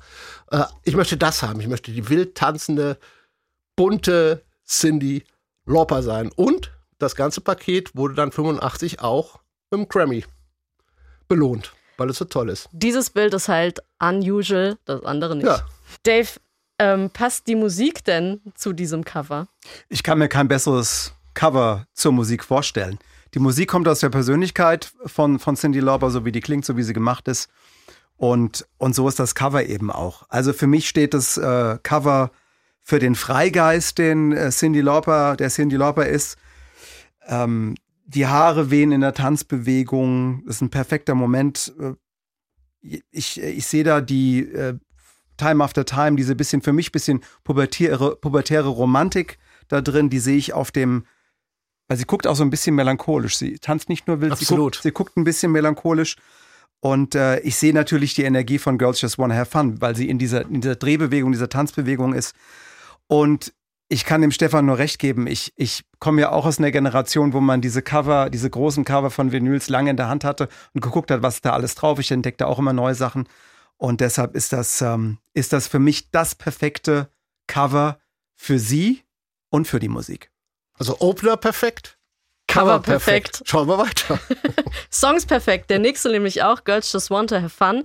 Äh, 0.50 0.64
ich 0.82 0.96
möchte 0.96 1.16
das 1.16 1.44
haben, 1.44 1.60
ich 1.60 1.68
möchte 1.68 1.92
die 1.92 2.08
wild 2.08 2.34
tanzende, 2.34 2.98
bunte 3.76 4.42
Cindy 4.66 5.22
Lauper 5.66 6.02
sein. 6.02 6.32
Und 6.34 6.72
das 6.98 7.14
ganze 7.14 7.40
Paket 7.40 7.94
wurde 7.94 8.14
dann 8.14 8.32
85 8.32 9.00
auch 9.00 9.38
mit 9.70 9.82
dem 9.82 9.88
Grammy 9.88 10.24
belohnt, 11.28 11.74
weil 11.96 12.10
es 12.10 12.18
so 12.18 12.24
toll 12.24 12.48
ist. 12.48 12.68
Dieses 12.72 13.10
Bild 13.10 13.34
ist 13.34 13.46
halt 13.46 13.84
unusual, 14.00 14.78
das 14.84 15.04
andere 15.04 15.36
nicht. 15.36 15.46
Ja. 15.46 15.64
Dave, 16.02 16.40
ähm, 16.78 17.10
passt 17.10 17.46
die 17.46 17.54
Musik 17.54 18.04
denn 18.04 18.40
zu 18.54 18.72
diesem 18.72 19.04
Cover? 19.04 19.48
Ich 19.88 20.02
kann 20.02 20.18
mir 20.18 20.28
kein 20.28 20.48
besseres 20.48 21.14
Cover 21.34 21.86
zur 21.92 22.12
Musik 22.12 22.44
vorstellen. 22.44 22.98
Die 23.34 23.38
Musik 23.38 23.68
kommt 23.68 23.88
aus 23.88 24.00
der 24.00 24.08
Persönlichkeit 24.08 24.92
von, 25.06 25.38
von 25.38 25.56
Cindy 25.56 25.80
Lauper, 25.80 26.10
so 26.10 26.24
wie 26.24 26.32
die 26.32 26.40
klingt, 26.40 26.64
so 26.64 26.76
wie 26.76 26.82
sie 26.82 26.92
gemacht 26.94 27.28
ist. 27.28 27.48
Und, 28.16 28.66
und 28.78 28.94
so 28.94 29.06
ist 29.06 29.18
das 29.18 29.34
Cover 29.34 29.64
eben 29.64 29.90
auch. 29.90 30.24
Also 30.28 30.52
für 30.52 30.66
mich 30.66 30.88
steht 30.88 31.14
das 31.14 31.36
äh, 31.36 31.78
Cover 31.82 32.30
für 32.80 32.98
den 32.98 33.14
Freigeist, 33.14 33.98
den 33.98 34.32
äh, 34.32 34.50
Cindy 34.50 34.80
Lauper, 34.80 35.36
der 35.36 35.50
Cindy 35.50 35.76
Lauper 35.76 36.06
ist. 36.06 36.36
Ähm, 37.26 37.74
die 38.06 38.26
Haare 38.26 38.70
wehen 38.70 38.90
in 38.90 39.02
der 39.02 39.14
Tanzbewegung. 39.14 40.42
Das 40.46 40.56
ist 40.56 40.62
ein 40.62 40.70
perfekter 40.70 41.14
Moment. 41.14 41.72
Äh, 41.78 41.94
Ich, 43.10 43.40
ich 43.40 43.66
sehe 43.66 43.84
da 43.84 44.00
die 44.00 44.40
äh, 44.40 44.78
Time 45.38 45.64
After 45.64 45.86
Time, 45.86 46.16
diese 46.16 46.34
bisschen 46.34 46.60
für 46.60 46.74
mich 46.74 46.92
bisschen 46.92 47.22
pubertäre, 47.44 48.16
pubertäre 48.16 48.68
Romantik 48.68 49.38
da 49.68 49.80
drin, 49.80 50.10
die 50.10 50.18
sehe 50.18 50.36
ich 50.36 50.52
auf 50.52 50.70
dem, 50.70 51.04
weil 51.88 51.96
sie 51.96 52.04
guckt 52.04 52.26
auch 52.26 52.36
so 52.36 52.44
ein 52.44 52.50
bisschen 52.50 52.74
melancholisch. 52.74 53.38
Sie 53.38 53.58
tanzt 53.58 53.88
nicht 53.88 54.06
nur 54.06 54.20
wild, 54.20 54.36
sie 54.36 54.44
Absolut. 54.44 54.74
guckt, 54.74 54.82
sie 54.82 54.92
guckt 54.92 55.16
ein 55.16 55.24
bisschen 55.24 55.52
melancholisch. 55.52 56.16
Und 56.80 57.14
äh, 57.14 57.40
ich 57.40 57.56
sehe 57.56 57.72
natürlich 57.72 58.14
die 58.14 58.22
Energie 58.22 58.58
von 58.58 58.78
Girls 58.78 59.00
Just 59.00 59.18
Wanna 59.18 59.34
Have 59.34 59.50
Fun, 59.50 59.80
weil 59.80 59.96
sie 59.96 60.08
in 60.08 60.18
dieser, 60.18 60.42
in 60.42 60.60
dieser 60.60 60.76
Drehbewegung, 60.76 61.32
dieser 61.32 61.48
Tanzbewegung 61.48 62.14
ist. 62.14 62.34
Und 63.08 63.52
ich 63.88 64.04
kann 64.04 64.20
dem 64.20 64.30
Stefan 64.30 64.66
nur 64.66 64.78
recht 64.78 64.98
geben. 64.98 65.26
Ich, 65.26 65.52
ich 65.56 65.84
komme 65.98 66.20
ja 66.20 66.30
auch 66.30 66.44
aus 66.44 66.58
einer 66.58 66.70
Generation, 66.70 67.32
wo 67.32 67.40
man 67.40 67.60
diese 67.60 67.82
Cover, 67.82 68.28
diese 68.30 68.50
großen 68.50 68.84
Cover 68.84 69.10
von 69.10 69.32
Vinyls 69.32 69.70
lange 69.70 69.90
in 69.90 69.96
der 69.96 70.08
Hand 70.08 70.24
hatte 70.24 70.48
und 70.74 70.82
geguckt 70.82 71.10
hat, 71.10 71.22
was 71.22 71.36
ist 71.36 71.44
da 71.44 71.52
alles 71.52 71.74
drauf. 71.74 71.98
Ich 71.98 72.10
entdeckte 72.10 72.46
auch 72.46 72.58
immer 72.58 72.74
neue 72.74 72.94
Sachen. 72.94 73.26
Und 73.78 74.00
deshalb 74.00 74.34
ist 74.34 74.52
das, 74.52 74.82
ähm, 74.82 75.18
ist 75.34 75.52
das 75.52 75.68
für 75.68 75.78
mich 75.78 76.10
das 76.10 76.34
perfekte 76.34 77.10
Cover 77.46 77.98
für 78.34 78.58
sie 78.58 79.04
und 79.50 79.66
für 79.66 79.78
die 79.78 79.88
Musik. 79.88 80.30
Also 80.74 81.00
Opener 81.00 81.36
perfekt, 81.36 81.98
Cover 82.48 82.80
perfekt. 82.80 83.42
Schauen 83.44 83.68
wir 83.68 83.78
weiter. 83.78 84.18
Songs 84.90 85.26
perfekt. 85.26 85.70
Der 85.70 85.78
nächste 85.78 86.10
nämlich 86.10 86.42
auch, 86.42 86.64
Girls 86.64 86.92
Just 86.92 87.10
Want 87.10 87.30
to 87.30 87.36
Have 87.36 87.50
Fun. 87.50 87.84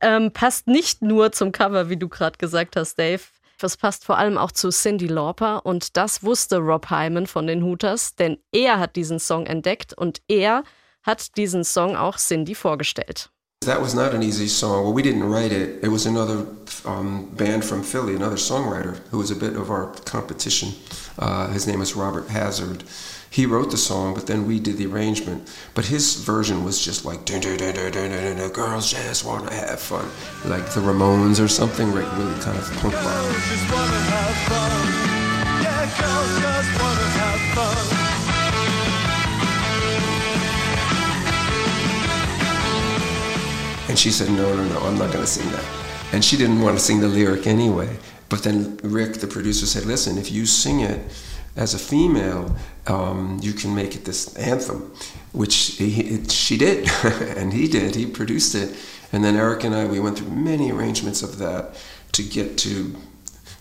Ähm, 0.00 0.32
passt 0.32 0.68
nicht 0.68 1.02
nur 1.02 1.32
zum 1.32 1.52
Cover, 1.52 1.90
wie 1.90 1.96
du 1.96 2.08
gerade 2.08 2.38
gesagt 2.38 2.76
hast, 2.76 2.98
Dave. 2.98 3.22
Das 3.58 3.76
passt 3.76 4.04
vor 4.04 4.18
allem 4.18 4.38
auch 4.38 4.52
zu 4.52 4.68
Cindy 4.70 5.06
Lauper 5.06 5.64
und 5.64 5.96
das 5.96 6.22
wusste 6.22 6.58
Rob 6.58 6.90
Hyman 6.90 7.26
von 7.26 7.46
den 7.46 7.62
Hooters, 7.62 8.14
denn 8.14 8.38
er 8.52 8.78
hat 8.78 8.96
diesen 8.96 9.18
Song 9.18 9.46
entdeckt 9.46 9.94
und 9.94 10.20
er 10.28 10.62
hat 11.02 11.36
diesen 11.36 11.64
Song 11.64 11.96
auch 11.96 12.18
Cindy 12.18 12.54
vorgestellt. 12.54 13.30
That 13.66 13.80
was 13.80 13.96
not 13.96 14.14
an 14.14 14.22
easy 14.22 14.46
song. 14.46 14.84
Well, 14.84 14.92
we 14.92 15.02
didn't 15.02 15.24
write 15.24 15.50
it. 15.50 15.82
It 15.82 15.88
was 15.88 16.06
another 16.06 16.46
um, 16.84 17.28
band 17.30 17.64
from 17.64 17.82
Philly, 17.82 18.14
another 18.14 18.36
songwriter 18.36 18.98
who 19.10 19.18
was 19.18 19.32
a 19.32 19.34
bit 19.34 19.56
of 19.56 19.72
our 19.72 19.92
competition. 20.04 20.72
Uh, 21.18 21.48
his 21.48 21.66
name 21.66 21.80
is 21.80 21.96
Robert 21.96 22.28
Hazard. 22.28 22.84
He 23.28 23.44
wrote 23.44 23.72
the 23.72 23.76
song, 23.76 24.14
but 24.14 24.28
then 24.28 24.46
we 24.46 24.60
did 24.60 24.76
the 24.76 24.86
arrangement. 24.86 25.52
But 25.74 25.86
his 25.86 26.14
version 26.14 26.62
was 26.64 26.82
just 26.82 27.04
like 27.04 27.24
dun, 27.24 27.40
dun, 27.40 27.56
dun, 27.56 27.74
dun, 27.74 27.90
dun, 27.90 28.10
dun, 28.10 28.36
dun, 28.36 28.50
girls 28.52 28.88
just 28.88 29.24
want 29.24 29.48
to 29.48 29.52
have 29.52 29.80
fun, 29.80 30.08
like 30.44 30.64
the 30.70 30.80
Ramones 30.80 31.42
or 31.44 31.48
something, 31.48 31.92
like 31.92 32.10
really 32.16 32.38
kind 32.40 32.56
of 32.56 32.70
punk 32.76 32.94
rock. 32.94 33.34
just 33.50 33.72
wanna 33.72 34.00
have 34.14 34.36
fun. 34.46 34.86
Yeah, 35.60 35.98
girls 35.98 36.40
just 36.40 36.80
wanna 36.80 37.08
have 37.18 37.96
fun. 37.98 38.05
And 43.96 44.00
she 44.02 44.10
said, 44.10 44.28
No, 44.28 44.54
no, 44.54 44.68
no, 44.68 44.78
I'm 44.80 44.98
not 44.98 45.10
going 45.10 45.24
to 45.24 45.26
sing 45.26 45.50
that. 45.52 45.64
And 46.12 46.22
she 46.22 46.36
didn't 46.36 46.60
want 46.60 46.76
to 46.76 46.84
sing 46.84 47.00
the 47.00 47.08
lyric 47.08 47.46
anyway. 47.46 47.96
But 48.28 48.42
then 48.42 48.76
Rick, 48.82 49.14
the 49.14 49.26
producer, 49.26 49.64
said, 49.64 49.86
Listen, 49.86 50.18
if 50.18 50.30
you 50.30 50.44
sing 50.44 50.80
it 50.80 51.00
as 51.56 51.72
a 51.72 51.78
female, 51.78 52.54
um, 52.88 53.38
you 53.40 53.54
can 53.54 53.74
make 53.74 53.96
it 53.96 54.04
this 54.04 54.36
anthem, 54.36 54.92
which 55.32 55.76
he, 55.78 56.00
it, 56.02 56.30
she 56.30 56.58
did. 56.58 56.90
and 57.38 57.54
he 57.54 57.68
did. 57.68 57.94
He 57.94 58.04
produced 58.04 58.54
it. 58.54 58.76
And 59.14 59.24
then 59.24 59.34
Eric 59.34 59.64
and 59.64 59.74
I, 59.74 59.86
we 59.86 59.98
went 59.98 60.18
through 60.18 60.28
many 60.28 60.70
arrangements 60.70 61.22
of 61.22 61.38
that 61.38 61.82
to 62.12 62.22
get 62.22 62.58
to 62.58 62.94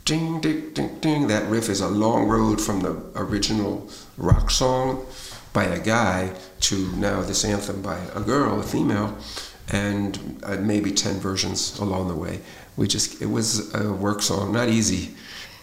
ding, 0.04 0.42
ding, 0.42 0.74
ding, 0.74 1.00
ding. 1.00 1.28
That 1.28 1.50
riff 1.50 1.70
is 1.70 1.80
a 1.80 1.88
long 1.88 2.28
road 2.28 2.60
from 2.60 2.82
the 2.82 3.02
original 3.16 3.90
rock 4.18 4.52
song 4.52 5.06
by 5.54 5.64
a 5.64 5.80
guy 5.80 6.36
to 6.60 6.92
now 6.98 7.22
this 7.22 7.46
anthem 7.46 7.82
by 7.82 8.00
a 8.14 8.20
girl, 8.20 8.60
a 8.60 8.64
female, 8.64 9.18
and 9.70 10.40
uh, 10.44 10.58
maybe 10.58 10.92
10 10.92 11.16
versions 11.20 11.78
along 11.80 12.08
the 12.08 12.16
way. 12.16 12.40
We 12.78 12.88
just, 12.88 13.22
it 13.22 13.28
was 13.28 13.74
a 13.74 13.92
work 13.92 14.22
song, 14.22 14.54
not 14.54 14.70
easy. 14.70 15.16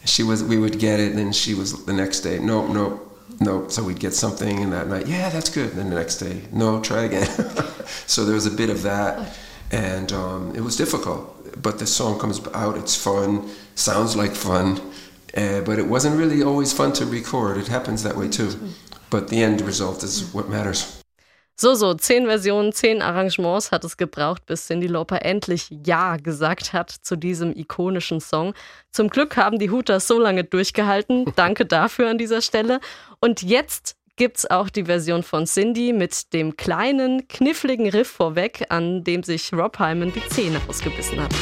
She 0.04 0.22
was, 0.22 0.42
we 0.42 0.58
would 0.58 0.78
get 0.78 0.98
it, 0.98 1.10
and 1.10 1.18
then 1.18 1.32
she 1.32 1.54
was 1.54 1.84
the 1.84 1.92
next 1.92 2.20
day, 2.20 2.38
nope, 2.38 2.70
nope, 2.70 3.20
nope. 3.40 3.70
So 3.70 3.84
we'd 3.84 4.00
get 4.00 4.14
something, 4.14 4.60
and 4.60 4.72
that 4.72 4.88
night, 4.88 5.06
yeah, 5.06 5.28
that's 5.28 5.48
good. 5.48 5.70
And 5.70 5.78
then 5.78 5.90
the 5.90 5.96
next 5.96 6.16
day, 6.16 6.42
no, 6.52 6.80
try 6.80 7.04
again. 7.04 7.26
so 8.06 8.24
there 8.24 8.34
was 8.34 8.46
a 8.46 8.50
bit 8.50 8.70
of 8.70 8.82
that, 8.82 9.36
and 9.70 10.12
um, 10.12 10.54
it 10.56 10.60
was 10.60 10.76
difficult. 10.76 11.28
But 11.62 11.78
the 11.78 11.86
song 11.86 12.18
comes 12.18 12.44
out, 12.54 12.76
it's 12.76 12.96
fun, 12.96 13.48
sounds 13.74 14.16
like 14.16 14.32
fun, 14.32 14.80
uh, 15.36 15.60
but 15.60 15.78
it 15.78 15.86
wasn't 15.86 16.16
really 16.16 16.42
always 16.42 16.72
fun 16.72 16.92
to 16.94 17.06
record. 17.06 17.58
It 17.58 17.68
happens 17.68 18.02
that 18.02 18.16
way 18.16 18.28
too. 18.28 18.72
But 19.10 19.28
the 19.28 19.42
end 19.42 19.60
result 19.60 20.02
is 20.02 20.32
what 20.32 20.48
matters. 20.48 21.01
So, 21.54 21.74
so, 21.74 21.94
zehn 21.94 22.26
Versionen, 22.26 22.72
zehn 22.72 23.02
Arrangements 23.02 23.70
hat 23.70 23.84
es 23.84 23.96
gebraucht, 23.96 24.46
bis 24.46 24.66
Cindy 24.66 24.86
Lauper 24.86 25.24
endlich 25.24 25.68
Ja 25.84 26.16
gesagt 26.16 26.72
hat 26.72 26.90
zu 26.90 27.16
diesem 27.16 27.54
ikonischen 27.54 28.20
Song. 28.20 28.54
Zum 28.90 29.08
Glück 29.08 29.36
haben 29.36 29.58
die 29.58 29.70
Hooters 29.70 30.06
so 30.08 30.18
lange 30.18 30.44
durchgehalten. 30.44 31.32
Danke 31.36 31.66
dafür 31.66 32.10
an 32.10 32.18
dieser 32.18 32.40
Stelle. 32.40 32.80
Und 33.20 33.42
jetzt 33.42 33.96
gibt's 34.16 34.50
auch 34.50 34.70
die 34.70 34.84
Version 34.84 35.22
von 35.22 35.46
Cindy 35.46 35.92
mit 35.92 36.32
dem 36.32 36.56
kleinen, 36.56 37.28
kniffligen 37.28 37.88
Riff 37.88 38.08
vorweg, 38.08 38.66
an 38.68 39.04
dem 39.04 39.22
sich 39.22 39.52
Rob 39.52 39.78
Hyman 39.78 40.12
die 40.12 40.26
Zähne 40.28 40.60
ausgebissen 40.68 41.22
hat. 41.22 41.32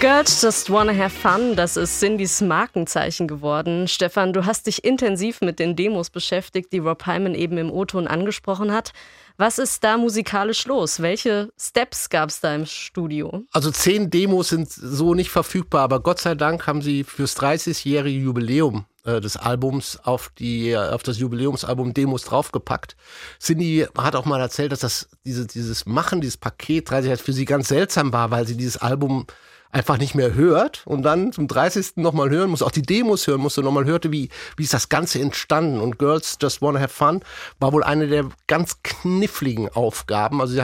Girls 0.00 0.40
Just 0.42 0.70
Wanna 0.70 0.94
Have 0.94 1.10
Fun, 1.10 1.56
das 1.56 1.76
ist 1.76 1.98
Cindys 1.98 2.40
Markenzeichen 2.40 3.26
geworden. 3.26 3.88
Stefan, 3.88 4.32
du 4.32 4.46
hast 4.46 4.68
dich 4.68 4.84
intensiv 4.84 5.40
mit 5.40 5.58
den 5.58 5.74
Demos 5.74 6.10
beschäftigt, 6.10 6.72
die 6.72 6.78
Rob 6.78 7.04
Hyman 7.04 7.34
eben 7.34 7.58
im 7.58 7.72
O-Ton 7.72 8.06
angesprochen 8.06 8.72
hat. 8.72 8.92
Was 9.38 9.58
ist 9.58 9.82
da 9.82 9.98
musikalisch 9.98 10.66
los? 10.66 11.00
Welche 11.00 11.50
Steps 11.58 12.10
gab 12.10 12.28
es 12.28 12.38
da 12.38 12.54
im 12.54 12.64
Studio? 12.66 13.42
Also 13.50 13.72
zehn 13.72 14.08
Demos 14.08 14.50
sind 14.50 14.70
so 14.70 15.14
nicht 15.14 15.30
verfügbar, 15.30 15.82
aber 15.82 15.98
Gott 15.98 16.20
sei 16.20 16.36
Dank 16.36 16.68
haben 16.68 16.80
sie 16.80 17.02
fürs 17.02 17.36
30-jährige 17.36 18.20
Jubiläum 18.20 18.84
äh, 19.02 19.20
des 19.20 19.36
Albums 19.36 19.98
auf, 20.04 20.30
die, 20.38 20.76
auf 20.76 21.02
das 21.02 21.18
Jubiläumsalbum 21.18 21.92
Demos 21.92 22.22
draufgepackt. 22.22 22.94
Cindy 23.40 23.88
hat 23.96 24.14
auch 24.14 24.26
mal 24.26 24.40
erzählt, 24.40 24.70
dass 24.70 24.80
das 24.80 25.08
diese, 25.24 25.48
dieses 25.48 25.86
Machen, 25.86 26.20
dieses 26.20 26.36
Paket 26.36 26.88
30 26.88 27.08
Jahre 27.08 27.20
für 27.20 27.32
sie 27.32 27.46
ganz 27.46 27.66
seltsam 27.66 28.12
war, 28.12 28.30
weil 28.30 28.46
sie 28.46 28.56
dieses 28.56 28.76
Album 28.76 29.26
einfach 29.70 29.98
nicht 29.98 30.14
mehr 30.14 30.34
hört 30.34 30.82
und 30.86 31.02
dann 31.02 31.32
zum 31.32 31.46
30. 31.46 31.96
nochmal 31.96 32.30
hören 32.30 32.50
muss, 32.50 32.62
auch 32.62 32.70
die 32.70 32.82
Demos 32.82 33.26
hören 33.26 33.40
musste, 33.40 33.62
nochmal 33.62 33.84
hörte, 33.84 34.12
wie, 34.12 34.30
wie 34.56 34.62
ist 34.64 34.74
das 34.74 34.88
Ganze 34.88 35.20
entstanden. 35.20 35.80
Und 35.80 35.98
Girls 35.98 36.38
Just 36.40 36.62
Wanna 36.62 36.80
Have 36.80 36.94
Fun 36.94 37.20
war 37.58 37.72
wohl 37.72 37.84
eine 37.84 38.08
der 38.08 38.28
ganz 38.46 38.82
kniffligen 38.82 39.68
Aufgaben. 39.68 40.40
Also 40.40 40.62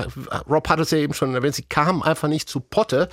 Rob 0.48 0.68
hat 0.68 0.80
es 0.80 0.90
ja 0.90 0.98
eben 0.98 1.14
schon 1.14 1.34
erwähnt, 1.34 1.55
sie 1.55 1.62
kam 1.62 2.02
einfach 2.02 2.28
nicht 2.28 2.48
zu 2.48 2.61
Potte. 2.61 3.09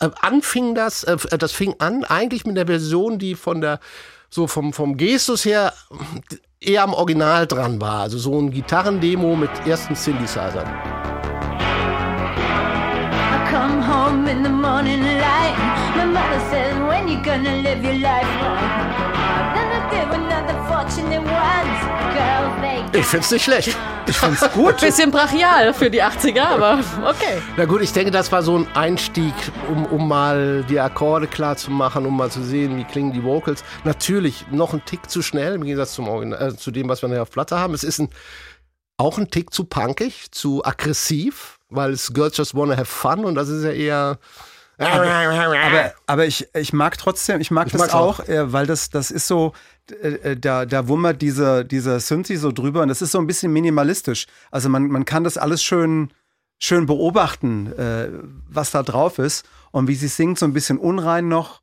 Äh, 0.00 0.10
anfing 0.20 0.74
das, 0.74 1.04
äh, 1.04 1.16
das 1.38 1.52
fing 1.52 1.74
an 1.78 2.04
eigentlich 2.04 2.46
mit 2.46 2.56
der 2.56 2.66
Version, 2.66 3.18
die 3.18 3.34
von 3.34 3.60
der 3.60 3.80
so 4.30 4.48
vom, 4.48 4.72
vom 4.72 4.96
Gestus 4.96 5.44
her 5.44 5.72
eher 6.60 6.82
am 6.82 6.94
Original 6.94 7.46
dran 7.46 7.80
war. 7.80 8.00
Also 8.00 8.18
so 8.18 8.38
ein 8.38 8.50
Gitarrendemo 8.50 9.36
mit 9.36 9.50
ersten 9.66 9.94
Synthesizern. 9.94 11.13
I 13.54 13.56
come 13.56 13.80
home 13.80 14.26
in 14.26 14.42
the 14.42 14.48
morning 14.48 15.00
light. 15.00 15.54
My 15.96 16.04
mother 16.06 16.40
says, 16.50 16.74
When 16.88 17.06
you 17.06 17.22
gonna 17.22 17.62
live 17.62 17.84
your 17.84 17.94
life 17.94 18.26
right? 18.42 19.54
Then 19.54 19.68
I 19.70 19.90
give 19.94 20.10
another 20.10 20.56
fortunate 20.66 21.22
ones. 21.22 21.78
Girls, 22.16 22.92
they 22.92 22.98
Ich 22.98 23.06
find's 23.06 23.30
nicht 23.30 23.44
schlecht. 23.44 23.76
Ich 24.08 24.16
find's 24.16 24.40
gut. 24.54 24.80
Bisschen 24.80 25.12
brachial 25.12 25.72
für 25.72 25.88
die 25.88 26.02
80er, 26.02 26.42
aber 26.42 26.80
okay. 27.08 27.40
Na 27.56 27.64
gut, 27.64 27.82
ich 27.82 27.92
denke, 27.92 28.10
das 28.10 28.32
war 28.32 28.42
so 28.42 28.58
ein 28.58 28.66
Einstieg, 28.74 29.34
um, 29.70 29.86
um 29.86 30.08
mal 30.08 30.64
die 30.68 30.80
Akkorde 30.80 31.28
klar 31.28 31.56
zu 31.56 31.70
machen, 31.70 32.06
um 32.06 32.16
mal 32.16 32.32
zu 32.32 32.42
sehen, 32.42 32.76
wie 32.76 32.84
klingen 32.84 33.12
die 33.12 33.22
Vocals. 33.22 33.62
Natürlich 33.84 34.46
noch 34.50 34.72
ein 34.74 34.84
Tick 34.84 35.08
zu 35.08 35.22
schnell 35.22 35.54
im 35.54 35.62
Gegensatz 35.62 35.94
zum 35.94 36.08
Original, 36.08 36.48
äh, 36.48 36.56
zu 36.56 36.72
dem, 36.72 36.88
was 36.88 37.02
wir 37.02 37.08
nachher 37.08 37.22
auf 37.22 37.30
Platte 37.30 37.56
haben. 37.56 37.72
Es 37.72 37.84
ist 37.84 38.00
ein, 38.00 38.08
auch 38.96 39.16
ein 39.16 39.30
Tick 39.30 39.54
zu 39.54 39.64
punkig, 39.64 40.32
zu 40.32 40.64
aggressiv, 40.64 41.53
weil 41.74 41.92
es 41.92 42.12
Girls 42.12 42.36
Just 42.36 42.54
Wanna 42.54 42.76
Have 42.76 42.86
Fun 42.86 43.24
und 43.24 43.34
das 43.34 43.48
ist 43.48 43.64
ja 43.64 43.70
eher. 43.70 44.18
Aber, 45.66 45.94
aber 46.06 46.26
ich, 46.26 46.48
ich 46.54 46.72
mag 46.72 46.98
trotzdem, 46.98 47.40
ich 47.40 47.50
mag 47.50 47.68
Ich 47.68 47.72
das 47.72 47.90
auch, 47.94 48.20
auch. 48.20 48.28
äh, 48.28 48.52
weil 48.52 48.66
das, 48.66 48.90
das 48.90 49.10
ist 49.12 49.28
so, 49.28 49.52
äh, 49.90 50.08
äh, 50.32 50.36
da, 50.36 50.66
da 50.66 50.88
wummert 50.88 51.22
diese, 51.22 51.64
dieser 51.64 52.00
Synthi 52.00 52.36
so 52.36 52.50
drüber 52.50 52.82
und 52.82 52.88
das 52.88 53.00
ist 53.00 53.12
so 53.12 53.18
ein 53.18 53.26
bisschen 53.28 53.52
minimalistisch. 53.52 54.26
Also 54.50 54.68
man, 54.68 54.88
man 54.88 55.04
kann 55.04 55.22
das 55.22 55.38
alles 55.38 55.62
schön, 55.62 56.10
schön 56.58 56.86
beobachten, 56.86 57.72
was 58.48 58.70
da 58.70 58.82
drauf 58.82 59.18
ist 59.18 59.44
und 59.70 59.86
wie 59.86 59.94
sie 59.94 60.08
singt, 60.08 60.38
so 60.38 60.46
ein 60.46 60.52
bisschen 60.52 60.78
unrein 60.78 61.28
noch. 61.28 61.60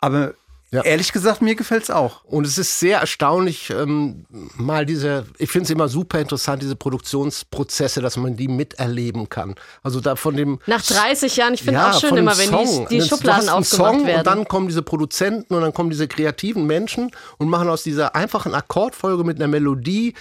Aber 0.00 0.34
Ja. 0.70 0.82
ehrlich 0.82 1.12
gesagt, 1.12 1.40
mir 1.40 1.54
gefällt's 1.54 1.88
auch. 1.88 2.24
Und 2.24 2.46
es 2.46 2.58
ist 2.58 2.78
sehr 2.78 2.98
erstaunlich, 3.00 3.70
ähm, 3.70 4.26
mal 4.56 4.84
diese, 4.84 5.24
ich 5.38 5.50
finde 5.50 5.64
es 5.64 5.70
immer 5.70 5.88
super 5.88 6.20
interessant, 6.20 6.60
diese 6.62 6.76
Produktionsprozesse, 6.76 8.02
dass 8.02 8.18
man 8.18 8.36
die 8.36 8.48
miterleben 8.48 9.30
kann. 9.30 9.54
Also 9.82 10.00
da 10.00 10.14
von 10.16 10.36
dem 10.36 10.58
Nach 10.66 10.82
30 10.82 11.36
Jahren, 11.36 11.54
ich 11.54 11.62
finde 11.62 11.80
Ja, 11.80 11.92
auch 11.92 12.00
schön 12.00 12.16
immer, 12.16 12.36
wenn 12.36 12.50
Song. 12.50 12.86
die, 12.90 12.98
die 12.98 13.08
Schubladen 13.08 13.48
aufgemacht 13.48 13.94
Song 13.94 14.06
werden. 14.06 14.18
Und 14.18 14.26
dann 14.26 14.48
kommen 14.48 14.68
diese 14.68 14.82
Produzenten 14.82 15.54
und 15.54 15.62
dann 15.62 15.72
kommen 15.72 15.88
diese 15.88 16.06
kreativen 16.06 16.66
Menschen 16.66 17.10
und 17.38 17.48
machen 17.48 17.68
aus 17.70 17.82
dieser 17.82 18.14
einfachen 18.14 18.54
Akkordfolge 18.54 19.24
mit 19.24 19.36
einer 19.38 19.48
Melodie 19.48 20.12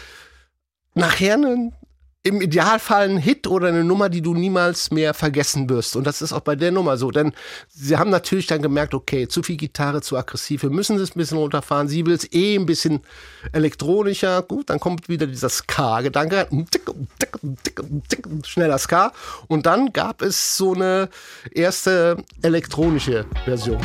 nachher 0.94 1.34
einen, 1.34 1.74
im 2.28 2.42
Idealfall 2.42 3.06
einen 3.06 3.18
Hit 3.18 3.48
oder 3.48 3.70
eine 3.70 3.84
Nummer, 3.84 4.10
die 4.10 4.22
du 4.22 4.34
niemals 4.34 4.92
mehr 4.92 5.14
vergessen 5.14 5.70
wirst. 5.70 5.96
Und 5.96 6.06
das 6.06 6.22
ist 6.22 6.34
auch 6.34 6.42
bei 6.42 6.56
der 6.56 6.72
Nummer 6.72 6.98
so. 6.98 7.10
Denn 7.10 7.32
sie 7.70 7.96
haben 7.98 8.10
natürlich 8.10 8.48
dann 8.48 8.62
gemerkt, 8.62 8.94
okay, 8.94 9.28
zu 9.28 9.44
viel 9.44 9.56
Gitarre, 9.56 10.02
zu 10.02 10.18
aggressiv, 10.18 10.64
wir 10.64 10.70
müssen 10.70 10.98
das 10.98 11.12
ein 11.12 11.20
bisschen 11.20 11.38
runterfahren. 11.38 11.88
Sie 11.88 12.06
will 12.06 12.14
es 12.14 12.32
eh 12.34 12.56
ein 12.56 12.66
bisschen 12.66 13.02
elektronischer. 13.54 14.42
Gut, 14.42 14.70
dann 14.70 14.80
kommt 14.80 15.08
wieder 15.08 15.26
dieser 15.26 15.50
Ska-Gedanke. 15.50 16.48
Schneller 18.44 18.78
Ska. 18.78 19.14
Und 19.48 19.66
dann 19.66 19.94
gab 19.94 20.22
es 20.22 20.58
so 20.58 20.74
eine 20.74 21.10
erste 21.52 22.18
elektronische 22.42 23.26
Version. 23.46 23.80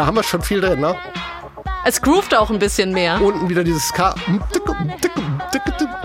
Da 0.00 0.06
haben 0.06 0.16
wir 0.16 0.22
schon 0.22 0.40
viel 0.40 0.62
drin, 0.62 0.80
ne? 0.80 0.96
Es 1.84 2.00
groovt 2.00 2.34
auch 2.34 2.48
ein 2.48 2.58
bisschen 2.58 2.92
mehr. 2.92 3.20
Unten 3.20 3.50
wieder 3.50 3.62
dieses 3.62 3.88
Ska. 3.88 4.14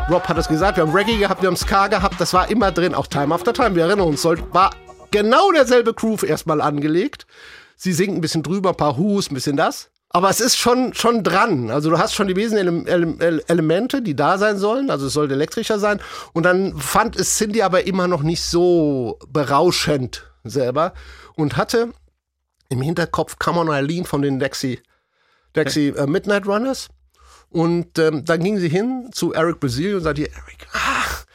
Rob 0.09 0.27
hat 0.27 0.37
es 0.37 0.49
gesagt, 0.49 0.75
wir 0.75 0.85
haben 0.85 0.93
Reggae 0.93 1.17
gehabt, 1.17 1.41
wir 1.41 1.47
haben 1.47 1.55
Ska 1.55 1.87
gehabt, 1.87 2.19
das 2.19 2.33
war 2.33 2.51
immer 2.51 2.73
drin, 2.73 2.93
auch 2.93 3.07
Time 3.07 3.33
After 3.33 3.53
Time, 3.53 3.73
wir 3.73 3.85
erinnern 3.85 4.09
uns, 4.09 4.25
war 4.25 4.71
genau 5.11 5.49
derselbe 5.53 5.93
Groove 5.93 6.23
erstmal 6.23 6.59
angelegt. 6.59 7.25
Sie 7.77 7.93
singt 7.93 8.17
ein 8.17 8.19
bisschen 8.19 8.43
drüber, 8.43 8.71
ein 8.71 8.75
paar 8.75 8.97
Hus, 8.97 9.31
ein 9.31 9.33
bisschen 9.33 9.55
das. 9.55 9.91
Aber 10.09 10.29
es 10.29 10.41
ist 10.41 10.57
schon, 10.57 10.93
schon 10.93 11.23
dran. 11.23 11.71
Also 11.71 11.89
du 11.89 11.97
hast 11.97 12.15
schon 12.15 12.27
die 12.27 12.35
wesentlichen 12.35 12.87
Ele 12.87 13.15
Ele 13.19 13.43
Elemente, 13.47 14.01
die 14.01 14.13
da 14.13 14.37
sein 14.37 14.57
sollen. 14.57 14.89
Also 14.89 15.07
es 15.07 15.13
sollte 15.13 15.35
elektrischer 15.35 15.79
sein. 15.79 16.01
Und 16.33 16.43
dann 16.43 16.77
fand 16.77 17.15
es 17.15 17.37
Cindy 17.37 17.61
aber 17.61 17.87
immer 17.87 18.09
noch 18.09 18.23
nicht 18.23 18.43
so 18.43 19.19
berauschend 19.29 20.29
selber 20.43 20.91
und 21.35 21.55
hatte 21.55 21.93
im 22.69 22.81
Hinterkopf 22.81 23.37
Come 23.39 23.59
on 23.59 23.69
Eileen 23.69 24.05
von 24.05 24.21
den 24.21 24.39
Dexy, 24.39 24.79
Dexy 25.55 25.93
äh, 25.95 26.07
Midnight 26.07 26.45
Runners. 26.47 26.89
Und 27.49 27.97
ähm, 27.99 28.25
dann 28.25 28.43
ging 28.43 28.57
sie 28.57 28.67
hin 28.69 29.09
zu 29.13 29.33
Eric 29.33 29.59
Brazilian 29.59 29.95
und 29.97 30.01
sagte, 30.01 30.23
Eric, 30.23 30.67
ach, 30.73 31.25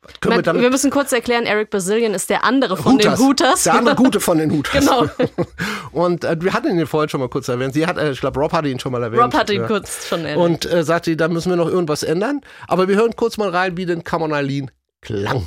was 0.00 0.12
können 0.20 0.32
wir 0.32 0.36
Man, 0.36 0.44
damit 0.44 0.62
wir 0.62 0.70
müssen 0.70 0.90
kurz 0.90 1.12
erklären, 1.12 1.44
Eric 1.44 1.68
Brazilian 1.70 2.14
ist 2.14 2.30
der 2.30 2.44
andere 2.44 2.76
von 2.76 2.92
Hooters. 2.94 3.18
den 3.18 3.26
Hooters. 3.26 3.62
Der 3.64 3.74
andere 3.74 3.94
Gute 3.96 4.20
von 4.20 4.38
den 4.38 4.50
Hooters. 4.52 4.72
Genau. 4.72 5.06
Und 5.92 6.24
äh, 6.24 6.40
wir 6.40 6.54
hatten 6.54 6.78
ihn 6.78 6.86
vorhin 6.86 7.10
schon 7.10 7.20
mal 7.20 7.28
kurz 7.28 7.48
erwähnt. 7.48 7.74
Sie 7.74 7.86
hat, 7.86 7.98
äh, 7.98 8.12
ich 8.12 8.20
glaube, 8.20 8.40
Rob 8.40 8.52
hatte 8.52 8.68
ihn 8.68 8.78
schon 8.80 8.92
mal 8.92 9.02
erwähnt. 9.02 9.22
Rob 9.22 9.34
hat 9.34 9.50
ihn 9.50 9.60
Ja. 9.60 9.66
kurz 9.66 10.06
schon 10.08 10.24
erwähnt. 10.24 10.38
Und 10.64 10.72
äh, 10.72 10.84
sagte, 10.84 11.14
da 11.16 11.28
müssen 11.28 11.50
wir 11.50 11.56
noch 11.56 11.68
irgendwas 11.68 12.02
ändern. 12.02 12.40
Aber 12.68 12.88
wir 12.88 12.96
hören 12.96 13.14
kurz 13.16 13.36
mal 13.36 13.50
rein, 13.50 13.76
wie 13.76 13.84
denn 13.84 14.04
Come 14.04 14.24
on 14.24 14.32
Eileen 14.32 14.70
klang. 15.02 15.46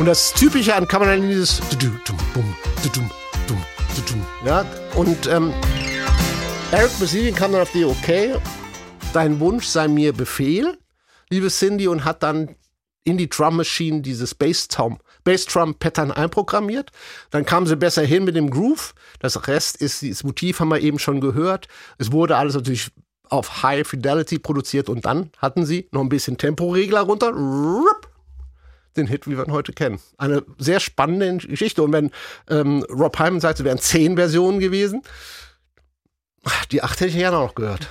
Und 0.00 0.06
das 0.06 0.32
Typische 0.32 0.74
an 0.74 0.88
Eileen 0.90 1.30
ist 1.30 1.60
ja, 4.46 4.64
und 4.94 5.26
ähm, 5.26 5.52
Eric 6.72 6.98
Brazilian 6.98 7.34
kam 7.34 7.52
dann 7.52 7.60
auf 7.60 7.72
die 7.72 7.84
Okay, 7.84 8.34
dein 9.12 9.38
Wunsch 9.40 9.66
sei 9.66 9.88
mir 9.88 10.14
Befehl, 10.14 10.78
liebe 11.28 11.48
Cindy, 11.48 11.86
und 11.86 12.06
hat 12.06 12.22
dann 12.22 12.56
in 13.04 13.18
die 13.18 13.28
Drum 13.28 13.58
Machine 13.58 14.00
dieses 14.00 14.34
Bass 14.34 14.68
Tom, 14.68 15.00
Bass 15.22 15.44
Drum 15.44 15.74
Pattern 15.74 16.10
einprogrammiert. 16.12 16.92
Dann 17.28 17.44
kam 17.44 17.66
sie 17.66 17.76
besser 17.76 18.02
hin 18.02 18.24
mit 18.24 18.36
dem 18.36 18.48
Groove. 18.48 18.94
Das 19.18 19.48
Rest 19.48 19.76
ist, 19.82 20.02
das 20.02 20.24
Motiv 20.24 20.60
haben 20.60 20.70
wir 20.70 20.80
eben 20.80 20.98
schon 20.98 21.20
gehört. 21.20 21.68
Es 21.98 22.10
wurde 22.10 22.38
alles 22.38 22.54
natürlich 22.54 22.90
auf 23.28 23.62
High 23.62 23.86
Fidelity 23.86 24.38
produziert 24.38 24.88
und 24.88 25.04
dann 25.04 25.30
hatten 25.36 25.66
sie 25.66 25.88
noch 25.92 26.00
ein 26.00 26.08
bisschen 26.08 26.38
Temporegler 26.38 27.02
runter. 27.02 27.32
rupp, 27.34 28.09
Den 28.96 29.06
Hit, 29.06 29.26
wie 29.26 29.36
wir 29.36 29.46
ihn 29.46 29.52
heute 29.52 29.72
kennen. 29.72 30.00
Eine 30.18 30.44
sehr 30.58 30.80
spannende 30.80 31.46
Geschichte. 31.46 31.82
Und 31.82 31.92
wenn 31.92 32.10
ähm, 32.48 32.84
Rob 32.90 33.18
Hyman 33.18 33.40
sagt, 33.40 33.60
es 33.60 33.64
wären 33.64 33.78
zehn 33.78 34.16
Versionen 34.16 34.58
gewesen, 34.58 35.02
die 36.72 36.82
acht 36.82 37.00
hätte 37.00 37.10
ich 37.10 37.16
gerne 37.16 37.36
noch 37.36 37.54
gehört. 37.54 37.88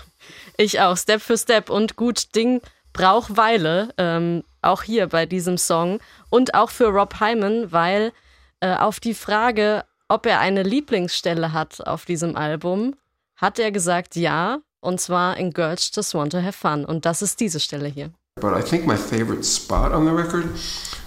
Ich 0.57 0.81
auch, 0.81 0.97
Step 0.97 1.21
für 1.21 1.37
Step. 1.37 1.69
Und 1.69 1.95
gut, 1.95 2.35
Ding 2.35 2.61
braucht 2.93 3.37
Weile, 3.37 3.93
ähm, 3.97 4.43
auch 4.61 4.83
hier 4.83 5.07
bei 5.07 5.25
diesem 5.25 5.57
Song. 5.57 5.99
Und 6.29 6.53
auch 6.53 6.69
für 6.69 6.87
Rob 6.87 7.19
Hyman, 7.19 7.71
weil 7.71 8.11
äh, 8.59 8.75
auf 8.75 8.99
die 8.99 9.13
Frage, 9.13 9.85
ob 10.07 10.25
er 10.25 10.39
eine 10.39 10.63
Lieblingsstelle 10.63 11.53
hat 11.53 11.85
auf 11.85 12.05
diesem 12.05 12.35
Album, 12.35 12.95
hat 13.35 13.59
er 13.59 13.71
gesagt 13.71 14.15
ja. 14.15 14.59
Und 14.81 15.01
zwar 15.01 15.37
in 15.37 15.51
Girls 15.51 15.91
Just 15.93 16.13
Want 16.13 16.31
to 16.31 16.41
Have 16.41 16.53
Fun. 16.53 16.85
Und 16.85 17.05
das 17.05 17.21
ist 17.21 17.39
diese 17.39 17.59
Stelle 17.59 17.87
hier. 17.87 18.11
But 18.39 18.53
I 18.53 18.61
think 18.61 18.85
my 18.85 18.95
favorite 18.95 19.43
spot 19.43 19.91
on 19.91 20.05
the 20.05 20.13
record, 20.13 20.45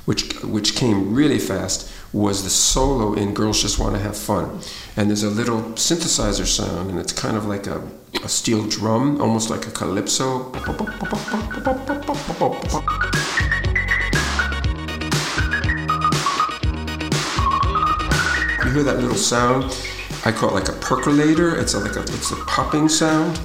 which 0.04 0.34
which 0.42 0.74
came 0.74 1.14
really 1.14 1.38
fast, 1.38 1.90
was 2.12 2.44
the 2.44 2.50
solo 2.50 3.14
in 3.14 3.32
"Girls 3.32 3.62
Just 3.62 3.78
Want 3.78 3.94
to 3.94 4.00
Have 4.00 4.16
Fun," 4.16 4.60
and 4.96 5.08
there's 5.08 5.22
a 5.22 5.30
little 5.30 5.62
synthesizer 5.74 6.44
sound, 6.44 6.90
and 6.90 6.98
it's 6.98 7.12
kind 7.12 7.36
of 7.36 7.46
like 7.46 7.66
a, 7.66 7.82
a 8.22 8.28
steel 8.28 8.66
drum, 8.68 9.20
almost 9.20 9.48
like 9.48 9.66
a 9.66 9.70
calypso. 9.70 10.52
You 18.64 18.70
hear 18.72 18.82
that 18.84 18.98
little 19.00 19.16
sound? 19.16 19.64
I 20.24 20.32
call 20.32 20.50
it 20.50 20.54
like 20.54 20.68
a 20.68 20.72
percolator. 20.80 21.58
It's 21.58 21.74
a, 21.74 21.80
like 21.80 21.96
a 21.96 22.02
it's 22.02 22.30
a 22.30 22.36
popping 22.46 22.88
sound, 22.88 23.40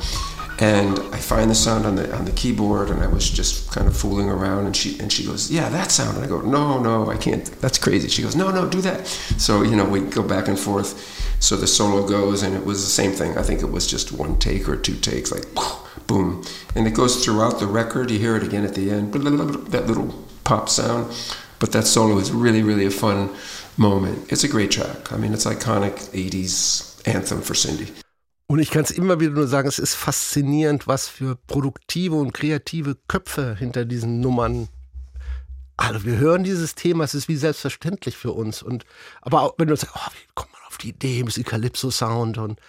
and 0.60 0.98
I 1.14 1.18
find 1.18 1.52
the 1.52 1.56
sound 1.56 1.86
on 1.86 1.96
the 1.96 2.16
on 2.16 2.26
the 2.26 2.32
keyboard, 2.32 2.90
and 2.90 3.02
I 3.02 3.08
was 3.08 3.30
just 3.30 3.72
kind 3.72 3.88
of 3.88 3.96
fooling 3.96 4.28
around, 4.30 4.66
and 4.66 4.76
she 4.76 5.00
and 5.00 5.12
she 5.14 5.24
goes, 5.24 5.52
"Yeah, 5.52 5.70
that 5.70 5.92
sound." 5.92 6.18
And 6.18 6.26
I 6.26 6.28
go, 6.28 6.42
"No, 6.42 6.80
no, 6.80 7.12
I 7.12 7.18
can't. 7.18 7.46
That's 7.62 7.78
crazy." 7.78 8.08
She 8.08 8.24
goes, 8.24 8.36
"No, 8.36 8.50
no, 8.50 8.68
do 8.68 8.82
that." 8.82 9.06
So 9.38 9.62
you 9.62 9.76
know, 9.76 9.86
we 9.86 10.00
go 10.00 10.24
back 10.24 10.48
and 10.48 10.58
forth. 10.58 11.14
So 11.40 11.56
the 11.56 11.68
solo 11.68 12.08
goes, 12.08 12.42
and 12.42 12.56
it 12.56 12.66
was 12.66 12.84
the 12.84 12.90
same 12.90 13.12
thing. 13.12 13.38
I 13.38 13.44
think 13.44 13.62
it 13.62 13.72
was 13.72 13.86
just 13.86 14.12
one 14.12 14.40
take 14.40 14.68
or 14.68 14.76
two 14.76 14.96
takes, 14.96 15.32
like 15.32 15.46
boom, 16.08 16.44
and 16.76 16.88
it 16.88 16.96
goes 16.96 17.24
throughout 17.24 17.60
the 17.60 17.68
record. 17.68 18.10
You 18.10 18.18
hear 18.18 18.36
it 18.36 18.44
again 18.44 18.66
at 18.66 18.74
the 18.74 18.90
end, 18.90 19.14
that 19.72 19.86
little 19.86 20.26
pop 20.44 20.70
sound. 20.70 21.14
But 21.60 21.72
that 21.72 21.88
solo 21.88 22.18
is 22.18 22.32
really, 22.32 22.62
really 22.62 22.86
a 22.86 22.92
fun 22.92 23.30
moment. 23.78 24.32
It's 24.32 24.44
a 24.44 24.48
great 24.48 24.70
track. 24.72 25.12
I 25.12 25.18
mean, 25.18 25.34
it's 25.34 25.46
iconic 25.46 25.96
80s 26.14 27.08
anthem 27.08 27.42
for 27.42 27.56
Cindy. 27.56 27.92
Und 28.48 28.60
ich 28.60 28.72
kann 28.72 28.84
es 28.84 28.92
immer 28.92 29.20
wieder 29.20 29.34
nur 29.34 29.48
sagen, 29.48 29.68
es 29.68 29.78
ist 29.78 29.94
faszinierend, 29.96 30.88
was 30.88 31.10
für 31.10 31.36
produktive 31.48 32.16
und 32.16 32.34
kreative 32.34 32.96
Köpfe 33.08 33.56
hinter 33.60 33.84
diesen 33.84 34.22
Nummern. 34.22 34.70
Also 35.76 36.06
wir 36.06 36.18
hören 36.18 36.44
dieses 36.44 36.74
Thema, 36.74 37.04
es 37.04 37.14
ist 37.14 37.28
wie 37.28 37.36
selbstverständlich 37.36 38.16
für 38.16 38.32
uns. 38.32 38.64
Und 38.64 38.86
aber 39.22 39.42
auch 39.42 39.56
wenn 39.58 39.68
du 39.68 39.76
sagst, 39.76 39.94
oh, 39.96 40.12
wie 40.14 40.28
kommt 40.34 40.54
man 40.54 40.62
auf 40.68 40.78
die 40.78 40.90
Idee, 40.90 41.24
mit 41.24 41.36
dem 41.36 41.44
Calypso-Sound 41.44 42.38
und 42.38 42.60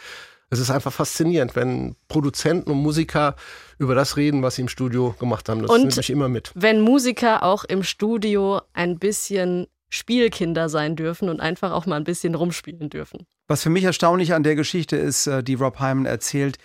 es 0.51 0.59
ist 0.59 0.71
einfach 0.71 0.93
faszinierend, 0.93 1.55
wenn 1.57 1.95
Produzenten 2.09 2.71
und 2.71 2.79
Musiker 2.79 3.37
über 3.79 3.95
das 3.95 4.17
reden, 4.17 4.43
was 4.43 4.57
sie 4.57 4.63
im 4.63 4.69
Studio 4.69 5.15
gemacht 5.21 5.49
haben. 5.49 5.63
Das 5.63 5.71
Und- 5.71 5.83
nimmt 5.83 5.97
mich 5.97 6.11
immer 6.11 6.29
mit. 6.29 6.51
Wenn 6.55 6.81
Musiker 6.81 7.43
auch 7.45 7.65
im 7.65 7.83
Studio 7.85 8.61
ein 8.73 8.99
bisschen 8.99 9.69
Spielkinder 9.91 10.69
sein 10.69 10.97
dürfen 10.97 11.29
und 11.29 11.41
einfach 11.41 11.73
auch 11.73 11.87
mal 11.87 11.97
ein 11.97 12.05
bisschen 12.05 12.35
rumspielen 12.35 12.91
dürfen. 12.91 13.27
Was 13.47 13.63
für 13.63 13.71
mich 13.71 13.85
erstaunlich 13.85 14.35
an 14.35 14.43
der 14.43 14.55
Geschichte 14.55 14.97
ist, 14.97 15.27
äh, 15.27 15.43
die 15.43 15.55
Rob 15.55 15.81
Hyman 15.81 16.07
erzählt, 16.07 16.59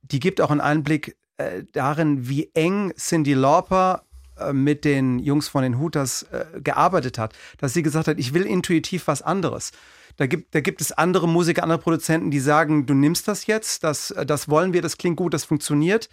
die 0.00 0.20
gibt 0.20 0.40
auch 0.40 0.50
einen 0.50 0.60
Einblick 0.60 1.16
äh, 1.36 1.64
darin, 1.72 2.28
wie 2.28 2.50
eng 2.54 2.92
Cindy 2.96 3.34
Lauper 3.34 4.06
äh, 4.38 4.52
mit 4.52 4.84
den 4.84 5.18
Jungs 5.18 5.48
von 5.48 5.62
den 5.62 5.78
Hooters 5.78 6.26
gearbeitet 6.62 7.18
hat. 7.18 7.34
Dass 7.58 7.74
sie 7.74 7.82
gesagt 7.82 8.08
hat, 8.08 8.18
ich 8.18 8.32
will 8.32 8.44
intuitiv 8.44 9.06
was 9.06 9.20
anderes. 9.20 9.72
Da 10.16 10.26
gibt, 10.26 10.54
da 10.54 10.60
gibt 10.60 10.80
es 10.80 10.92
andere 10.92 11.26
Musiker, 11.26 11.62
andere 11.62 11.78
Produzenten, 11.78 12.30
die 12.30 12.40
sagen, 12.40 12.86
du 12.86 12.94
nimmst 12.94 13.28
das 13.28 13.46
jetzt, 13.46 13.82
das, 13.82 14.14
das 14.26 14.48
wollen 14.48 14.74
wir, 14.74 14.82
das 14.82 14.98
klingt 14.98 15.16
gut, 15.16 15.32
das 15.32 15.44
funktioniert. 15.44 16.10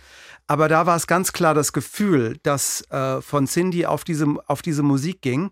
Aber 0.47 0.69
da 0.69 0.85
war 0.85 0.95
es 0.95 1.05
ganz 1.05 1.33
klar 1.33 1.53
das 1.53 1.73
Gefühl, 1.73 2.37
das 2.43 2.81
äh, 2.91 3.21
von 3.21 3.45
Cindy 3.45 3.85
auf 3.85 4.03
diese, 4.03 4.25
auf 4.47 4.61
diese 4.61 4.83
Musik 4.83 5.21
ging. 5.21 5.51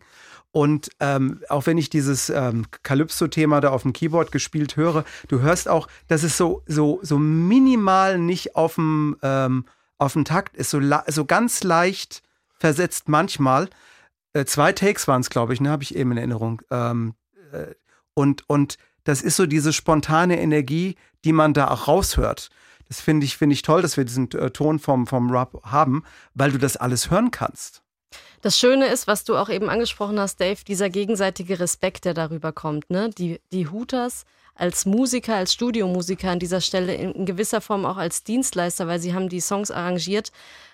Und 0.58 0.90
ähm, 1.00 1.44
auch 1.50 1.68
wenn 1.68 1.78
ich 1.78 1.92
dieses 1.92 2.32
ähm, 2.32 2.66
Calypso-Thema 2.82 3.62
da 3.62 3.70
auf 3.70 3.84
dem 3.84 3.94
Keyboard 3.94 4.32
gespielt 4.32 4.76
höre, 4.76 5.06
du 5.28 5.42
hörst 5.42 5.70
auch, 5.70 5.88
dass 6.08 6.24
es 6.24 6.36
so, 6.36 6.64
so, 6.66 6.98
so 7.04 7.20
minimal 7.20 8.18
nicht 8.18 8.56
auf 8.56 8.74
dem, 8.74 9.18
ähm, 9.22 9.66
auf 10.00 10.14
dem 10.14 10.26
Takt 10.26 10.58
ist, 10.58 10.72
so, 10.72 10.82
so 11.06 11.26
ganz 11.26 11.62
leicht 11.62 12.24
versetzt 12.58 13.08
manchmal. 13.08 13.70
Äh, 14.34 14.46
zwei 14.46 14.74
Takes 14.74 15.08
waren 15.08 15.22
es, 15.22 15.30
glaube 15.30 15.54
ich, 15.54 15.62
ne, 15.62 15.70
habe 15.70 15.84
ich 15.84 15.96
eben 15.96 16.14
in 16.14 16.18
Erinnerung. 16.18 16.64
Ähm, 16.72 17.14
äh, 17.52 17.76
und, 18.16 18.50
und 18.50 18.80
das 19.04 19.22
ist 19.22 19.36
so 19.36 19.46
diese 19.46 19.74
spontane 19.74 20.42
Energie, 20.42 20.96
die 21.24 21.34
man 21.34 21.54
da 21.54 21.68
auch 21.68 21.88
raushört. 21.88 22.50
Das 22.88 23.00
finde 23.00 23.28
ich, 23.28 23.38
finde 23.38 23.54
ich 23.54 23.62
toll, 23.62 23.84
dass 23.84 23.96
wir 23.96 24.06
diesen 24.06 24.32
äh, 24.32 24.50
Ton 24.50 24.80
vom, 24.80 25.06
vom 25.06 25.30
Rap 25.30 25.62
haben, 25.66 26.04
weil 26.34 26.52
du 26.52 26.58
das 26.58 26.78
alles 26.78 27.12
hören 27.12 27.30
kannst. 27.30 27.84
Das 28.42 28.60
Schöne 28.60 28.88
ist, 28.88 29.08
was 29.08 29.24
du 29.24 29.36
auch 29.36 29.50
eben 29.50 29.70
angesprochen 29.70 30.20
hast, 30.20 30.40
Dave, 30.40 30.64
dieser 30.66 30.90
gegenseitige 30.90 31.60
Respekt, 31.60 32.06
der 32.06 32.14
darüber 32.14 32.52
kommt. 32.52 32.90
Ne? 32.90 33.10
Die, 33.10 33.42
die 33.52 33.68
Hooters 33.70 34.26
als 34.56 34.86
Musiker, 34.86 35.36
als 35.36 35.54
Studiomusiker 35.54 36.32
an 36.32 36.40
dieser 36.40 36.62
Stelle 36.62 36.94
in, 36.96 37.14
in 37.14 37.26
gewisser 37.26 37.62
Form 37.62 37.86
auch 37.86 37.98
als 37.98 38.24
Dienstleister, 38.24 38.88
weil 38.88 39.00
sie 39.00 39.14
haben 39.14 39.30
die 39.30 39.42
Songs 39.42 39.72
arrangiert, 39.72 40.32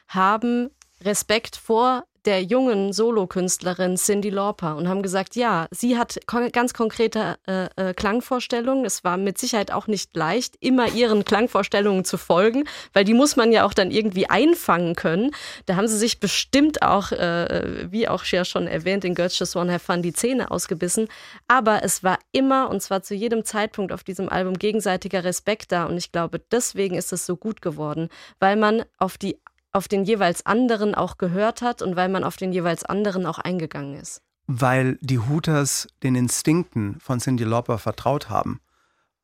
haben 0.07 0.69
Respekt 1.01 1.55
vor 1.55 2.05
der 2.25 2.43
jungen 2.43 2.93
Solokünstlerin 2.93 3.97
Cindy 3.97 4.29
Lauper 4.29 4.75
und 4.75 4.87
haben 4.87 5.01
gesagt, 5.01 5.35
ja, 5.35 5.67
sie 5.71 5.97
hat 5.97 6.19
ganz 6.51 6.73
konkrete 6.73 7.37
äh, 7.47 7.67
äh, 7.75 7.93
Klangvorstellungen. 7.93 8.85
Es 8.85 9.03
war 9.03 9.17
mit 9.17 9.37
Sicherheit 9.37 9.71
auch 9.71 9.87
nicht 9.87 10.15
leicht, 10.15 10.55
immer 10.59 10.89
ihren 10.89 11.25
Klangvorstellungen 11.25 12.05
zu 12.05 12.17
folgen, 12.17 12.65
weil 12.93 13.03
die 13.03 13.13
muss 13.13 13.35
man 13.35 13.51
ja 13.51 13.65
auch 13.65 13.73
dann 13.73 13.91
irgendwie 13.91 14.29
einfangen 14.29 14.95
können. 14.95 15.31
Da 15.65 15.75
haben 15.75 15.87
sie 15.87 15.97
sich 15.97 16.19
bestimmt 16.19 16.81
auch, 16.81 17.11
äh, 17.11 17.87
wie 17.91 18.07
auch 18.07 18.23
ja 18.25 18.45
schon 18.45 18.67
erwähnt, 18.67 19.05
in 19.05 19.15
Girls 19.15 19.37
Just 19.37 19.55
Wanna 19.55 19.73
Have 19.73 19.85
Fun 19.85 20.01
die 20.01 20.13
Zähne 20.13 20.51
ausgebissen. 20.51 21.07
Aber 21.47 21.83
es 21.83 22.03
war 22.03 22.19
immer, 22.31 22.69
und 22.69 22.81
zwar 22.81 23.03
zu 23.03 23.15
jedem 23.15 23.43
Zeitpunkt 23.43 23.91
auf 23.91 24.03
diesem 24.03 24.29
Album, 24.29 24.53
gegenseitiger 24.53 25.23
Respekt 25.23 25.71
da. 25.71 25.85
Und 25.85 25.97
ich 25.97 26.11
glaube, 26.11 26.39
deswegen 26.51 26.95
ist 26.95 27.13
es 27.13 27.25
so 27.25 27.35
gut 27.35 27.61
geworden, 27.61 28.09
weil 28.39 28.55
man 28.55 28.83
auf 28.97 29.17
die 29.17 29.37
auf 29.73 29.87
den 29.87 30.03
jeweils 30.05 30.45
anderen 30.45 30.95
auch 30.95 31.17
gehört 31.17 31.61
hat 31.61 31.81
und 31.81 31.95
weil 31.95 32.07
man 32.09 32.23
auf 32.23 32.37
den 32.37 32.53
jeweils 32.53 32.83
anderen 32.85 33.25
auch 33.25 33.39
eingegangen 33.39 33.95
ist. 33.95 34.21
weil 34.47 34.97
die 35.01 35.19
Hooters 35.19 35.87
den 36.03 36.15
Instinkten 36.15 36.97
von 36.99 37.19
Cindy 37.19 37.43
Lauper 37.45 37.77
vertraut 37.79 38.29
haben. 38.29 38.59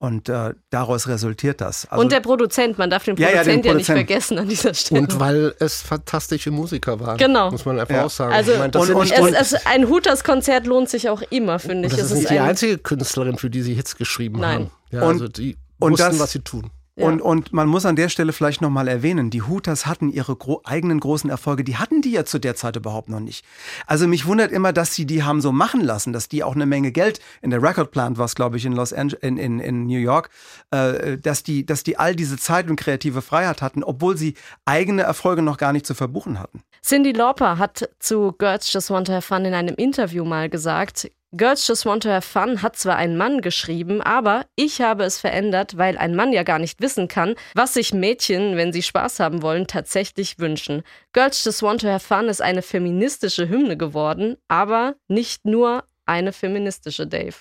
Und 0.02 0.30
äh, 0.30 0.54
daraus 0.70 1.10
resultiert 1.10 1.60
das. 1.60 1.86
Also, 1.89 2.02
und 2.02 2.14
der 2.14 2.22
Produzent, 2.22 2.78
man 2.78 2.89
darf 2.89 3.04
den 3.04 3.18
Ja, 3.18 3.28
Produzent 3.28 3.47
ja, 3.47 3.52
ja, 3.52 3.58
den 3.74 3.78
nicht 3.78 3.88
Produzent. 3.88 3.97
vergessen 3.97 4.39
an 4.39 4.47
dieser 4.47 4.74
Stelle. 4.74 5.02
Und 5.02 5.20
weil 5.20 5.54
es 5.60 5.82
fantastische 5.82 6.52
Musiker 6.52 7.02
waren. 7.02 7.18
Genau. 7.18 7.52
Muss 7.52 7.66
man 7.66 7.78
einfach 7.82 7.93
Ja. 7.95 8.06
auch 8.06 8.10
sagen. 8.10 8.32
also 8.32 8.54
Ich 8.54 8.60
meine, 8.60 8.72
das 8.72 8.88
und- 8.89 8.95
und- 8.95 9.02
nicht 9.02 9.12
es, 9.12 9.20
und- 9.20 9.34
es, 9.34 9.66
ein 9.66 9.89
Hooters-Konzert 9.89 10.66
lohnt 10.68 10.88
sich 10.88 11.10
auch 11.10 11.22
immer, 11.24 11.60
finde 11.60 11.88
ich. 11.89 11.91
das 11.95 12.04
Es 12.06 12.12
ist 12.12 12.18
nicht 12.20 12.30
die 12.30 12.39
ein- 12.39 12.47
einzige 12.52 12.78
Künstlerin, 12.78 13.38
für 13.38 13.50
die 13.50 13.62
sie 13.62 13.74
Hits 13.74 13.97
geschrieben 13.97 14.39
Nein. 14.39 14.54
haben. 14.56 14.72
Ja, 14.91 15.02
Und- 15.02 15.08
also 15.16 15.28
die 15.28 15.58
und 15.80 15.91
wussten, 15.91 16.12
das- 16.12 16.20
was 16.20 16.32
sie 16.32 16.39
tun. 16.39 16.72
Ja. 17.00 17.06
Und, 17.06 17.22
und 17.22 17.54
man 17.54 17.68
muss 17.68 17.86
an 17.86 17.95
der 17.95 18.10
Stelle 18.10 18.34
vielleicht 18.34 18.62
nochmal 18.62 18.89
erwähnen, 18.89 19.30
die 19.30 19.41
Hooters 19.41 19.86
hatten 19.86 20.10
ihre 20.10 20.36
gro 20.36 20.62
eigenen 20.66 21.00
großen 21.00 21.30
Erfolge, 21.30 21.64
die 21.64 21.78
hatten 21.78 22.02
die 22.02 22.12
ja 22.12 22.26
zu 22.26 22.39
der 22.39 22.56
Zeit 22.56 22.76
überhaupt 22.76 23.08
noch 23.08 23.22
nicht. 23.22 23.45
Also 23.88 24.06
mich 24.06 24.26
wundert 24.26 24.52
immer, 24.52 24.74
dass 24.74 24.93
sie 24.93 25.06
die 25.06 25.24
haben 25.24 25.39
so 25.39 25.54
machen 25.54 25.80
lassen, 25.82 26.12
dass 26.12 26.28
die 26.28 26.43
auch 26.43 26.56
eine 26.56 26.66
Menge 26.66 26.91
Geld 26.91 27.22
in 27.41 27.52
der 27.52 27.64
Record 27.64 27.91
Plant, 27.91 28.18
was 28.18 28.36
glaube 28.36 28.58
ich 28.58 28.66
in 28.66 28.74
Los 28.74 28.91
Angeles, 28.91 29.24
in, 29.24 29.38
in, 29.38 29.60
in 29.60 29.86
New 29.88 29.97
York, 29.97 30.30
äh, 30.72 31.18
dass 31.18 31.43
die, 31.43 31.66
dass 31.66 31.84
die 31.84 31.97
all 31.97 32.16
diese 32.16 32.38
Zeit 32.38 32.70
und 32.70 32.76
kreative 32.76 33.22
Freiheit 33.22 33.62
hatten, 33.62 33.84
obwohl 33.84 34.18
sie 34.18 34.34
eigene 34.66 35.04
Erfolge 35.04 35.41
noch 35.41 35.58
gar 35.58 35.72
nicht 35.72 35.86
zu 35.86 35.93
verbuchen 35.93 36.38
hatten. 36.38 36.64
Cindy 36.84 37.14
Lauper 37.14 37.58
hat 37.58 37.89
zu 38.00 38.34
Girls 38.34 38.72
Just 38.72 38.89
Want 38.89 39.08
to 39.08 39.14
Have 39.14 39.26
Fun 39.26 39.45
in 39.45 39.54
einem 39.54 39.76
Interview 39.76 40.26
mal 40.26 40.50
gesagt, 40.50 41.10
Girls 41.38 41.67
Just 41.67 41.86
Want 41.86 42.01
to 42.03 42.09
Have 42.09 42.27
Fun 42.27 42.63
hat 42.63 42.75
zwar 42.75 42.95
ein 42.95 43.15
Mann 43.15 43.41
geschrieben, 43.41 44.01
aber 44.01 44.47
ich 44.55 44.82
habe 44.82 45.03
es 45.03 45.19
verändert, 45.19 45.77
weil 45.77 45.95
ein 45.95 46.15
Mann 46.15 46.34
ja 46.34 46.41
gar 46.41 46.57
nicht 46.57 46.82
wissen 46.82 47.07
kann, 47.07 47.36
was 47.53 47.75
sich 47.75 47.93
Mädchen, 47.93 48.57
wenn 48.57 48.73
sie 48.73 48.82
Spaß 48.82 49.19
haben 49.19 49.43
wollen, 49.43 49.67
tatsächlich 49.67 50.39
wünschen. 50.39 50.82
Girls 51.13 51.45
Just 51.45 51.61
Want 51.61 51.82
to 51.82 51.88
Have 51.88 52.03
Fun 52.07 52.30
ist 52.30 52.41
eine 52.41 52.63
feministische 52.63 53.47
Hymne 53.47 53.77
geworden, 53.77 54.38
aber 54.47 54.95
nicht 55.07 55.45
nur 55.45 55.84
eine 56.10 56.34
feministische, 56.34 57.05
Dave. 57.05 57.36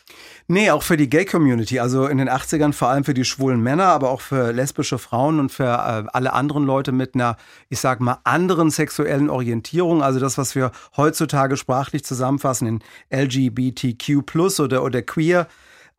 Nee, 0.47 0.71
auch 0.71 0.83
für 0.83 0.99
die 0.99 1.09
Gay-Community, 1.09 1.81
also 1.81 2.07
in 2.07 2.19
den 2.19 2.29
80ern 2.29 2.75
vor 2.75 2.89
allem 2.89 3.03
für 3.03 3.15
die 3.15 3.25
schwulen 3.25 3.63
Männer, 3.63 3.87
aber 3.87 4.11
auch 4.11 4.21
für 4.21 4.53
lesbische 4.53 4.99
Frauen 4.99 5.41
und 5.41 5.51
für 5.51 5.65
äh, 5.65 6.09
alle 6.13 6.35
anderen 6.35 6.65
Leute 6.65 6.93
mit 6.93 7.15
einer, 7.15 7.39
ich 7.71 7.81
sag 7.81 8.01
mal, 8.01 8.19
anderen 8.25 8.71
sexuellen 8.71 9.31
Orientierung. 9.31 10.03
Also 10.03 10.21
das, 10.21 10.37
was 10.37 10.55
wir 10.55 10.71
heutzutage 10.97 11.57
sprachlich 11.57 12.05
zusammenfassen 12.05 12.69
in 12.69 12.81
LGBTQ 13.11 14.61
oder, 14.61 14.83
oder 14.85 15.01
queer. 15.03 15.49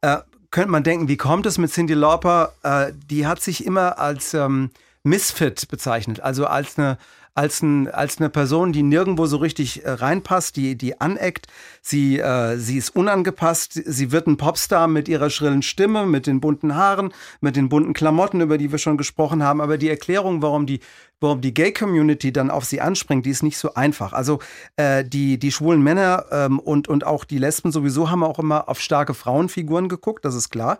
Äh, 0.01 0.17
könnte 0.51 0.69
man 0.69 0.83
denken, 0.83 1.07
wie 1.07 1.17
kommt 1.17 1.47
es 1.47 1.57
mit 1.57 1.71
Cindy 1.71 1.95
Lauper? 1.95 2.53
Äh, 2.61 2.93
die 3.09 3.25
hat 3.25 3.41
sich 3.41 3.65
immer 3.65 3.97
als 3.97 4.35
ähm, 4.35 4.69
Misfit 5.03 5.67
bezeichnet, 5.69 6.19
also 6.19 6.45
als 6.45 6.77
eine 6.77 6.97
als, 7.39 7.61
ein, 7.61 7.87
als 7.87 8.19
eine 8.19 8.29
Person, 8.29 8.73
die 8.73 8.83
nirgendwo 8.83 9.25
so 9.25 9.37
richtig 9.37 9.85
äh, 9.85 9.91
reinpasst, 9.91 10.57
die, 10.57 10.75
die 10.75 10.99
aneckt. 10.99 11.47
Sie, 11.81 12.19
äh, 12.19 12.57
sie 12.57 12.77
ist 12.77 12.93
unangepasst. 12.93 13.71
Sie 13.73 14.11
wird 14.11 14.27
ein 14.27 14.35
Popstar 14.35 14.89
mit 14.89 15.07
ihrer 15.07 15.29
schrillen 15.29 15.61
Stimme, 15.61 16.05
mit 16.05 16.27
den 16.27 16.41
bunten 16.41 16.75
Haaren, 16.75 17.13
mit 17.39 17.55
den 17.55 17.69
bunten 17.69 17.93
Klamotten, 17.93 18.41
über 18.41 18.57
die 18.57 18.73
wir 18.73 18.77
schon 18.77 18.97
gesprochen 18.97 19.41
haben. 19.41 19.61
Aber 19.61 19.77
die 19.77 19.87
Erklärung, 19.87 20.41
warum 20.41 20.65
die, 20.65 20.81
warum 21.19 21.41
die 21.41 21.53
Gay-Community 21.53 22.31
dann 22.31 22.51
auf 22.51 22.65
sie 22.65 22.81
anspringt, 22.81 23.25
die 23.25 23.31
ist 23.31 23.43
nicht 23.43 23.57
so 23.57 23.73
einfach. 23.73 24.13
Also 24.13 24.39
äh, 24.75 25.03
die, 25.03 25.37
die 25.37 25.51
schwulen 25.51 25.81
Männer 25.81 26.25
ähm, 26.31 26.59
und, 26.59 26.87
und 26.87 27.05
auch 27.05 27.25
die 27.25 27.37
Lesben 27.37 27.71
sowieso 27.71 28.09
haben 28.09 28.23
auch 28.23 28.39
immer 28.39 28.69
auf 28.69 28.79
starke 28.79 29.13
Frauenfiguren 29.13 29.89
geguckt, 29.89 30.25
das 30.25 30.35
ist 30.35 30.49
klar. 30.49 30.79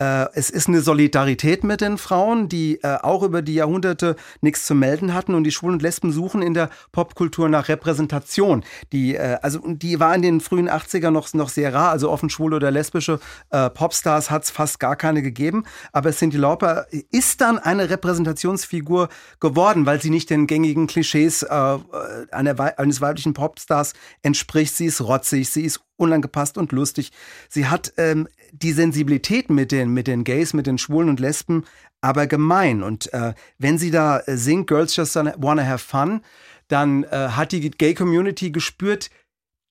Äh, 0.00 0.28
es 0.34 0.48
ist 0.48 0.68
eine 0.68 0.80
Solidarität 0.80 1.64
mit 1.64 1.80
den 1.80 1.98
Frauen, 1.98 2.48
die 2.48 2.80
äh, 2.82 2.98
auch 3.02 3.24
über 3.24 3.42
die 3.42 3.54
Jahrhunderte 3.54 4.14
nichts 4.40 4.64
zu 4.64 4.76
melden 4.76 5.12
hatten 5.12 5.34
und 5.34 5.42
die 5.42 5.50
Schwulen 5.50 5.74
und 5.74 5.82
Lesben 5.82 6.12
suchen 6.12 6.40
in 6.40 6.54
der 6.54 6.70
Popkultur 6.92 7.48
nach 7.48 7.68
Repräsentation. 7.68 8.62
Die, 8.92 9.16
äh, 9.16 9.38
also 9.42 9.58
die 9.66 9.98
war 9.98 10.14
in 10.14 10.22
den 10.22 10.40
frühen 10.40 10.70
80er 10.70 11.10
noch, 11.10 11.34
noch 11.34 11.48
sehr 11.48 11.74
rar, 11.74 11.90
also 11.90 12.12
offen 12.12 12.30
schwule 12.30 12.54
oder 12.54 12.70
lesbische 12.70 13.18
äh, 13.50 13.70
Popstars 13.70 14.30
hat 14.30 14.44
es 14.44 14.50
fast 14.50 14.78
gar 14.78 14.94
keine 14.94 15.20
gegeben, 15.20 15.64
aber 15.92 16.12
Cyndi 16.12 16.36
Lauper 16.36 16.86
ist 17.10 17.40
dann 17.40 17.58
eine 17.58 17.90
Repräsentationsfigur 17.90 19.08
geworden, 19.40 19.77
weil 19.86 20.00
sie 20.00 20.10
nicht 20.10 20.30
den 20.30 20.46
gängigen 20.46 20.86
Klischees 20.86 21.42
äh, 21.42 21.48
wei- 21.48 22.78
eines 22.78 23.00
weiblichen 23.00 23.34
Popstars 23.34 23.94
entspricht. 24.22 24.74
Sie 24.74 24.86
ist 24.86 25.00
rotzig, 25.00 25.50
sie 25.50 25.64
ist 25.64 25.80
unangepasst 25.96 26.58
und 26.58 26.72
lustig. 26.72 27.10
Sie 27.48 27.66
hat 27.66 27.92
ähm, 27.96 28.28
die 28.52 28.72
Sensibilität 28.72 29.50
mit 29.50 29.72
den, 29.72 29.92
mit 29.92 30.06
den 30.06 30.24
Gays, 30.24 30.54
mit 30.54 30.66
den 30.66 30.78
Schwulen 30.78 31.08
und 31.08 31.20
Lesben, 31.20 31.64
aber 32.00 32.26
gemein. 32.26 32.82
Und 32.82 33.12
äh, 33.12 33.34
wenn 33.58 33.78
sie 33.78 33.90
da 33.90 34.20
äh, 34.20 34.36
singt, 34.36 34.68
Girls 34.68 34.94
Just 34.94 35.16
Wanna 35.16 35.66
Have 35.66 35.84
Fun, 35.84 36.20
dann 36.68 37.04
äh, 37.04 37.30
hat 37.30 37.52
die 37.52 37.70
Gay-Community 37.70 38.50
gespürt, 38.50 39.10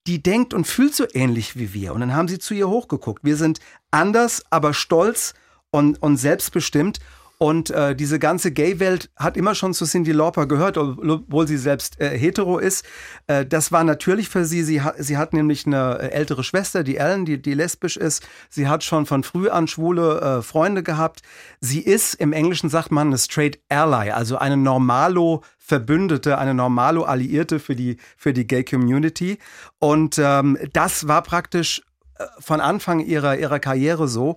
die 0.06 0.22
denkt 0.22 0.54
und 0.54 0.66
fühlt 0.66 0.94
so 0.94 1.06
ähnlich 1.12 1.56
wie 1.56 1.74
wir. 1.74 1.92
Und 1.94 2.00
dann 2.00 2.14
haben 2.14 2.28
sie 2.28 2.38
zu 2.38 2.54
ihr 2.54 2.68
hochgeguckt. 2.68 3.24
Wir 3.24 3.36
sind 3.36 3.60
anders, 3.90 4.42
aber 4.50 4.74
stolz 4.74 5.34
und, 5.70 6.02
und 6.02 6.16
selbstbestimmt. 6.16 6.98
Und 7.38 7.70
äh, 7.70 7.94
diese 7.94 8.18
ganze 8.18 8.50
Gay-Welt 8.50 9.10
hat 9.14 9.36
immer 9.36 9.54
schon 9.54 9.72
zu 9.72 9.86
Cyndi 9.86 10.10
Lauper 10.10 10.46
gehört, 10.46 10.76
obwohl 10.76 11.46
sie 11.46 11.56
selbst 11.56 12.00
äh, 12.00 12.18
hetero 12.18 12.58
ist. 12.58 12.84
Äh, 13.28 13.46
das 13.46 13.70
war 13.70 13.84
natürlich 13.84 14.28
für 14.28 14.44
sie. 14.44 14.64
Sie, 14.64 14.82
ha 14.82 14.94
sie 14.98 15.16
hat 15.16 15.32
nämlich 15.32 15.64
eine 15.64 16.00
äh, 16.00 16.08
ältere 16.10 16.42
Schwester, 16.42 16.82
die 16.82 16.96
Ellen, 16.96 17.24
die, 17.24 17.40
die 17.40 17.54
lesbisch 17.54 17.96
ist. 17.96 18.26
Sie 18.50 18.66
hat 18.66 18.82
schon 18.82 19.06
von 19.06 19.22
früh 19.22 19.48
an 19.50 19.68
schwule 19.68 20.20
äh, 20.20 20.42
Freunde 20.42 20.82
gehabt. 20.82 21.22
Sie 21.60 21.80
ist, 21.80 22.14
im 22.14 22.32
Englischen 22.32 22.70
sagt 22.70 22.90
man, 22.90 23.06
eine 23.06 23.18
straight 23.18 23.60
ally, 23.68 24.10
also 24.10 24.36
eine 24.38 24.56
normalo 24.56 25.42
Verbündete, 25.58 26.38
eine 26.38 26.54
normalo 26.54 27.04
Alliierte 27.04 27.60
für 27.60 27.76
die, 27.76 27.98
für 28.16 28.32
die 28.32 28.48
Gay-Community. 28.48 29.38
Und 29.78 30.18
ähm, 30.18 30.58
das 30.72 31.06
war 31.06 31.22
praktisch 31.22 31.82
äh, 32.18 32.24
von 32.40 32.60
Anfang 32.60 33.00
ihrer, 33.00 33.36
ihrer 33.36 33.60
Karriere 33.60 34.08
so. 34.08 34.36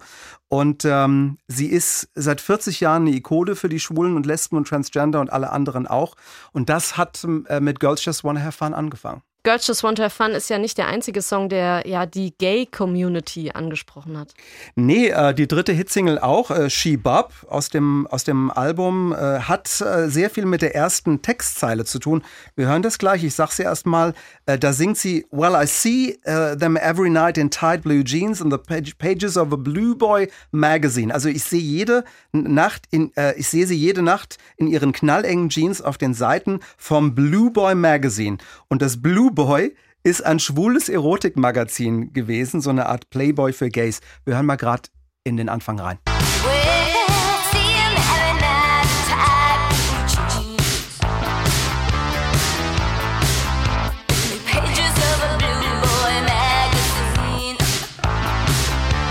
Und 0.54 0.84
ähm, 0.84 1.38
sie 1.48 1.68
ist 1.68 2.10
seit 2.14 2.42
40 2.42 2.82
Jahren 2.82 3.04
eine 3.04 3.16
Ikone 3.16 3.56
für 3.56 3.70
die 3.70 3.80
Schwulen 3.80 4.18
und 4.18 4.26
Lesben 4.26 4.58
und 4.58 4.68
Transgender 4.68 5.22
und 5.22 5.32
alle 5.32 5.50
anderen 5.50 5.88
auch. 5.88 6.16
Und 6.52 6.68
das 6.68 6.98
hat 6.98 7.26
äh, 7.48 7.62
mit 7.62 7.80
Girls 7.80 8.04
Just 8.04 8.26
Wanna 8.26 8.42
Have 8.42 8.58
Fun 8.58 8.74
angefangen. 8.74 9.22
Girls 9.44 9.66
Just 9.66 9.84
Want 9.84 9.98
to 9.98 10.04
Have 10.04 10.16
Fun 10.16 10.34
ist 10.34 10.52
ja 10.52 10.60
nicht 10.60 10.78
der 10.78 10.88
einzige 10.88 11.24
Song, 11.24 11.50
der 11.50 11.88
ja 11.88 12.06
die 12.06 12.36
Gay-Community 12.38 13.52
angesprochen 13.52 14.16
hat. 14.16 14.36
Nee, 14.76 15.08
äh, 15.08 15.34
die 15.34 15.48
dritte 15.48 15.72
Hitsingle 15.72 16.22
auch, 16.22 16.52
äh, 16.52 16.70
She 16.70 16.96
Bob 16.96 17.34
aus 17.50 17.70
dem, 17.70 18.06
aus 18.08 18.24
dem 18.24 18.52
Album, 18.52 19.14
äh, 19.14 19.40
hat 19.40 19.82
äh, 19.82 20.10
sehr 20.10 20.30
viel 20.30 20.46
mit 20.46 20.62
der 20.62 20.76
ersten 20.76 21.24
Textzeile 21.24 21.86
zu 21.86 21.98
tun. 21.98 22.24
Wir 22.56 22.68
hören 22.68 22.84
das 22.84 23.00
gleich, 23.00 23.24
ich 23.24 23.34
sag's 23.34 23.58
ihr 23.58 23.66
erstmal. 23.66 24.14
Äh, 24.46 24.60
da 24.60 24.74
singt 24.74 25.00
sie, 25.00 25.26
Well, 25.32 25.56
I 25.60 25.66
see 25.66 26.20
uh, 26.28 26.56
them 26.56 26.78
every 26.78 27.10
night 27.10 27.40
in 27.40 27.50
tight 27.50 27.82
blue 27.82 28.04
jeans 28.04 28.42
in 28.42 28.52
the 28.52 28.58
page 28.60 29.00
pages 29.00 29.38
of 29.38 29.52
a 29.52 29.56
Blue 29.56 29.96
Boy 29.96 30.28
magazine. 30.52 31.12
Also 31.12 31.30
ich 31.30 31.44
sehe 31.44 31.60
jede 31.60 32.04
Nacht, 32.32 32.86
in, 32.92 33.12
äh, 33.16 33.34
ich 33.40 33.48
sehe 33.48 33.66
sie 33.66 33.76
jede 33.76 34.04
Nacht 34.04 34.38
in 34.58 34.68
ihren 34.68 34.92
knallengen 34.92 35.50
Jeans 35.50 35.82
auf 35.82 35.98
den 35.98 36.14
Seiten 36.14 36.60
vom 36.78 37.16
Blue 37.16 37.50
Boy 37.50 37.74
Magazine. 37.74 38.38
Und 38.68 38.84
das 38.84 39.02
Blue 39.02 39.31
Boy 39.32 39.76
ist 40.04 40.26
ein 40.26 40.40
schwules 40.40 40.90
Erotikmagazin 40.90 42.14
gewesen, 42.14 42.62
so 42.62 42.70
eine 42.70 42.88
Art 42.88 43.10
Playboy 43.10 43.54
für 43.54 43.70
Gays. 43.70 44.02
Wir 44.26 44.36
hören 44.36 44.46
mal 44.46 44.56
gerade 44.56 44.90
in 45.24 45.38
den 45.38 45.50
Anfang 45.50 45.80
rein. 45.80 46.00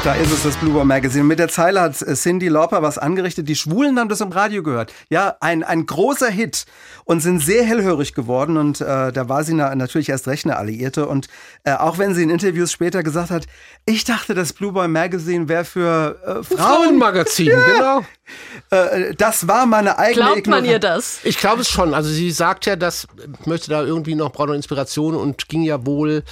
Da 0.03 0.15
ist 0.15 0.33
es, 0.33 0.45
das 0.45 0.57
Blue 0.57 0.73
Boy 0.73 0.87
Magazine. 0.87 1.25
Mit 1.25 1.39
der 1.39 1.49
Zeile 1.49 1.83
hat 1.83 2.01
äh, 2.01 2.15
Cindy 2.15 2.49
Lauper 2.49 2.81
was 2.81 2.97
angerichtet. 2.97 3.51
Die 3.51 3.55
Schwulen 3.55 3.99
haben 3.99 4.09
das 4.09 4.23
im 4.23 4.33
Radio 4.33 4.63
gehört. 4.63 4.95
Ja, 5.11 5.37
ein, 5.41 5.63
ein 5.63 5.85
großer 5.85 6.31
Hit 6.31 6.65
und 7.05 7.21
sind 7.21 7.41
sehr 7.41 7.65
hellhörig 7.65 8.15
geworden. 8.15 8.57
Und 8.57 8.81
äh, 8.81 9.13
da 9.13 9.29
war 9.29 9.45
sie 9.45 9.53
na, 9.53 9.75
natürlich 9.75 10.09
erst 10.09 10.27
recht 10.27 10.47
eine 10.47 10.57
Alliierte. 10.57 11.07
Und 11.07 11.29
äh, 11.65 11.75
auch 11.75 11.99
wenn 11.99 12.15
sie 12.15 12.23
in 12.23 12.31
Interviews 12.31 12.73
später 12.73 13.03
gesagt 13.03 13.31
hat, 13.31 13.45
ich 13.85 14.05
dachte, 14.05 14.33
das 14.33 14.55
Blue 14.55 14.73
Boy 14.73 14.89
Magazine 14.89 15.51
wäre 15.51 15.67
für 15.67 16.19
äh, 16.25 16.45
Frauen. 16.45 16.59
Frauenmagazin, 16.59 17.53
genau. 17.67 18.03
Äh, 18.71 19.15
das 19.17 19.49
war 19.49 19.67
meine 19.67 19.99
eigene 19.99 20.25
Glaubt 20.25 20.47
man 20.47 20.65
ihr 20.65 20.77
Ignoranz. 20.77 21.19
das? 21.19 21.25
Ich 21.25 21.37
glaube 21.37 21.61
es 21.61 21.69
schon. 21.69 21.93
Also 21.93 22.09
sie 22.09 22.31
sagt 22.31 22.65
ja, 22.65 22.77
dass 22.77 23.07
möchte 23.45 23.69
da 23.69 23.83
irgendwie 23.83 24.15
noch 24.15 24.33
braucht 24.33 24.49
noch 24.49 24.55
Inspiration 24.55 25.15
und 25.15 25.49
ging 25.49 25.63
ja 25.63 25.85
wohl 25.85 26.23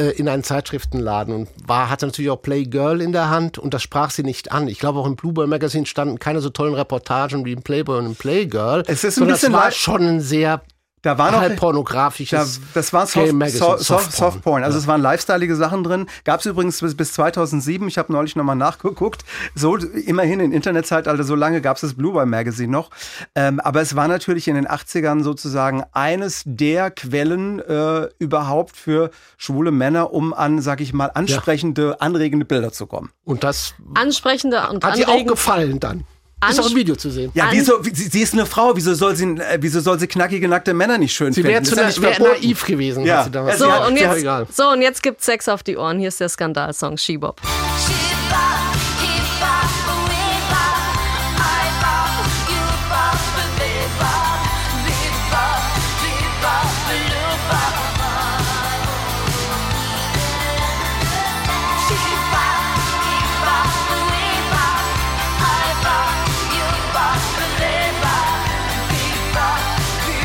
äh, 0.00 0.10
in 0.12 0.28
einen 0.28 0.42
Zeitschriftenladen 0.42 1.34
und 1.34 1.48
war 1.66 1.90
hatte 1.90 2.06
natürlich 2.06 2.30
auch 2.30 2.40
Playgirl 2.40 3.02
in 3.02 3.12
der 3.12 3.28
Hand 3.28 3.58
und 3.58 3.74
das 3.74 3.82
sprach 3.82 4.10
sie 4.10 4.22
nicht 4.22 4.50
an. 4.50 4.66
Ich 4.66 4.78
glaube 4.78 4.98
auch 4.98 5.06
im 5.06 5.14
Blueboy 5.14 5.46
Magazine 5.46 5.84
standen 5.84 6.18
keine 6.18 6.40
so 6.40 6.48
tollen 6.48 6.74
Reportagen 6.74 7.44
wie 7.44 7.52
im 7.52 7.62
Playboy 7.62 7.98
und 7.98 8.06
im 8.06 8.14
Playgirl. 8.14 8.82
Es 8.86 9.04
ist 9.04 9.20
ein 9.20 9.26
bisschen 9.26 9.52
es 9.52 9.60
war 9.60 9.70
schon 9.70 10.02
ein 10.02 10.20
sehr 10.20 10.62
Da 11.02 11.16
war 11.16 11.30
noch 11.30 11.40
halb 11.40 11.54
Da, 11.54 11.60
pornografisches 11.60 12.60
das 12.74 12.92
war 12.92 13.06
Soft, 13.06 13.32
Magazine, 13.32 13.58
Soft, 13.58 13.84
Soft, 13.84 14.04
Softporn. 14.04 14.32
Softporn. 14.32 14.64
Also 14.64 14.78
es 14.78 14.86
waren 14.86 15.00
lifestyleige 15.00 15.56
Sachen 15.56 15.82
drin. 15.82 16.06
Gab 16.24 16.40
es 16.40 16.46
übrigens 16.46 16.80
bis, 16.80 16.94
bis 16.94 17.12
2007. 17.14 17.88
Ich 17.88 17.96
habe 17.96 18.12
neulich 18.12 18.36
nochmal 18.36 18.56
nachgeguckt. 18.56 19.24
So 19.54 19.76
immerhin 19.76 20.40
in 20.40 20.52
Internetzeitalter, 20.52 21.24
so 21.24 21.34
lange 21.34 21.60
gab 21.60 21.76
es 21.76 21.80
das 21.82 21.94
Blue 21.94 22.12
Boy 22.12 22.26
Magazine 22.26 22.70
noch. 22.70 22.90
Ähm, 23.34 23.60
aber 23.60 23.80
es 23.80 23.96
war 23.96 24.08
natürlich 24.08 24.46
in 24.48 24.56
den 24.56 24.68
80ern 24.68 25.22
sozusagen 25.22 25.84
eines 25.92 26.42
der 26.44 26.90
Quellen 26.90 27.60
äh, 27.60 28.08
überhaupt 28.18 28.76
für 28.76 29.10
schwule 29.38 29.70
Männer, 29.70 30.12
um 30.12 30.34
an, 30.34 30.60
sag 30.60 30.80
ich 30.80 30.92
mal, 30.92 31.10
ansprechende, 31.14 32.00
anregende 32.00 32.44
Bilder 32.44 32.72
zu 32.72 32.86
kommen. 32.86 33.10
und 33.24 33.42
das 33.44 33.74
Ansprechende 33.94 34.68
und 34.70 34.84
hat 34.84 34.98
ihr 34.98 35.08
auch 35.08 35.24
gefallen 35.26 35.80
dann. 35.80 36.04
Ist 36.48 36.58
auch 36.58 36.70
im 36.70 36.76
Video 36.76 36.96
zu 36.96 37.10
sehen. 37.10 37.30
Ja, 37.34 37.48
wieso, 37.50 37.84
wie- 37.84 37.94
sie, 37.94 38.08
sie 38.08 38.22
ist 38.22 38.32
eine 38.32 38.46
Frau, 38.46 38.74
wieso 38.74 38.94
soll 38.94 39.14
sie, 39.14 39.24
äh, 39.26 39.58
wieso 39.60 39.80
soll 39.80 39.98
sie 40.00 40.06
knackige, 40.06 40.48
nackte 40.48 40.72
Männer 40.72 40.96
nicht 40.96 41.12
schön 41.14 41.32
Sie 41.34 41.42
finden? 41.42 41.52
wäre 41.52 41.62
zu 41.62 41.74
ist 41.78 41.96
ja 41.98 42.02
wär 42.02 42.18
naiv 42.32 42.64
gewesen, 42.64 43.04
Ja. 43.04 43.24
sie 43.24 43.30
damals 43.30 43.58
So, 43.58 43.66
sie 43.66 43.70
hat- 43.72 43.88
und 43.88 43.96
jetzt, 43.98 44.16
egal. 44.18 44.46
so, 44.50 44.68
und 44.70 44.80
jetzt 44.80 45.02
gibt's 45.02 45.26
Sex 45.26 45.48
auf 45.48 45.62
die 45.62 45.76
Ohren. 45.76 45.98
Hier 45.98 46.08
ist 46.08 46.18
der 46.18 46.30
Skandalsong 46.30 46.96
Shebop. 46.96 47.40
Shebop, 47.42 48.69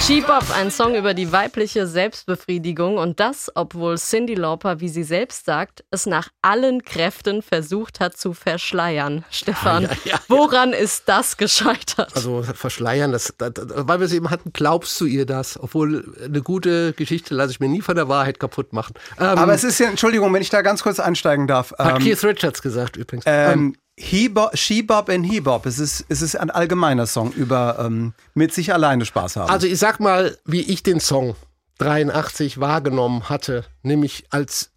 ein 0.08 0.70
Song 0.70 0.94
über 0.94 1.16
die 1.16 1.32
weibliche 1.32 1.88
Selbstbefriedigung 1.88 2.98
und 2.98 3.20
das, 3.20 3.52
obwohl 3.56 3.98
Cindy 3.98 4.36
Lauper, 4.36 4.80
wie 4.80 4.88
sie 4.88 5.02
selbst 5.04 5.46
sagt, 5.46 5.84
es 5.90 6.06
nach 6.06 6.30
allen 6.44 6.84
Kräften 6.84 7.42
versucht 7.42 8.00
hat 8.00 8.16
zu 8.16 8.34
verschleiern. 8.34 9.26
Stefan, 9.32 9.84
Ja, 9.84 9.90
ja, 9.90 9.98
ja. 10.12 10.20
woran 10.28 10.74
ist 10.74 11.10
das 11.10 11.38
gescheitert? 11.38 12.16
Also 12.16 12.44
verschleiern, 12.44 13.12
das, 13.12 13.34
das, 13.40 13.54
weil 13.58 14.00
wir 14.00 14.06
es 14.06 14.14
eben 14.14 14.30
hatten, 14.30 14.52
glaubst 14.54 15.02
du 15.02 15.06
ihr 15.06 15.26
das? 15.26 15.60
Obwohl 15.60 16.16
eine 16.24 16.44
gute 16.44 16.94
Geschichte 16.94 17.34
lasse 17.34 17.52
ich 17.54 17.60
mir 17.60 17.70
nie 17.70 17.82
von 17.82 17.96
der 17.96 18.08
Wahrheit 18.08 18.40
kaputt 18.40 18.74
machen. 18.74 18.94
Ähm, 19.20 19.26
Aber 19.26 19.56
es 19.56 19.64
ist 19.64 19.80
ja, 19.80 19.90
Entschuldigung, 19.90 20.32
wenn 20.36 20.42
ich 20.44 20.52
da 20.52 20.62
ganz 20.62 20.84
kurz 20.84 21.00
einsteigen 21.00 21.48
darf. 21.48 21.74
hat 21.80 22.00
Ähm, 22.00 22.04
Keith 22.04 22.24
Richards 22.24 22.62
gesagt 22.62 22.96
übrigens. 22.96 23.26
Ähm, 23.28 23.52
ähm, 23.52 23.76
He-Bop, 23.98 24.58
She-Bop 24.58 25.10
and 25.10 25.26
He-Bop. 25.26 25.66
Es 25.66 25.80
ist, 25.80 26.06
es 26.10 26.22
ist 26.22 26.36
ein 26.36 26.50
allgemeiner 26.50 27.08
Song 27.08 27.32
über 27.32 27.78
ähm, 27.80 28.14
mit 28.34 28.54
sich 28.54 28.74
alleine 28.74 29.06
Spaß 29.06 29.38
haben. 29.38 29.50
also 29.50 29.68
ich 29.68 29.80
sag 29.80 30.00
mal, 30.00 30.38
wie 30.46 30.62
ich 30.62 30.84
den 30.84 31.00
Song 31.00 31.36
83 31.78 32.60
wahrgenommen 32.60 33.30
hatte, 33.30 33.66
nämlich 33.84 34.26
als 34.30 34.72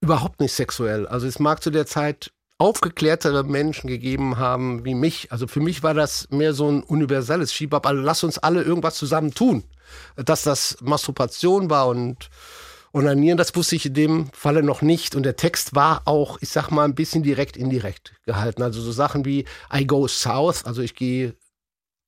überhaupt 0.00 0.40
nicht 0.40 0.52
sexuell. 0.52 1.06
Also 1.06 1.26
es 1.26 1.38
mag 1.38 1.62
zu 1.62 1.70
der 1.70 1.86
Zeit 1.86 2.30
aufgeklärtere 2.58 3.44
Menschen 3.44 3.88
gegeben 3.88 4.38
haben 4.38 4.84
wie 4.84 4.94
mich. 4.94 5.30
Also 5.30 5.46
für 5.46 5.60
mich 5.60 5.82
war 5.82 5.94
das 5.94 6.28
mehr 6.30 6.54
so 6.54 6.68
ein 6.68 6.82
universelles 6.82 7.52
Schiebab. 7.52 7.86
Also 7.86 8.02
lass 8.02 8.24
uns 8.24 8.38
alle 8.38 8.62
irgendwas 8.62 8.96
zusammen 8.96 9.32
tun. 9.32 9.62
Dass 10.16 10.42
das 10.42 10.76
Masturbation 10.80 11.70
war 11.70 11.88
und 11.88 12.28
Onanieren, 12.92 13.38
das 13.38 13.54
wusste 13.54 13.76
ich 13.76 13.86
in 13.86 13.94
dem 13.94 14.30
Falle 14.32 14.62
noch 14.62 14.82
nicht. 14.82 15.14
Und 15.14 15.24
der 15.24 15.36
Text 15.36 15.74
war 15.74 16.02
auch, 16.06 16.38
ich 16.40 16.48
sag 16.48 16.70
mal, 16.70 16.84
ein 16.84 16.94
bisschen 16.94 17.22
direkt 17.22 17.56
indirekt 17.56 18.14
gehalten. 18.24 18.62
Also 18.62 18.80
so 18.80 18.92
Sachen 18.92 19.24
wie 19.24 19.44
I 19.74 19.86
go 19.86 20.08
south, 20.08 20.64
also 20.64 20.82
ich 20.82 20.94
gehe 20.94 21.34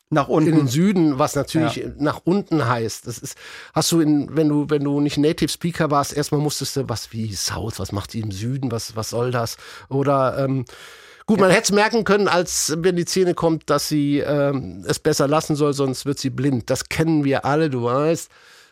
Nach 0.08 0.28
in 0.28 0.44
den 0.44 0.54
unten. 0.54 0.68
Süden, 0.68 1.18
was 1.18 1.36
natürlich 1.36 1.86
nach 1.98 2.22
unten 2.24 2.66
heißt. 2.66 3.06
Das 3.06 3.18
ist, 3.18 3.36
hast 3.72 3.92
du 3.92 4.00
in, 4.00 4.34
wenn 4.34 4.48
du, 4.48 4.66
wenn 4.68 4.82
du 4.82 5.00
nicht 5.00 5.18
Native 5.18 5.50
Speaker 5.50 5.90
warst, 5.90 6.16
erstmal 6.16 6.40
musstest 6.40 6.76
du 6.76 6.88
was 6.88 7.12
wie 7.12 7.32
South, 7.34 7.78
was 7.78 7.92
macht 7.92 8.12
die 8.12 8.20
im 8.20 8.32
Süden, 8.32 8.72
was, 8.72 8.96
was 8.96 9.10
soll 9.10 9.30
das? 9.30 9.56
Oder 9.88 10.38
ähm, 10.38 10.64
gut, 11.26 11.38
man 11.38 11.50
hätte 11.50 11.64
es 11.64 11.72
merken 11.72 12.02
können, 12.02 12.26
als 12.26 12.74
wenn 12.78 12.96
die 12.96 13.04
Szene 13.04 13.34
kommt, 13.34 13.70
dass 13.70 13.88
sie 13.88 14.18
ähm, 14.18 14.84
es 14.88 14.98
besser 14.98 15.28
lassen 15.28 15.54
soll, 15.54 15.74
sonst 15.74 16.06
wird 16.06 16.18
sie 16.18 16.30
blind. 16.30 16.70
Das 16.70 16.88
kennen 16.88 17.22
wir 17.22 17.44
alle, 17.44 17.70
du 17.70 17.84
weißt. 17.84 18.30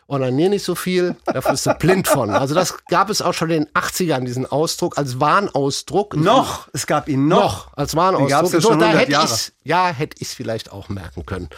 Onanier 0.09 0.49
nicht 0.49 0.63
so 0.63 0.75
viel, 0.75 1.15
dafür 1.25 1.51
bist 1.51 1.65
du 1.65 1.73
blind 1.75 2.07
von. 2.07 2.31
Also 2.31 2.55
das 2.55 2.83
gab 2.85 3.09
es 3.09 3.21
auch 3.21 3.33
schon 3.33 3.51
in 3.51 3.65
den 3.65 3.73
80ern, 3.73 4.25
diesen 4.25 4.45
Ausdruck, 4.45 4.97
als 4.97 5.19
Warnausdruck. 5.19 6.15
Noch, 6.15 6.67
es 6.73 6.87
gab 6.87 7.07
ihn 7.07 7.27
noch. 7.27 7.67
Noch, 7.67 7.77
als 7.77 7.95
Warnausdruck. 7.95 8.53
Ja 8.53 8.59
So, 8.59 8.69
da 8.75 8.87
100 8.87 9.01
hätte 9.01 9.11
ich's, 9.23 9.53
ja, 9.63 9.87
hätte 9.87 10.17
ich 10.19 10.29
es 10.29 10.33
vielleicht 10.33 10.71
auch 10.71 10.89
merken 10.89 11.25
können. 11.25 11.49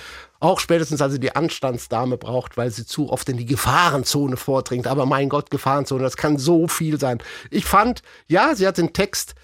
Auch 0.42 0.60
spätestens, 0.60 1.02
als 1.02 1.14
sie 1.14 1.20
die 1.20 1.36
Anstandsdame 1.36 2.18
braucht, 2.18 2.58
weil 2.58 2.72
sie 2.72 2.86
zu 2.86 3.10
oft 3.10 3.30
in 3.30 3.38
die 3.38 3.46
Gefahrenzone 3.46 4.38
vordringt. 4.38 4.88
Aber 4.88 5.06
mein 5.06 5.30
Gott, 5.30 5.50
Gefahrenzone, 5.52 6.04
das 6.04 6.18
kann 6.18 6.38
so 6.38 6.68
viel 6.68 7.00
sein. 7.00 7.20
Ich 7.52 7.66
fand, 7.66 8.02
ja, 8.28 8.56
sie 8.56 8.68
hat 8.68 8.78
den 8.78 8.92
Text 8.92 9.36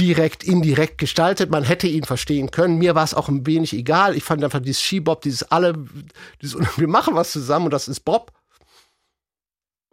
direkt, 0.00 0.42
indirekt 0.42 0.96
gestaltet. 0.98 1.50
Man 1.50 1.62
hätte 1.62 1.86
ihn 1.86 2.04
verstehen 2.04 2.50
können. 2.50 2.78
Mir 2.78 2.94
war 2.94 3.04
es 3.04 3.14
auch 3.14 3.28
ein 3.28 3.46
wenig 3.46 3.74
egal. 3.74 4.16
Ich 4.16 4.24
fand 4.24 4.42
einfach 4.42 4.60
dieses 4.60 4.82
Skibob, 4.82 5.20
dieses 5.20 5.42
alle, 5.44 5.74
dieses, 6.40 6.58
wir 6.78 6.88
machen 6.88 7.14
was 7.14 7.30
zusammen 7.32 7.66
und 7.66 7.72
das 7.72 7.86
ist 7.86 8.00
Bob. 8.00 8.32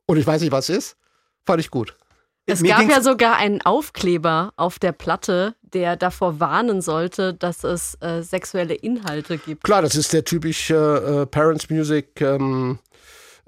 Und 0.06 0.18
ich 0.18 0.26
weiß 0.26 0.42
nicht, 0.42 0.54
was 0.54 0.70
ist. 0.70 0.96
Fand 1.46 1.60
ich 1.60 1.70
gut. 1.70 1.96
Es 2.50 2.62
Mir 2.62 2.76
gab 2.76 2.90
ja 2.90 3.02
sogar 3.02 3.36
einen 3.36 3.62
Aufkleber 3.62 4.54
auf 4.56 4.80
der 4.80 4.94
Platte, 4.94 5.56
der 5.62 5.98
davor 5.98 6.40
warnen 6.40 6.82
sollte, 6.82 7.34
dass 7.34 7.66
es 7.66 7.96
äh, 8.00 8.22
sexuelle 8.22 8.74
Inhalte 8.74 9.38
gibt. 9.38 9.66
Klar, 9.66 9.82
das 9.82 9.96
ist 9.96 10.14
der 10.14 10.24
typische 10.24 11.24
äh, 11.24 11.26
Parents 11.26 11.70
Music 11.70 12.22
ähm, 12.22 12.80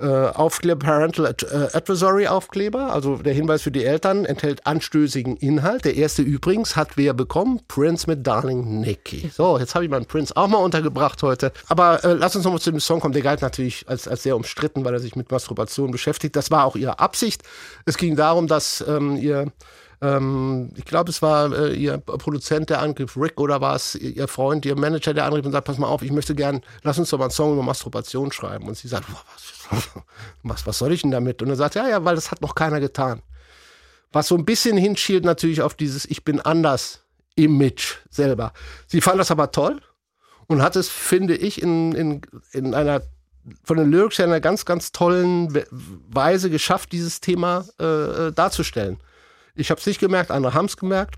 äh, 0.02 0.06
Aufkleber, 0.06 0.80
Parental 0.80 1.26
äh, 1.26 1.78
Advisory 1.78 2.28
Aufkleber. 2.28 2.94
Also 2.94 3.18
der 3.18 3.34
Hinweis 3.34 3.62
für 3.62 3.72
die 3.72 3.84
Eltern 3.84 4.26
enthält 4.26 4.66
anstößigen 4.66 5.38
Inhalt. 5.38 5.86
Der 5.86 5.96
erste 5.96 6.22
übrigens 6.22 6.76
hat 6.76 6.98
wer 6.98 7.14
bekommen? 7.14 7.62
Prince 7.68 8.08
mit 8.08 8.26
Darling 8.26 8.82
Nikki. 8.82 9.30
So, 9.34 9.58
jetzt 9.58 9.76
habe 9.76 9.86
ich 9.86 9.92
meinen 9.92 10.06
Prince 10.06 10.36
auch 10.36 10.48
mal 10.48 10.58
untergebracht 10.58 11.22
heute. 11.24 11.52
Aber 11.68 12.04
äh, 12.04 12.14
lass 12.14 12.36
uns 12.36 12.46
nochmal 12.46 12.62
zu 12.62 12.72
dem 12.72 12.80
Song 12.80 13.00
kommen. 13.00 13.14
Der 13.14 13.24
galt 13.24 13.42
natürlich 13.42 13.88
als, 13.88 14.08
als 14.08 14.24
sehr 14.24 14.36
umstritten, 14.36 14.86
weil 14.86 14.94
er 14.94 15.00
sich 15.00 15.16
mit 15.16 15.32
Masturbation 15.32 15.92
beschäftigt. 15.92 16.36
Das 16.36 16.52
war 16.52 16.66
auch 16.66 16.76
ihre 16.76 17.00
Absicht. 17.00 17.44
Es 17.86 17.98
ging 17.98 18.16
darum, 18.16 18.48
dass 18.48 18.84
ähm, 18.88 19.18
ihr 19.18 19.52
ähm, 20.02 20.70
ich 20.76 20.86
glaube, 20.86 21.10
es 21.10 21.22
war 21.22 21.52
äh, 21.52 21.74
ihr 21.74 21.98
Produzent, 21.98 22.70
der 22.70 22.82
angriff, 22.82 23.18
Rick 23.18 23.40
oder 23.40 23.60
war 23.62 23.76
es 23.76 23.96
ihr 23.96 24.28
Freund, 24.28 24.66
ihr 24.66 24.78
Manager, 24.78 25.14
der 25.14 25.26
angriff 25.26 25.46
und 25.46 25.52
sagt, 25.52 25.68
pass 25.68 25.78
mal 25.78 25.88
auf, 25.88 26.02
ich 26.02 26.12
möchte 26.12 26.36
gern, 26.36 26.62
lass 26.84 26.98
uns 27.00 27.10
doch 27.10 27.18
mal 27.18 27.26
einen 27.26 27.32
Song 27.32 27.54
über 27.54 27.64
Masturbation 27.64 28.32
schreiben. 28.32 28.68
Und 28.68 28.78
sie 28.78 28.88
sagt, 28.88 29.08
"Boah, 29.08 29.22
was, 29.70 29.90
was, 30.44 30.68
was 30.68 30.78
soll 30.78 30.94
ich 30.94 31.02
denn 31.02 31.12
damit? 31.12 31.42
Und 31.42 31.50
er 31.50 31.56
sagt, 31.56 31.76
ja, 31.76 31.88
ja, 31.88 32.06
weil 32.06 32.16
das 32.16 32.32
hat 32.32 32.42
noch 32.42 32.56
keiner 32.56 32.80
getan. 32.80 33.22
Was 34.12 34.28
so 34.28 34.36
ein 34.36 34.46
bisschen 34.46 34.78
hinschielt 34.78 35.26
natürlich 35.26 35.62
auf 35.62 35.76
dieses 35.76 36.06
Ich 36.06 36.24
bin 36.24 36.40
anders 36.40 37.02
Image 37.36 37.98
selber. 38.10 38.54
Sie 38.88 39.02
fand 39.02 39.20
das 39.20 39.32
aber 39.32 39.52
toll 39.52 39.82
und 40.48 40.62
hat 40.62 40.76
es, 40.76 40.90
finde 40.90 41.36
ich, 41.36 41.62
in, 41.62 41.92
in, 41.94 42.22
in 42.52 42.74
einer 42.74 43.02
von 43.64 43.78
den 43.78 43.90
Lyrics 43.90 44.18
her 44.18 44.26
in 44.26 44.32
einer 44.32 44.42
ganz, 44.42 44.66
ganz 44.66 44.92
tollen 44.92 45.54
We- 45.54 45.66
Weise 45.72 46.50
geschafft, 46.50 46.92
dieses 46.92 47.22
Thema 47.22 47.66
äh, 47.80 47.86
äh, 48.28 48.32
darzustellen. 48.32 48.98
Ich 49.60 49.72
habe 49.72 49.80
es 49.80 49.86
nicht 49.86 50.00
gemerkt, 50.00 50.32
andere 50.32 50.54
haben 50.54 50.66
es 50.66 50.78
gemerkt. 50.78 51.16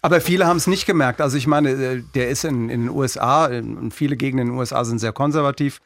Aber 0.00 0.20
viele 0.20 0.46
haben 0.46 0.58
es 0.58 0.66
nicht 0.66 0.86
gemerkt. 0.86 1.20
Also 1.20 1.36
ich 1.36 1.46
meine, 1.46 1.70
äh, 1.70 2.02
der 2.14 2.28
ist 2.28 2.44
in, 2.44 2.68
in 2.70 2.82
den 2.82 2.90
USA, 2.90 3.46
in, 3.46 3.76
und 3.76 3.92
viele 3.92 4.16
Gegenden 4.16 4.46
in 4.48 4.52
den 4.52 4.58
USA 4.58 4.84
sind 4.84 5.00
sehr 5.00 5.12
konservativ. 5.12 5.80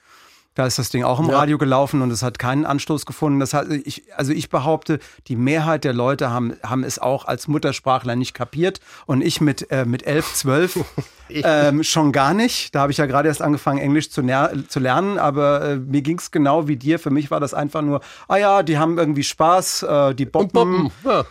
Da 0.55 0.66
ist 0.66 0.78
das 0.78 0.91
Ding 0.91 1.03
auch 1.03 1.18
im 1.18 1.30
Ja. 1.30 1.39
Radio 1.39 1.57
gelaufen 1.57 2.03
und 2.03 2.11
es 2.11 2.22
hat 2.22 2.39
keinen 2.39 2.66
Anstoß 2.66 3.07
gefunden. 3.07 3.41
Das 3.41 3.55
hat, 3.55 3.70
ich, 3.70 4.03
also 4.14 4.33
ich 4.33 4.51
behaupte, 4.51 4.99
die 5.28 5.37
Mehrheit 5.37 5.85
der 5.85 5.95
Leute 5.95 6.30
haben, 6.30 6.53
haben 6.62 6.85
es 6.85 6.99
auch 6.99 7.24
als 7.24 7.49
Muttersprachler 7.49 8.16
nicht 8.16 8.35
kapiert. 8.35 8.80
Und 9.07 9.22
ich 9.22 9.41
mit, 9.41 9.70
äh, 9.70 9.87
mit 9.87 10.07
elf, 10.07 10.35
zwölf 10.35 10.78
ähm, 11.30 11.83
schon 11.83 12.12
gar 12.12 12.35
nicht. 12.35 12.74
Da 12.74 12.80
habe 12.80 12.93
ich 12.93 12.99
ja 12.99 13.07
gerade 13.07 13.28
erst 13.28 13.41
angefangen, 13.41 13.78
Englisch 13.78 14.11
zu, 14.11 14.22
zu 14.68 14.78
lernen. 14.78 15.18
Aber 15.18 15.62
äh, 15.62 15.76
mir 15.76 16.03
ging 16.03 16.18
es 16.18 16.30
genau 16.30 16.68
wie 16.68 16.76
dir. 16.76 16.99
Für 16.99 17.11
mich 17.11 17.30
war 17.30 17.41
das 17.41 17.55
einfach 17.55 17.80
nur, 17.80 18.03
ah 18.28 18.37
ja, 18.37 18.62
die 18.62 18.76
haben 18.76 18.99
irgendwie 18.99 19.24
Spaß, 19.24 19.85
äh, 19.85 20.14
die 20.14 20.26
boppen. 20.26 20.51
Boppen. 20.53 20.91
Ja. 21.03 21.24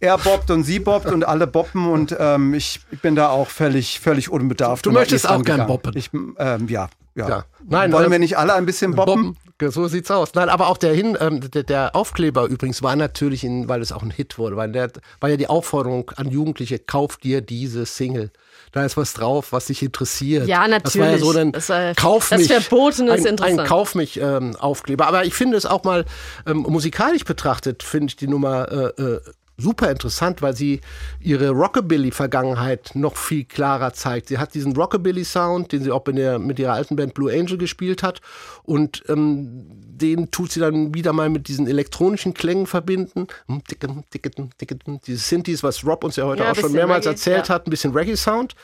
Er 0.00 0.16
bobbt 0.18 0.50
und 0.50 0.62
sie 0.64 0.78
bobbt 0.78 1.06
und 1.06 1.24
alle 1.26 1.46
boppen 1.46 1.86
und 1.88 2.14
ähm, 2.18 2.54
ich 2.54 2.80
bin 3.02 3.16
da 3.16 3.30
auch 3.30 3.48
völlig, 3.48 4.00
völlig 4.00 4.30
unbedarft. 4.30 4.86
Du 4.86 4.92
möchtest 4.92 5.28
auch 5.28 5.42
gern 5.42 5.66
boppen. 5.66 5.96
Ich, 5.96 6.10
ähm, 6.12 6.68
ja, 6.68 6.88
ja. 7.16 7.28
Ja. 7.28 7.44
Nein, 7.68 7.92
Wollen 7.92 8.06
äh, 8.06 8.10
wir 8.12 8.18
nicht 8.20 8.38
alle 8.38 8.54
ein 8.54 8.64
bisschen 8.64 8.94
boppen? 8.94 9.34
Boppen. 9.34 9.72
So 9.72 9.88
sieht's 9.88 10.08
aus. 10.12 10.34
Nein, 10.34 10.48
aber 10.48 10.68
auch 10.68 10.76
der, 10.76 10.94
Hin, 10.94 11.18
ähm, 11.20 11.40
der, 11.50 11.64
der 11.64 11.96
Aufkleber 11.96 12.46
übrigens 12.46 12.80
war 12.84 12.94
natürlich, 12.94 13.42
in, 13.42 13.68
weil 13.68 13.82
es 13.82 13.90
auch 13.90 14.04
ein 14.04 14.12
Hit 14.12 14.38
wurde, 14.38 14.56
weil 14.56 14.70
der 14.70 14.90
war 15.18 15.30
ja 15.30 15.36
die 15.36 15.48
Aufforderung 15.48 16.12
an 16.14 16.30
Jugendliche, 16.30 16.78
kauf 16.78 17.16
dir 17.16 17.40
diese 17.40 17.84
Single. 17.84 18.30
Da 18.70 18.84
ist 18.84 18.96
was 18.96 19.14
drauf, 19.14 19.50
was 19.50 19.66
dich 19.66 19.82
interessiert. 19.82 20.46
Ja, 20.46 20.68
Das 20.68 20.96
war 20.96 21.06
ja 21.06 21.12
natürlich. 21.12 21.20
so 21.32 21.38
ein 21.38 21.52
Das 21.52 21.68
war- 21.70 21.94
Kauf 21.94 22.28
das 22.28 22.38
mich. 22.42 22.52
Verbotene 22.52 23.14
ist 23.16 23.26
ein, 23.26 23.30
interessant. 23.32 23.60
Ein 23.60 23.66
Kauf 23.66 23.94
mich 23.96 24.20
ähm, 24.20 24.54
Aufkleber. 24.54 25.08
Aber 25.08 25.24
ich 25.24 25.34
finde 25.34 25.56
es 25.56 25.66
auch 25.66 25.82
mal 25.82 26.04
ähm, 26.46 26.58
musikalisch 26.58 27.24
betrachtet, 27.24 27.82
finde 27.82 28.10
ich 28.10 28.16
die 28.16 28.28
Nummer 28.28 28.70
äh, 28.70 29.02
äh, 29.02 29.20
super 29.58 29.90
interessant, 29.90 30.40
weil 30.40 30.56
sie 30.56 30.80
ihre 31.20 31.50
Rockabilly-Vergangenheit 31.50 32.92
noch 32.94 33.16
viel 33.16 33.44
klarer 33.44 33.92
zeigt. 33.92 34.28
Sie 34.28 34.38
hat 34.38 34.54
diesen 34.54 34.74
Rockabilly-Sound, 34.74 35.72
den 35.72 35.82
sie 35.82 35.90
auch 35.90 36.04
der, 36.04 36.38
mit 36.38 36.58
ihrer 36.58 36.72
alten 36.72 36.96
Band 36.96 37.12
Blue 37.12 37.30
Angel 37.30 37.58
gespielt 37.58 38.02
hat. 38.02 38.20
Und 38.62 39.02
ähm, 39.08 39.66
den 39.98 40.30
tut 40.30 40.52
sie 40.52 40.60
dann 40.60 40.94
wieder 40.94 41.12
mal 41.12 41.28
mit 41.28 41.48
diesen 41.48 41.66
elektronischen 41.66 42.34
Klängen 42.34 42.66
verbinden. 42.66 43.26
Hm, 43.46 43.64
ticken, 43.64 44.04
ticken. 44.10 45.00
Diese 45.06 45.18
Synthes, 45.18 45.64
was 45.64 45.84
Rob 45.84 46.04
uns 46.04 46.16
ja 46.16 46.24
heute 46.24 46.44
Ja, 46.44 46.52
auch 46.52 46.56
schon 46.56 46.72
mehrmals 46.72 47.04
Reggae, 47.04 47.14
erzählt 47.14 47.48
ja. 47.48 47.54
hat, 47.54 47.66
ein 47.66 47.70
bisschen 47.70 47.92
Reggae-Sound, 47.92 48.54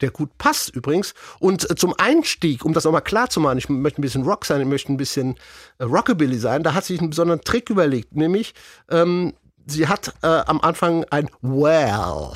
der 0.00 0.10
gut 0.10 0.38
passt 0.38 0.70
übrigens. 0.70 1.14
Und 1.40 1.68
äh, 1.68 1.74
zum 1.74 1.94
Einstieg, 1.98 2.64
um 2.64 2.72
das 2.72 2.84
nochmal 2.84 3.02
klar 3.02 3.28
zu 3.28 3.40
machen, 3.40 3.58
ich 3.58 3.68
möchte 3.68 4.00
ein 4.00 4.02
bisschen 4.02 4.22
Rock 4.22 4.44
sein, 4.44 4.60
ich 4.60 4.68
möchte 4.68 4.92
ein 4.92 4.96
bisschen 4.96 5.34
äh, 5.78 5.84
Rockabilly 5.84 6.38
sein, 6.38 6.62
da 6.62 6.74
hat 6.74 6.84
sie 6.84 6.94
sich 6.94 7.00
einen 7.00 7.10
besonderen 7.10 7.40
Trick 7.40 7.70
überlegt, 7.70 8.14
nämlich 8.14 8.54
ähm, 8.88 9.32
sie 9.66 9.88
hat 9.88 10.12
äh, 10.22 10.26
am 10.26 10.60
Anfang 10.60 11.04
ein 11.10 11.28
Well, 11.42 12.32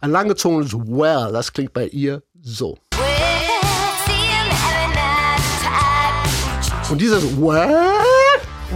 ein 0.00 0.10
langgezogenes 0.10 0.74
Well, 0.74 1.32
das 1.32 1.52
klingt 1.52 1.72
bei 1.72 1.86
ihr 1.86 2.22
so. 2.40 2.78
Und 6.90 7.00
dieses 7.00 7.24
Well 7.36 7.92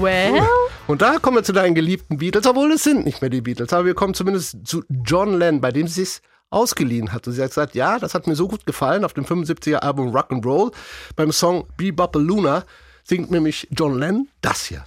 Well, 0.01 0.43
und 0.87 1.03
da 1.03 1.18
kommen 1.18 1.37
wir 1.37 1.45
zu 1.45 1.53
deinen 1.53 1.74
geliebten 1.74 2.18
Beatles, 2.18 2.47
obwohl 2.47 2.72
es 2.72 2.83
sind 2.83 3.05
nicht 3.05 3.20
mehr 3.20 3.31
die 3.31 3.41
Beatles, 3.41 3.72
aber 3.72 3.85
wir 3.87 3.95
kommen 3.95 4.14
zumindest 4.14 4.66
zu 4.66 4.83
John 4.89 5.39
Lennon, 5.39 5.61
bei 5.61 5.70
dem 5.70 5.87
sie 5.87 6.03
es 6.03 6.22
ausgeliehen 6.51 7.12
hat. 7.12 7.26
Und 7.26 7.35
sie 7.35 7.43
hat 7.43 7.51
gesagt, 7.51 7.74
ja, 7.74 7.99
das 7.99 8.14
hat 8.14 8.26
mir 8.26 8.35
so 8.35 8.49
gut 8.49 8.66
gefallen 8.66 9.05
auf 9.05 9.12
dem 9.12 9.24
75er 9.24 9.76
Album 9.76 10.09
Rock 10.09 10.33
and 10.33 10.45
Roll. 10.45 10.72
Beim 11.14 11.31
Song 11.31 11.66
Bebop 11.76 12.16
Luna 12.16 12.64
singt 13.05 13.31
nämlich 13.31 13.68
John 13.70 13.99
Lennon 13.99 14.28
das 14.41 14.64
hier. 14.64 14.85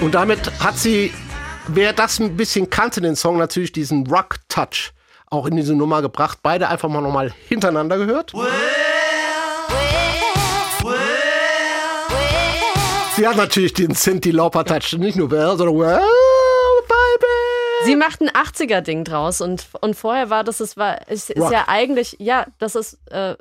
Und 0.00 0.14
damit 0.14 0.50
hat 0.60 0.76
sie, 0.78 1.12
wer 1.68 1.92
das 1.92 2.18
ein 2.20 2.36
bisschen 2.36 2.68
kannte, 2.70 3.00
den 3.00 3.16
Song, 3.16 3.38
natürlich 3.38 3.72
diesen 3.72 4.06
Rock-Touch 4.06 4.92
auch 5.30 5.46
in 5.46 5.56
diese 5.56 5.74
Nummer 5.74 6.02
gebracht. 6.02 6.38
Beide 6.42 6.68
einfach 6.68 6.88
mal 6.88 7.00
nochmal 7.00 7.32
hintereinander 7.48 7.98
gehört. 7.98 8.32
Sie 13.16 13.26
hat 13.26 13.36
natürlich 13.36 13.72
den 13.72 13.94
Cindy 13.94 14.32
Lauper 14.32 14.64
Touch, 14.64 14.98
nicht 14.98 15.16
nur 15.16 15.30
Well, 15.30 15.56
sondern 15.56 15.78
Well. 15.78 16.00
Sie 17.84 17.96
macht 17.96 18.20
ein 18.20 18.28
80er-Ding 18.30 19.04
draus 19.04 19.40
und, 19.40 19.66
und 19.80 19.94
vorher 19.94 20.30
war 20.30 20.44
das, 20.44 20.60
es 20.60 20.76
war, 20.76 20.98
es 21.08 21.30
ist 21.30 21.50
ja 21.50 21.64
eigentlich, 21.68 22.16
ja, 22.18 22.46
das 22.58 22.74
ist 22.74 22.98
äh, 23.10 23.32
äh, 23.32 23.36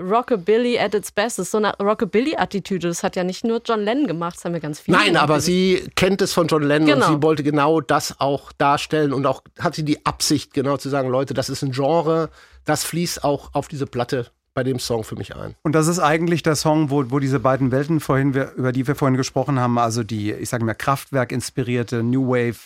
Rockabilly 0.00 0.78
at 0.78 0.94
its 0.94 1.12
best. 1.12 1.38
Das 1.38 1.46
ist 1.46 1.50
so 1.52 1.58
eine 1.58 1.74
Rockabilly-Attitüde. 1.78 2.88
Das 2.88 3.02
hat 3.02 3.16
ja 3.16 3.24
nicht 3.24 3.44
nur 3.44 3.60
John 3.64 3.80
Lennon 3.80 4.06
gemacht, 4.06 4.36
das 4.36 4.44
haben 4.44 4.52
wir 4.52 4.60
ganz 4.60 4.80
viele. 4.80 4.96
Nein, 4.96 5.16
aber 5.16 5.34
gemacht. 5.34 5.42
sie 5.42 5.88
kennt 5.96 6.22
es 6.22 6.32
von 6.32 6.46
John 6.48 6.62
Lennon 6.62 6.88
Genau. 6.88 7.06
und 7.06 7.14
sie 7.14 7.22
wollte 7.22 7.42
genau 7.42 7.80
das 7.80 8.20
auch 8.20 8.52
darstellen 8.52 9.12
und 9.12 9.26
auch 9.26 9.42
hat 9.58 9.74
sie 9.74 9.84
die 9.84 10.04
Absicht, 10.06 10.54
genau 10.54 10.76
zu 10.76 10.88
sagen, 10.88 11.08
Leute, 11.08 11.34
das 11.34 11.48
ist 11.48 11.62
ein 11.62 11.72
Genre, 11.72 12.30
das 12.64 12.84
fließt 12.84 13.24
auch 13.24 13.54
auf 13.54 13.68
diese 13.68 13.86
Platte 13.86 14.26
bei 14.54 14.64
dem 14.64 14.80
Song 14.80 15.04
für 15.04 15.14
mich 15.14 15.36
ein. 15.36 15.54
Und 15.62 15.74
das 15.74 15.86
ist 15.86 16.00
eigentlich 16.00 16.42
der 16.42 16.56
Song, 16.56 16.90
wo, 16.90 17.04
wo 17.10 17.20
diese 17.20 17.38
beiden 17.38 17.70
Welten 17.70 18.00
vorhin, 18.00 18.34
wir, 18.34 18.54
über 18.56 18.72
die 18.72 18.88
wir 18.88 18.96
vorhin 18.96 19.16
gesprochen 19.16 19.60
haben, 19.60 19.78
also 19.78 20.02
die, 20.02 20.32
ich 20.32 20.48
sage 20.48 20.64
mal, 20.64 20.74
Kraftwerk-inspirierte 20.74 22.02
New 22.02 22.28
Wave 22.28 22.58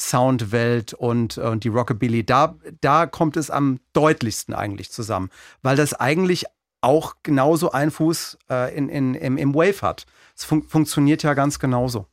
Soundwelt 0.00 0.94
und, 0.94 1.36
äh, 1.36 1.42
und 1.42 1.64
die 1.64 1.68
Rockabilly, 1.68 2.24
da, 2.24 2.56
da 2.80 3.06
kommt 3.06 3.36
es 3.36 3.50
am 3.50 3.80
deutlichsten 3.92 4.54
eigentlich 4.54 4.90
zusammen, 4.90 5.30
weil 5.62 5.76
das 5.76 5.94
eigentlich 5.94 6.46
auch 6.80 7.16
genauso 7.22 7.72
einen 7.72 7.90
Fuß 7.90 8.38
äh, 8.48 8.74
in, 8.74 8.88
in, 8.88 9.14
im, 9.14 9.36
im 9.36 9.54
Wave 9.54 9.82
hat. 9.82 10.06
Es 10.34 10.44
fun 10.44 10.62
funktioniert 10.62 11.22
ja 11.22 11.34
ganz 11.34 11.58
genauso. 11.58 12.06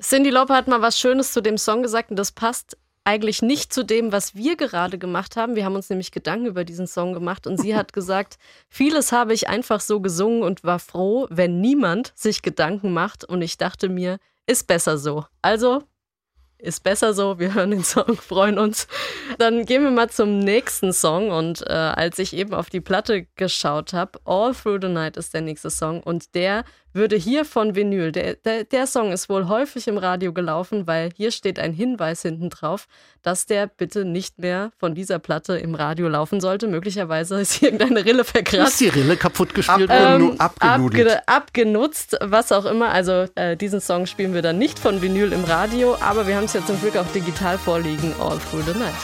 Cindy 0.00 0.30
Lauper 0.30 0.54
hat 0.54 0.68
mal 0.68 0.82
was 0.82 0.98
Schönes 0.98 1.32
zu 1.32 1.40
dem 1.40 1.58
Song 1.58 1.82
gesagt 1.82 2.10
und 2.10 2.16
das 2.16 2.32
passt 2.32 2.76
eigentlich 3.04 3.42
nicht 3.42 3.72
zu 3.72 3.84
dem, 3.84 4.12
was 4.12 4.34
wir 4.34 4.56
gerade 4.56 4.98
gemacht 4.98 5.36
haben. 5.36 5.56
Wir 5.56 5.64
haben 5.64 5.74
uns 5.74 5.90
nämlich 5.90 6.10
Gedanken 6.10 6.46
über 6.46 6.64
diesen 6.64 6.86
Song 6.86 7.12
gemacht 7.12 7.46
und 7.46 7.60
sie 7.60 7.76
hat 7.76 7.92
gesagt, 7.92 8.38
vieles 8.68 9.12
habe 9.12 9.34
ich 9.34 9.48
einfach 9.48 9.80
so 9.80 10.00
gesungen 10.00 10.42
und 10.42 10.64
war 10.64 10.78
froh, 10.78 11.26
wenn 11.30 11.60
niemand 11.60 12.12
sich 12.14 12.42
Gedanken 12.42 12.92
macht 12.92 13.24
und 13.24 13.42
ich 13.42 13.58
dachte 13.58 13.88
mir, 13.88 14.18
ist 14.46 14.66
besser 14.66 14.98
so. 14.98 15.26
Also 15.42 15.82
ist 16.64 16.82
besser 16.82 17.14
so. 17.14 17.38
Wir 17.38 17.54
hören 17.54 17.70
den 17.70 17.84
Song, 17.84 18.16
freuen 18.20 18.58
uns. 18.58 18.88
Dann 19.38 19.64
gehen 19.64 19.82
wir 19.82 19.90
mal 19.90 20.10
zum 20.10 20.38
nächsten 20.38 20.92
Song. 20.92 21.30
Und 21.30 21.62
äh, 21.66 21.72
als 21.72 22.18
ich 22.18 22.34
eben 22.34 22.54
auf 22.54 22.70
die 22.70 22.80
Platte 22.80 23.26
geschaut 23.36 23.92
habe, 23.92 24.18
All 24.24 24.54
Through 24.54 24.78
the 24.82 24.88
Night 24.88 25.16
ist 25.16 25.34
der 25.34 25.42
nächste 25.42 25.70
Song. 25.70 26.02
Und 26.02 26.34
der 26.34 26.64
würde 26.94 27.16
hier 27.16 27.44
von 27.44 27.74
Vinyl, 27.74 28.12
der, 28.12 28.34
der, 28.36 28.64
der 28.64 28.86
Song 28.86 29.12
ist 29.12 29.28
wohl 29.28 29.48
häufig 29.48 29.88
im 29.88 29.98
Radio 29.98 30.32
gelaufen, 30.32 30.86
weil 30.86 31.10
hier 31.16 31.30
steht 31.30 31.58
ein 31.58 31.72
Hinweis 31.72 32.22
hinten 32.22 32.50
drauf, 32.50 32.86
dass 33.22 33.46
der 33.46 33.66
bitte 33.66 34.04
nicht 34.04 34.38
mehr 34.38 34.70
von 34.78 34.94
dieser 34.94 35.18
Platte 35.18 35.56
im 35.58 35.74
Radio 35.74 36.08
laufen 36.08 36.40
sollte. 36.40 36.68
Möglicherweise 36.68 37.40
ist 37.40 37.62
irgendeine 37.62 38.04
Rille 38.04 38.20
Ist 38.22 38.30
verkratzt. 38.30 38.80
die 38.80 38.88
Rille 38.88 39.16
kaputt 39.16 39.54
gespielt 39.54 39.90
Ab- 39.90 40.00
worden? 40.00 40.30
Ähm, 40.32 40.40
abge 40.40 41.28
abgenutzt, 41.28 42.16
was 42.20 42.52
auch 42.52 42.64
immer. 42.64 42.90
Also 42.90 43.26
äh, 43.34 43.56
diesen 43.56 43.80
Song 43.80 44.06
spielen 44.06 44.34
wir 44.34 44.42
dann 44.42 44.58
nicht 44.58 44.78
von 44.78 45.02
Vinyl 45.02 45.32
im 45.32 45.44
Radio, 45.44 45.96
aber 46.00 46.26
wir 46.26 46.36
haben 46.36 46.44
es 46.44 46.52
ja 46.52 46.64
zum 46.64 46.80
Glück 46.80 46.96
auch 46.96 47.06
digital 47.12 47.58
vorliegen, 47.58 48.12
All 48.20 48.38
Through 48.38 48.62
the 48.72 48.78
Night. 48.78 48.94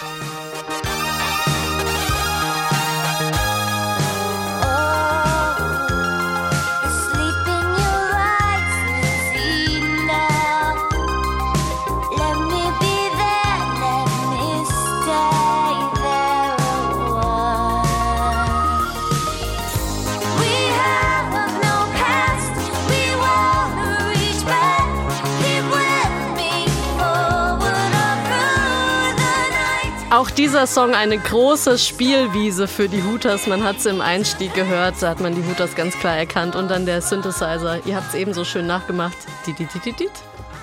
Auch 30.21 30.31
dieser 30.31 30.67
Song 30.67 30.93
eine 30.93 31.17
große 31.17 31.79
Spielwiese 31.79 32.69
für 32.69 32.91
die 32.91 33.03
Hooters. 33.03 33.47
Man 33.47 33.65
hat 33.65 33.79
es 33.79 33.87
im 33.87 34.03
Einstieg 34.03 34.53
gehört, 34.53 34.97
da 35.01 35.09
hat 35.09 35.21
man 35.21 35.35
die 35.35 35.43
Hooters 35.43 35.75
ganz 35.75 35.99
klar 35.99 36.15
erkannt. 36.15 36.55
Und 36.57 36.69
dann 36.69 36.85
der 36.85 37.01
Synthesizer, 37.01 37.81
ihr 37.87 37.97
habt 37.97 38.09
es 38.09 38.15
eben 38.15 38.35
so 38.35 38.45
schön 38.45 38.67
nachgemacht. 38.67 39.17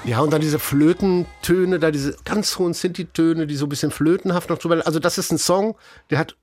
Ja, 0.05 0.19
und 0.19 0.31
dann 0.31 0.41
diese 0.41 0.59
Flötentöne, 0.59 1.79
da 1.79 1.89
diese 1.89 2.17
ganz 2.23 2.59
hohen 2.59 2.75
Sinti-Töne, 2.75 3.47
die 3.47 3.55
so 3.55 3.65
ein 3.65 3.69
bisschen 3.69 3.89
flötenhaft 3.89 4.51
noch 4.51 4.59
drüber. 4.59 4.85
Also, 4.85 4.99
das 4.99 5.17
ist 5.17 5.31
ein 5.31 5.39
Song, 5.39 5.75
der 6.11 6.19
hat 6.19 6.35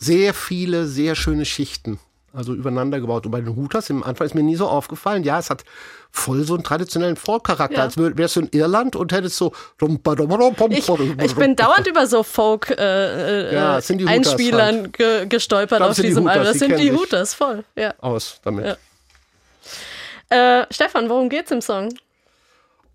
sehr 0.00 0.34
viele, 0.34 0.88
sehr 0.88 1.14
schöne 1.14 1.44
Schichten. 1.44 2.00
Also 2.32 2.54
übereinander 2.54 3.00
gebaut. 3.00 3.26
Und 3.26 3.32
bei 3.32 3.40
den 3.40 3.56
Hooters 3.56 3.90
im 3.90 4.04
Anfang 4.04 4.26
ist 4.26 4.34
mir 4.34 4.42
nie 4.44 4.54
so 4.54 4.68
aufgefallen. 4.68 5.24
Ja, 5.24 5.40
es 5.40 5.50
hat 5.50 5.64
voll 6.12 6.44
so 6.44 6.54
einen 6.54 6.62
traditionellen 6.62 7.16
Folk-Charakter. 7.16 7.78
Ja. 7.78 7.82
Als 7.82 7.96
wär- 7.96 8.16
wärst 8.16 8.36
du 8.36 8.40
in 8.42 8.48
Irland 8.52 8.94
und 8.94 9.12
hättest 9.12 9.36
so. 9.36 9.52
Ich, 10.70 10.88
ich 11.22 11.34
bin 11.34 11.56
dauernd 11.56 11.86
über 11.88 12.06
so 12.06 12.22
Folk 12.22 12.70
äh, 12.70 13.52
Ja, 13.52 13.78
äh, 13.78 14.06
Einspielern 14.06 14.92
ge 14.92 15.26
gestolpert 15.26 15.80
Das 15.80 15.88
auf 15.90 15.96
die 15.96 16.02
diesem 16.02 16.28
Album. 16.28 16.44
Das 16.44 16.58
sind 16.58 16.78
die. 16.78 16.92
Hooters, 16.92 17.34
voll. 17.34 17.64
Ja. 17.74 17.94
aus 18.00 18.40
damit. 18.44 18.64
Ja. 18.66 20.60
Äh, 20.60 20.66
Stefan, 20.70 21.08
worum 21.08 21.28
geht's 21.28 21.50
im 21.50 21.60
Song? 21.60 21.92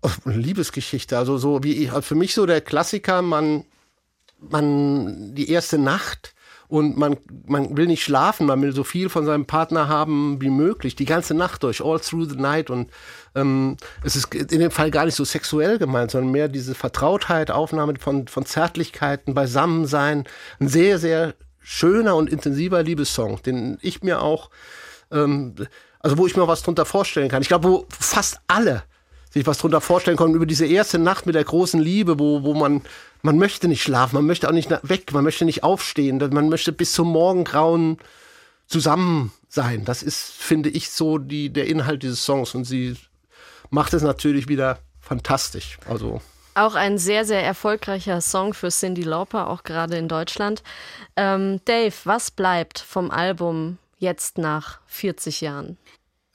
Oh, 0.02 0.10
Liebesgeschichte. 0.24 1.18
Also 1.18 1.36
so 1.36 1.62
wie 1.62 1.72
ich, 1.84 1.90
also 1.90 2.02
für 2.02 2.14
mich 2.14 2.34
so 2.34 2.46
der 2.46 2.60
Klassiker, 2.62 3.20
man, 3.22 3.64
man, 4.38 5.34
die 5.34 5.50
erste 5.50 5.78
Nacht 5.78 6.34
und 6.68 6.96
man, 6.96 7.16
man 7.46 7.76
will 7.76 7.86
nicht 7.86 8.02
schlafen, 8.02 8.46
man 8.46 8.60
will 8.62 8.72
so 8.72 8.84
viel 8.84 9.08
von 9.08 9.24
seinem 9.24 9.46
Partner 9.46 9.88
haben 9.88 10.40
wie 10.40 10.50
möglich, 10.50 10.96
die 10.96 11.04
ganze 11.04 11.34
Nacht 11.34 11.62
durch, 11.62 11.84
all 11.84 12.00
through 12.00 12.30
the 12.30 12.36
night 12.36 12.70
und 12.70 12.90
ähm, 13.34 13.76
es 14.02 14.16
ist 14.16 14.34
in 14.34 14.60
dem 14.60 14.70
Fall 14.70 14.90
gar 14.90 15.04
nicht 15.04 15.14
so 15.14 15.24
sexuell 15.24 15.78
gemeint, 15.78 16.10
sondern 16.10 16.32
mehr 16.32 16.48
diese 16.48 16.74
Vertrautheit, 16.74 17.50
Aufnahme 17.50 17.94
von, 18.00 18.26
von 18.28 18.46
Zärtlichkeiten, 18.46 19.34
Beisammensein. 19.34 20.24
Ein 20.58 20.68
sehr, 20.68 20.98
sehr 20.98 21.34
schöner 21.60 22.16
und 22.16 22.30
intensiver 22.30 22.82
Liebessong, 22.82 23.42
den 23.42 23.78
ich 23.82 24.02
mir 24.02 24.22
auch, 24.22 24.50
ähm, 25.10 25.54
also 26.00 26.16
wo 26.16 26.26
ich 26.26 26.36
mir 26.36 26.48
was 26.48 26.62
drunter 26.62 26.84
vorstellen 26.84 27.28
kann. 27.28 27.42
Ich 27.42 27.48
glaube, 27.48 27.68
wo 27.68 27.86
fast 27.90 28.40
alle 28.46 28.84
sich 29.30 29.46
was 29.46 29.58
drunter 29.58 29.80
vorstellen 29.80 30.16
können 30.16 30.34
über 30.34 30.46
diese 30.46 30.64
erste 30.64 30.98
Nacht 30.98 31.26
mit 31.26 31.34
der 31.34 31.44
großen 31.44 31.80
Liebe, 31.80 32.18
wo, 32.18 32.42
wo 32.42 32.54
man, 32.54 32.80
man 33.26 33.38
möchte 33.38 33.66
nicht 33.66 33.82
schlafen, 33.82 34.14
man 34.14 34.24
möchte 34.24 34.48
auch 34.48 34.52
nicht 34.52 34.70
weg, 34.70 35.12
man 35.12 35.24
möchte 35.24 35.44
nicht 35.44 35.64
aufstehen, 35.64 36.18
man 36.32 36.48
möchte 36.48 36.72
bis 36.72 36.92
zum 36.92 37.08
Morgengrauen 37.08 37.98
zusammen 38.68 39.32
sein. 39.48 39.84
Das 39.84 40.02
ist, 40.02 40.32
finde 40.32 40.70
ich, 40.70 40.90
so 40.90 41.18
die, 41.18 41.52
der 41.52 41.66
Inhalt 41.66 42.04
dieses 42.04 42.24
Songs 42.24 42.54
und 42.54 42.64
sie 42.64 42.96
macht 43.68 43.92
es 43.94 44.02
natürlich 44.02 44.48
wieder 44.48 44.78
fantastisch. 45.00 45.78
Also 45.88 46.20
Auch 46.54 46.76
ein 46.76 46.98
sehr, 46.98 47.24
sehr 47.24 47.44
erfolgreicher 47.44 48.20
Song 48.20 48.54
für 48.54 48.68
Cindy 48.68 49.02
Lauper, 49.02 49.48
auch 49.48 49.64
gerade 49.64 49.96
in 49.96 50.08
Deutschland. 50.08 50.62
Ähm, 51.16 51.60
Dave, 51.64 51.94
was 52.04 52.30
bleibt 52.30 52.78
vom 52.78 53.10
Album 53.10 53.78
jetzt 53.98 54.38
nach 54.38 54.78
40 54.86 55.40
Jahren? 55.40 55.78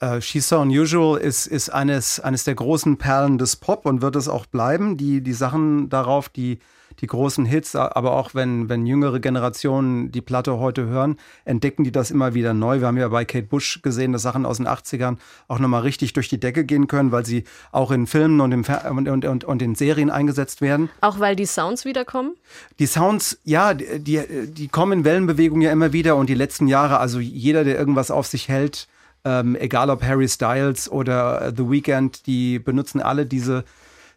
Äh, 0.00 0.20
She's 0.20 0.48
So 0.48 0.58
Unusual 0.60 1.18
ist, 1.18 1.46
ist 1.46 1.70
eines, 1.70 2.20
eines 2.20 2.44
der 2.44 2.54
großen 2.54 2.98
Perlen 2.98 3.38
des 3.38 3.56
Pop 3.56 3.86
und 3.86 4.02
wird 4.02 4.16
es 4.16 4.28
auch 4.28 4.44
bleiben. 4.44 4.98
Die, 4.98 5.22
die 5.22 5.32
Sachen 5.32 5.88
darauf, 5.88 6.28
die, 6.28 6.58
die 7.00 7.06
großen 7.06 7.44
Hits, 7.44 7.74
aber 7.76 8.12
auch 8.12 8.34
wenn, 8.34 8.68
wenn 8.68 8.86
jüngere 8.86 9.20
Generationen 9.20 10.12
die 10.12 10.20
Platte 10.20 10.58
heute 10.58 10.86
hören, 10.86 11.16
entdecken 11.44 11.84
die 11.84 11.92
das 11.92 12.10
immer 12.10 12.34
wieder 12.34 12.54
neu. 12.54 12.80
Wir 12.80 12.86
haben 12.86 12.96
ja 12.96 13.08
bei 13.08 13.24
Kate 13.24 13.46
Bush 13.46 13.80
gesehen, 13.82 14.12
dass 14.12 14.22
Sachen 14.22 14.46
aus 14.46 14.58
den 14.58 14.68
80ern 14.68 15.16
auch 15.48 15.58
nochmal 15.58 15.82
richtig 15.82 16.12
durch 16.12 16.28
die 16.28 16.38
Decke 16.38 16.64
gehen 16.64 16.86
können, 16.86 17.12
weil 17.12 17.26
sie 17.26 17.44
auch 17.70 17.90
in 17.90 18.06
Filmen 18.06 18.40
und, 18.40 18.52
im 18.52 18.64
Fer 18.64 18.90
und, 18.90 19.08
und, 19.08 19.24
und, 19.24 19.44
und 19.44 19.62
in 19.62 19.74
Serien 19.74 20.10
eingesetzt 20.10 20.60
werden. 20.60 20.90
Auch 21.00 21.20
weil 21.20 21.36
die 21.36 21.46
Sounds 21.46 21.84
wiederkommen? 21.84 22.32
Die 22.78 22.86
Sounds, 22.86 23.38
ja, 23.44 23.74
die, 23.74 23.98
die, 23.98 24.22
die 24.46 24.68
kommen 24.68 25.00
in 25.00 25.04
Wellenbewegung 25.04 25.60
ja 25.60 25.72
immer 25.72 25.92
wieder 25.92 26.16
und 26.16 26.28
die 26.28 26.34
letzten 26.34 26.68
Jahre, 26.68 26.98
also 26.98 27.20
jeder, 27.20 27.64
der 27.64 27.78
irgendwas 27.78 28.10
auf 28.10 28.26
sich 28.26 28.48
hält, 28.48 28.88
ähm, 29.24 29.56
egal 29.56 29.90
ob 29.90 30.02
Harry 30.02 30.28
Styles 30.28 30.90
oder 30.90 31.52
The 31.56 31.70
Weeknd, 31.70 32.26
die 32.26 32.58
benutzen 32.58 33.00
alle 33.00 33.26
diese 33.26 33.64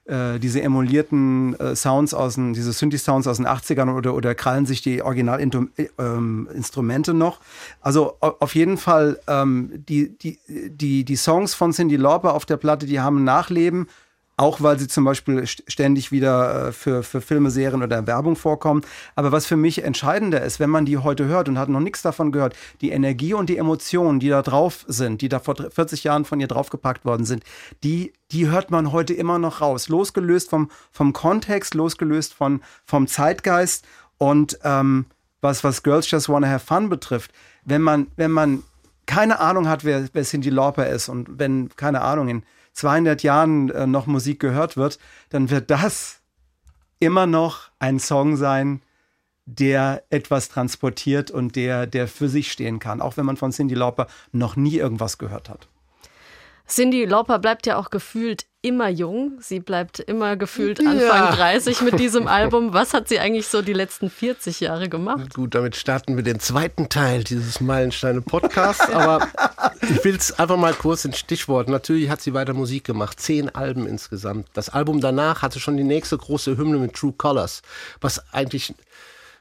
äh, 0.06 0.40
diese 0.40 0.62
emulierten 0.62 1.58
äh, 1.60 1.76
Sounds 1.76 2.14
aus 2.14 2.36
den, 2.36 2.54
diese 2.54 2.74
Synthi-Sounds 2.74 3.28
aus 3.28 3.38
den 3.38 3.48
80ern 3.48 3.96
oder, 3.96 4.14
oder 4.14 4.36
krallen 4.36 4.66
sich 4.66 4.82
die 4.82 5.02
Originalinstrumente 5.02 7.14
noch. 7.14 7.40
Also 7.82 8.18
au- 8.20 8.36
auf 8.40 8.56
jeden 8.56 8.78
Fall 8.78 9.20
ähm, 9.28 9.72
die, 9.90 10.18
die, 10.18 10.40
die, 10.48 11.06
die 11.06 11.16
Songs 11.16 11.54
von 11.54 11.72
Cindy 11.72 11.96
Lauper 11.96 12.34
auf 12.34 12.46
der 12.46 12.58
Platte, 12.58 12.86
die 12.86 13.00
haben 13.00 13.24
Nachleben, 13.24 13.88
auch 14.38 14.62
weil 14.62 14.78
sie 14.78 14.88
zum 14.88 15.06
Beispiel 15.06 15.40
st- 15.40 15.64
ständig 15.68 16.12
wieder 16.12 16.68
äh, 16.68 16.72
für, 16.72 17.04
für 17.04 17.22
Filme, 17.22 17.52
Serien 17.52 17.84
oder 17.84 18.06
Werbung 18.06 18.36
vorkommen. 18.36 18.82
Aber 19.16 19.32
was 19.32 19.46
für 19.46 19.56
mich 19.56 19.84
entscheidender 19.84 20.42
ist, 20.42 20.60
wenn 20.60 20.70
man 20.70 20.86
die 20.86 20.98
heute 20.98 21.26
hört 21.26 21.48
und 21.48 21.58
hat 21.58 21.70
noch 21.70 21.80
nichts 21.80 22.02
davon 22.02 22.32
gehört, 22.32 22.56
die 22.82 22.92
Energie 22.92 23.34
und 23.34 23.48
die 23.50 23.58
Emotionen, 23.58 24.20
die 24.20 24.30
da 24.30 24.42
drauf 24.42 24.84
sind, 24.88 25.22
die 25.22 25.30
da 25.30 25.40
vor 25.40 25.56
40 25.56 26.04
Jahren 26.04 26.26
von 26.26 26.40
ihr 26.40 26.48
draufgepackt 26.48 27.06
worden 27.06 27.26
sind, 27.26 27.44
die, 27.84 28.12
die 28.32 28.50
hört 28.50 28.72
man 28.72 28.92
heute 28.92 29.14
immer 29.14 29.40
noch 29.40 29.62
raus. 29.62 29.88
Losgelöst 29.88 30.50
vom, 30.50 30.70
vom 30.92 31.14
Kontext, 31.14 31.74
losgelöst 31.74 32.34
von, 32.34 32.62
vom 32.84 33.08
Zeitgeist 33.08 33.86
und 34.18 34.60
ähm, 34.64 35.06
was, 35.42 35.64
was 35.64 35.84
Girls 35.84 36.10
Just 36.10 36.28
Wanna 36.28 36.48
Have 36.50 36.66
Fun 36.66 36.90
betrifft, 36.90 37.32
wenn 37.64 37.82
man, 37.82 38.08
wenn 38.16 38.32
man 38.32 38.64
keine 39.06 39.40
Ahnung 39.40 39.70
hat, 39.70 39.86
wer, 39.86 40.08
wer 40.14 40.24
Cindy 40.24 40.50
Lauper 40.50 40.90
ist 40.90 41.08
und 41.10 41.40
wenn, 41.40 41.70
keine 41.76 42.02
Ahnung, 42.02 42.28
in 42.28 42.44
200 42.76 43.24
Jahren 43.24 43.70
äh, 43.72 43.88
noch 43.88 44.06
Musik 44.06 44.40
gehört 44.40 44.78
wird, 44.78 45.00
dann 45.30 45.50
wird 45.50 45.72
das 45.72 46.22
immer 47.00 47.26
noch 47.26 47.70
ein 47.80 48.00
Song 48.00 48.38
sein, 48.38 48.82
der 49.46 50.04
etwas 50.10 50.50
transportiert 50.50 51.32
und 51.32 51.56
der, 51.56 51.88
der 51.88 52.08
für 52.08 52.30
sich 52.30 52.52
stehen 52.52 52.80
kann, 52.80 53.02
auch 53.02 53.18
wenn 53.18 53.26
man 53.26 53.38
von 53.38 53.52
Cindy 53.52 53.76
Lauper 53.76 54.08
noch 54.32 54.56
nie 54.56 54.78
irgendwas 54.78 55.18
gehört 55.18 55.50
hat. 55.50 55.68
Cindy 56.68 57.06
Lauper 57.06 57.40
bleibt 57.40 57.68
ja 57.68 57.78
auch 57.78 57.90
gefühlt 57.90 58.46
immer 58.66 58.90
jung. 58.90 59.38
Sie 59.40 59.60
bleibt 59.60 60.00
immer 60.00 60.36
gefühlt 60.36 60.82
Ja. 60.82 60.90
Anfang 60.90 61.36
30 61.36 61.82
mit 61.82 62.00
diesem 62.00 62.28
Album. 62.28 62.74
Was 62.74 62.96
hat 62.96 63.08
sie 63.08 63.20
eigentlich 63.20 63.48
so 63.48 63.62
die 63.62 63.74
letzten 63.74 64.10
40 64.10 64.60
Jahre 64.60 64.90
gemacht? 64.90 65.36
Gut, 65.36 65.54
damit 65.54 65.76
starten 65.76 66.16
wir 66.16 66.24
den 66.24 66.40
zweiten 66.40 66.90
Teil 66.90 67.24
dieses 67.24 67.62
Meilensteine-Podcasts. 67.62 68.90
Aber 68.90 69.28
ich 69.84 70.04
will 70.04 70.16
es 70.16 70.40
einfach 70.40 70.58
mal 70.58 70.74
kurz 70.74 71.06
in 71.06 71.14
Stichworten. 71.14 71.72
Natürlich 71.72 72.10
hat 72.10 72.22
sie 72.22 72.34
weiter 72.34 72.56
Musik 72.56 72.86
gemacht. 72.86 73.20
Zehn 73.20 73.54
Alben 73.54 73.86
insgesamt. 73.86 74.48
Das 74.54 74.70
Album 74.70 75.00
danach 75.00 75.44
hatte 75.44 75.60
schon 75.60 75.78
die 75.78 75.84
nächste 75.84 76.18
große 76.18 76.58
Hymne 76.58 76.78
mit 76.78 76.96
True 76.96 77.14
Colors, 77.16 77.62
was 78.02 78.34
eigentlich 78.34 78.74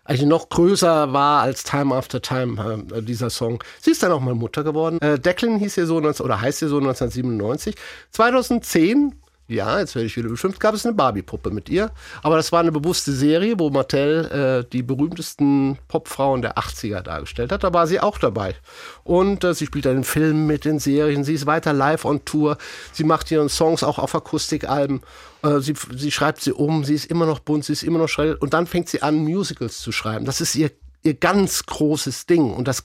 eigentlich 0.04 0.26
noch 0.26 0.48
größer 0.48 1.12
war 1.12 1.42
als 1.42 1.64
Time 1.64 1.94
After 1.94 2.20
Time, 2.20 2.86
äh, 2.94 3.02
dieser 3.02 3.30
Song. 3.30 3.62
Sie 3.80 3.90
ist 3.90 4.02
dann 4.02 4.12
auch 4.12 4.20
mal 4.20 4.34
Mutter 4.34 4.62
geworden. 4.62 4.98
Äh, 5.00 5.18
Declan 5.18 5.58
hieß 5.58 5.76
ihr 5.78 5.86
so, 5.86 5.98
19, 5.98 6.24
oder 6.24 6.40
heißt 6.40 6.62
ihr 6.62 6.68
so 6.68 6.76
1997. 6.76 7.74
2010, 8.10 9.14
ja, 9.46 9.78
jetzt 9.78 9.94
werde 9.94 10.06
ich 10.06 10.16
wieder 10.16 10.30
beschimpft, 10.30 10.58
gab 10.58 10.74
es 10.74 10.86
eine 10.86 10.94
Barbie-Puppe 10.94 11.50
mit 11.50 11.68
ihr. 11.68 11.90
Aber 12.22 12.36
das 12.36 12.50
war 12.50 12.60
eine 12.60 12.72
bewusste 12.72 13.12
Serie, 13.12 13.58
wo 13.58 13.68
Mattel 13.68 14.64
äh, 14.64 14.70
die 14.70 14.82
berühmtesten 14.82 15.78
Popfrauen 15.86 16.40
der 16.40 16.56
80er 16.56 17.02
dargestellt 17.02 17.52
hat. 17.52 17.62
Da 17.62 17.74
war 17.74 17.86
sie 17.86 18.00
auch 18.00 18.18
dabei. 18.18 18.54
Und 19.02 19.44
äh, 19.44 19.52
sie 19.52 19.66
spielt 19.66 19.84
in 19.84 19.96
den 19.96 20.04
Filmen 20.04 20.46
mit, 20.46 20.64
in 20.64 20.78
Serien. 20.78 21.24
Sie 21.24 21.34
ist 21.34 21.44
weiter 21.44 21.74
live 21.74 22.06
on 22.06 22.24
Tour. 22.24 22.56
Sie 22.92 23.04
macht 23.04 23.30
ihren 23.30 23.50
Songs 23.50 23.82
auch 23.82 23.98
auf 23.98 24.14
Akustikalben. 24.14 25.02
Äh, 25.42 25.60
sie, 25.60 25.74
sie 25.94 26.10
schreibt 26.10 26.40
sie 26.40 26.52
um. 26.52 26.84
Sie 26.84 26.94
ist 26.94 27.06
immer 27.06 27.26
noch 27.26 27.40
bunt. 27.40 27.66
Sie 27.66 27.74
ist 27.74 27.82
immer 27.82 27.98
noch 27.98 28.08
schrill. 28.08 28.38
Und 28.40 28.54
dann 28.54 28.66
fängt 28.66 28.88
sie 28.88 29.02
an, 29.02 29.16
Musicals 29.16 29.78
zu 29.80 29.92
schreiben. 29.92 30.24
Das 30.24 30.40
ist 30.40 30.54
ihr, 30.54 30.70
ihr 31.02 31.14
ganz 31.14 31.66
großes 31.66 32.24
Ding. 32.24 32.50
Und 32.54 32.66
das 32.66 32.84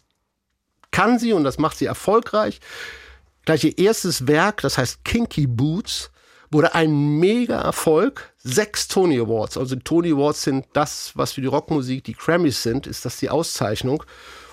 kann 0.92 1.20
sie 1.20 1.32
und 1.32 1.46
das 1.46 1.58
macht 1.58 1.78
sie 1.78 1.86
erfolgreich. 1.86 2.60
Gleich 3.46 3.64
ihr 3.64 3.78
erstes 3.78 4.28
Werk, 4.28 4.62
das 4.62 4.78
heißt 4.78 5.06
Kinky 5.06 5.48
Boots, 5.48 6.12
wurde 6.52 6.76
ein 6.76 7.20
mega 7.20 7.62
Erfolg. 7.62 8.34
Sechs 8.38 8.88
Tony 8.88 9.20
Awards. 9.20 9.58
Also 9.58 9.76
die 9.76 9.84
Tony 9.84 10.12
Awards 10.12 10.44
sind 10.44 10.66
das, 10.74 11.12
was 11.16 11.34
für 11.34 11.42
die 11.42 11.48
Rockmusik 11.48 12.04
die 12.04 12.14
Grammys 12.14 12.64
sind, 12.64 12.88
ist 12.88 13.06
das 13.06 13.18
die 13.18 13.30
Auszeichnung. 13.30 14.04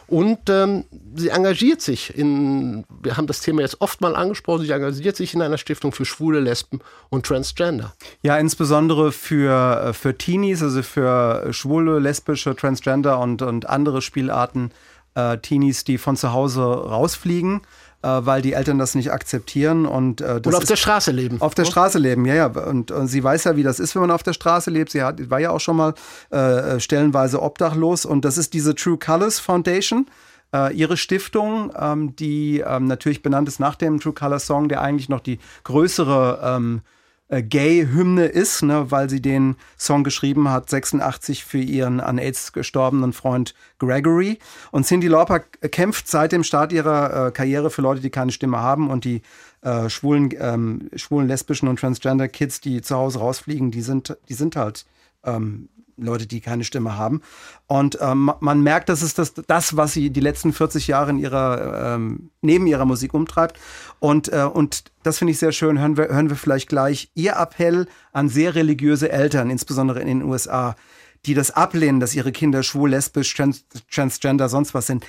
Und 0.08 0.48
ähm, 0.48 0.84
sie 1.16 1.30
engagiert 1.30 1.80
sich 1.80 2.16
in, 2.16 2.84
wir 3.02 3.16
haben 3.16 3.26
das 3.26 3.40
Thema 3.40 3.62
jetzt 3.62 3.80
oft 3.80 4.00
mal 4.00 4.14
angesprochen, 4.14 4.64
sie 4.64 4.70
engagiert 4.70 5.16
sich 5.16 5.34
in 5.34 5.42
einer 5.42 5.58
Stiftung 5.58 5.90
für 5.90 6.04
Schwule, 6.04 6.38
Lesben 6.38 6.80
und 7.08 7.26
Transgender. 7.26 7.92
Ja, 8.22 8.38
insbesondere 8.38 9.10
für, 9.10 9.88
äh, 9.88 9.92
für 9.92 10.16
Teenies, 10.16 10.62
also 10.62 10.82
für 10.82 11.52
schwule, 11.52 11.98
lesbische, 11.98 12.54
Transgender 12.54 13.18
und, 13.18 13.42
und 13.42 13.68
andere 13.68 14.00
Spielarten, 14.00 14.70
äh, 15.16 15.38
Teenies, 15.38 15.82
die 15.82 15.98
von 15.98 16.16
zu 16.16 16.32
Hause 16.32 16.62
rausfliegen, 16.62 17.62
weil 18.06 18.42
die 18.42 18.52
Eltern 18.52 18.78
das 18.78 18.94
nicht 18.94 19.12
akzeptieren. 19.12 19.86
Und, 19.86 20.20
äh, 20.20 20.40
das 20.40 20.46
Oder 20.46 20.58
auf 20.58 20.64
der 20.64 20.76
Straße 20.76 21.10
leben. 21.10 21.40
Auf 21.40 21.54
der 21.54 21.64
Straße 21.64 21.98
leben, 21.98 22.24
ja, 22.24 22.34
ja. 22.34 22.46
Und, 22.46 22.90
und 22.90 23.08
sie 23.08 23.22
weiß 23.22 23.44
ja, 23.44 23.56
wie 23.56 23.62
das 23.62 23.80
ist, 23.80 23.94
wenn 23.94 24.02
man 24.02 24.10
auf 24.10 24.22
der 24.22 24.32
Straße 24.32 24.70
lebt. 24.70 24.90
Sie 24.90 25.02
hat, 25.02 25.30
war 25.30 25.40
ja 25.40 25.50
auch 25.50 25.60
schon 25.60 25.76
mal 25.76 25.94
äh, 26.30 26.80
stellenweise 26.80 27.42
obdachlos. 27.42 28.04
Und 28.04 28.24
das 28.24 28.38
ist 28.38 28.54
diese 28.54 28.74
True 28.74 28.98
Colors 28.98 29.38
Foundation, 29.38 30.06
äh, 30.54 30.74
ihre 30.74 30.96
Stiftung, 30.96 31.72
ähm, 31.78 32.16
die 32.16 32.62
ähm, 32.66 32.86
natürlich 32.86 33.22
benannt 33.22 33.48
ist 33.48 33.60
nach 33.60 33.74
dem 33.74 34.00
True 34.00 34.12
Colors 34.12 34.46
Song, 34.46 34.68
der 34.68 34.80
eigentlich 34.82 35.08
noch 35.08 35.20
die 35.20 35.38
größere 35.64 36.40
ähm, 36.42 36.82
äh, 37.28 37.42
Gay-Hymne 37.42 38.26
ist, 38.26 38.62
ne, 38.62 38.90
weil 38.90 39.10
sie 39.10 39.20
den 39.20 39.56
Song 39.78 40.04
geschrieben 40.04 40.48
hat, 40.50 40.70
86 40.70 41.44
für 41.44 41.58
ihren 41.58 42.00
an 42.00 42.18
AIDS 42.18 42.52
gestorbenen 42.52 43.12
Freund 43.12 43.54
Gregory. 43.78 44.38
Und 44.70 44.86
Cindy 44.86 45.08
Lauper 45.08 45.40
kämpft 45.40 46.08
seit 46.08 46.32
dem 46.32 46.44
Start 46.44 46.72
ihrer 46.72 47.28
äh, 47.28 47.30
Karriere 47.32 47.70
für 47.70 47.82
Leute, 47.82 48.00
die 48.00 48.10
keine 48.10 48.32
Stimme 48.32 48.58
haben 48.58 48.90
und 48.90 49.04
die 49.04 49.22
äh, 49.62 49.88
schwulen, 49.88 50.30
ähm, 50.38 50.88
schwulen, 50.94 51.28
lesbischen 51.28 51.68
und 51.68 51.80
Transgender 51.80 52.28
Kids, 52.28 52.60
die 52.60 52.82
zu 52.82 52.96
Hause 52.96 53.18
rausfliegen, 53.18 53.70
die 53.70 53.82
sind, 53.82 54.16
die 54.28 54.34
sind 54.34 54.54
halt 54.56 54.86
ähm, 55.24 55.68
Leute, 55.96 56.26
die 56.26 56.40
keine 56.40 56.64
Stimme 56.64 56.96
haben. 56.96 57.22
Und 57.66 57.98
ähm, 58.00 58.30
man 58.40 58.62
merkt, 58.62 58.88
das 58.88 59.02
ist 59.02 59.18
das, 59.18 59.34
das, 59.34 59.76
was 59.76 59.92
sie 59.92 60.10
die 60.10 60.20
letzten 60.20 60.52
40 60.52 60.86
Jahre 60.86 61.10
in 61.10 61.18
ihrer, 61.18 61.94
ähm, 61.94 62.30
neben 62.42 62.66
ihrer 62.66 62.84
Musik 62.84 63.14
umtreibt. 63.14 63.58
Und, 63.98 64.32
äh, 64.32 64.42
und 64.42 64.84
das 65.02 65.18
finde 65.18 65.32
ich 65.32 65.38
sehr 65.38 65.52
schön. 65.52 65.78
Hören 65.78 65.96
wir, 65.96 66.08
hören 66.08 66.28
wir 66.28 66.36
vielleicht 66.36 66.68
gleich 66.68 67.10
ihr 67.14 67.36
Appell 67.36 67.86
an 68.12 68.28
sehr 68.28 68.54
religiöse 68.54 69.10
Eltern, 69.10 69.50
insbesondere 69.50 70.00
in 70.00 70.06
den 70.06 70.22
USA, 70.22 70.76
die 71.24 71.34
das 71.34 71.50
ablehnen, 71.50 72.00
dass 72.00 72.14
ihre 72.14 72.32
Kinder 72.32 72.62
schwul, 72.62 72.90
lesbisch, 72.90 73.34
trans, 73.34 73.64
transgender, 73.90 74.48
sonst 74.48 74.74
was 74.74 74.86
sind. 74.86 75.06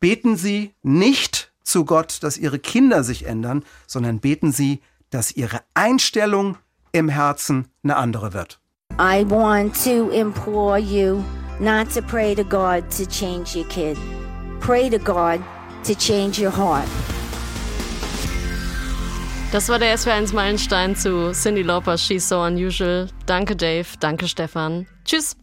Beten 0.00 0.36
Sie 0.36 0.74
nicht 0.82 1.52
zu 1.62 1.84
Gott, 1.84 2.22
dass 2.22 2.38
Ihre 2.38 2.58
Kinder 2.58 3.02
sich 3.02 3.26
ändern, 3.26 3.64
sondern 3.86 4.20
beten 4.20 4.52
Sie, 4.52 4.80
dass 5.10 5.32
Ihre 5.32 5.62
Einstellung 5.74 6.56
im 6.92 7.08
Herzen 7.08 7.68
eine 7.82 7.96
andere 7.96 8.32
wird. 8.32 8.60
I 8.98 9.24
want 9.24 9.74
to 9.84 10.10
implore 10.10 10.78
you 10.78 11.22
not 11.60 11.90
to 11.90 12.02
pray 12.02 12.34
to 12.34 12.44
God 12.44 12.90
to 12.92 13.04
change 13.04 13.54
your 13.54 13.66
kid. 13.68 13.98
Pray 14.60 14.88
to 14.88 14.98
God 14.98 15.42
to 15.84 15.94
change 15.94 16.38
your 16.40 16.50
heart. 16.50 16.88
Das 19.52 19.68
war 19.68 19.78
der 19.78 19.94
SW1 19.96 20.34
Meilenstein 20.34 20.96
zu 20.96 21.32
Cindy 21.32 21.62
Lauper, 21.62 21.98
She's 21.98 22.26
So 22.26 22.42
Unusual. 22.42 23.08
Danke 23.26 23.54
Dave, 23.54 23.86
danke 24.00 24.28
Stefan. 24.28 24.86
Tschüss. 25.04 25.36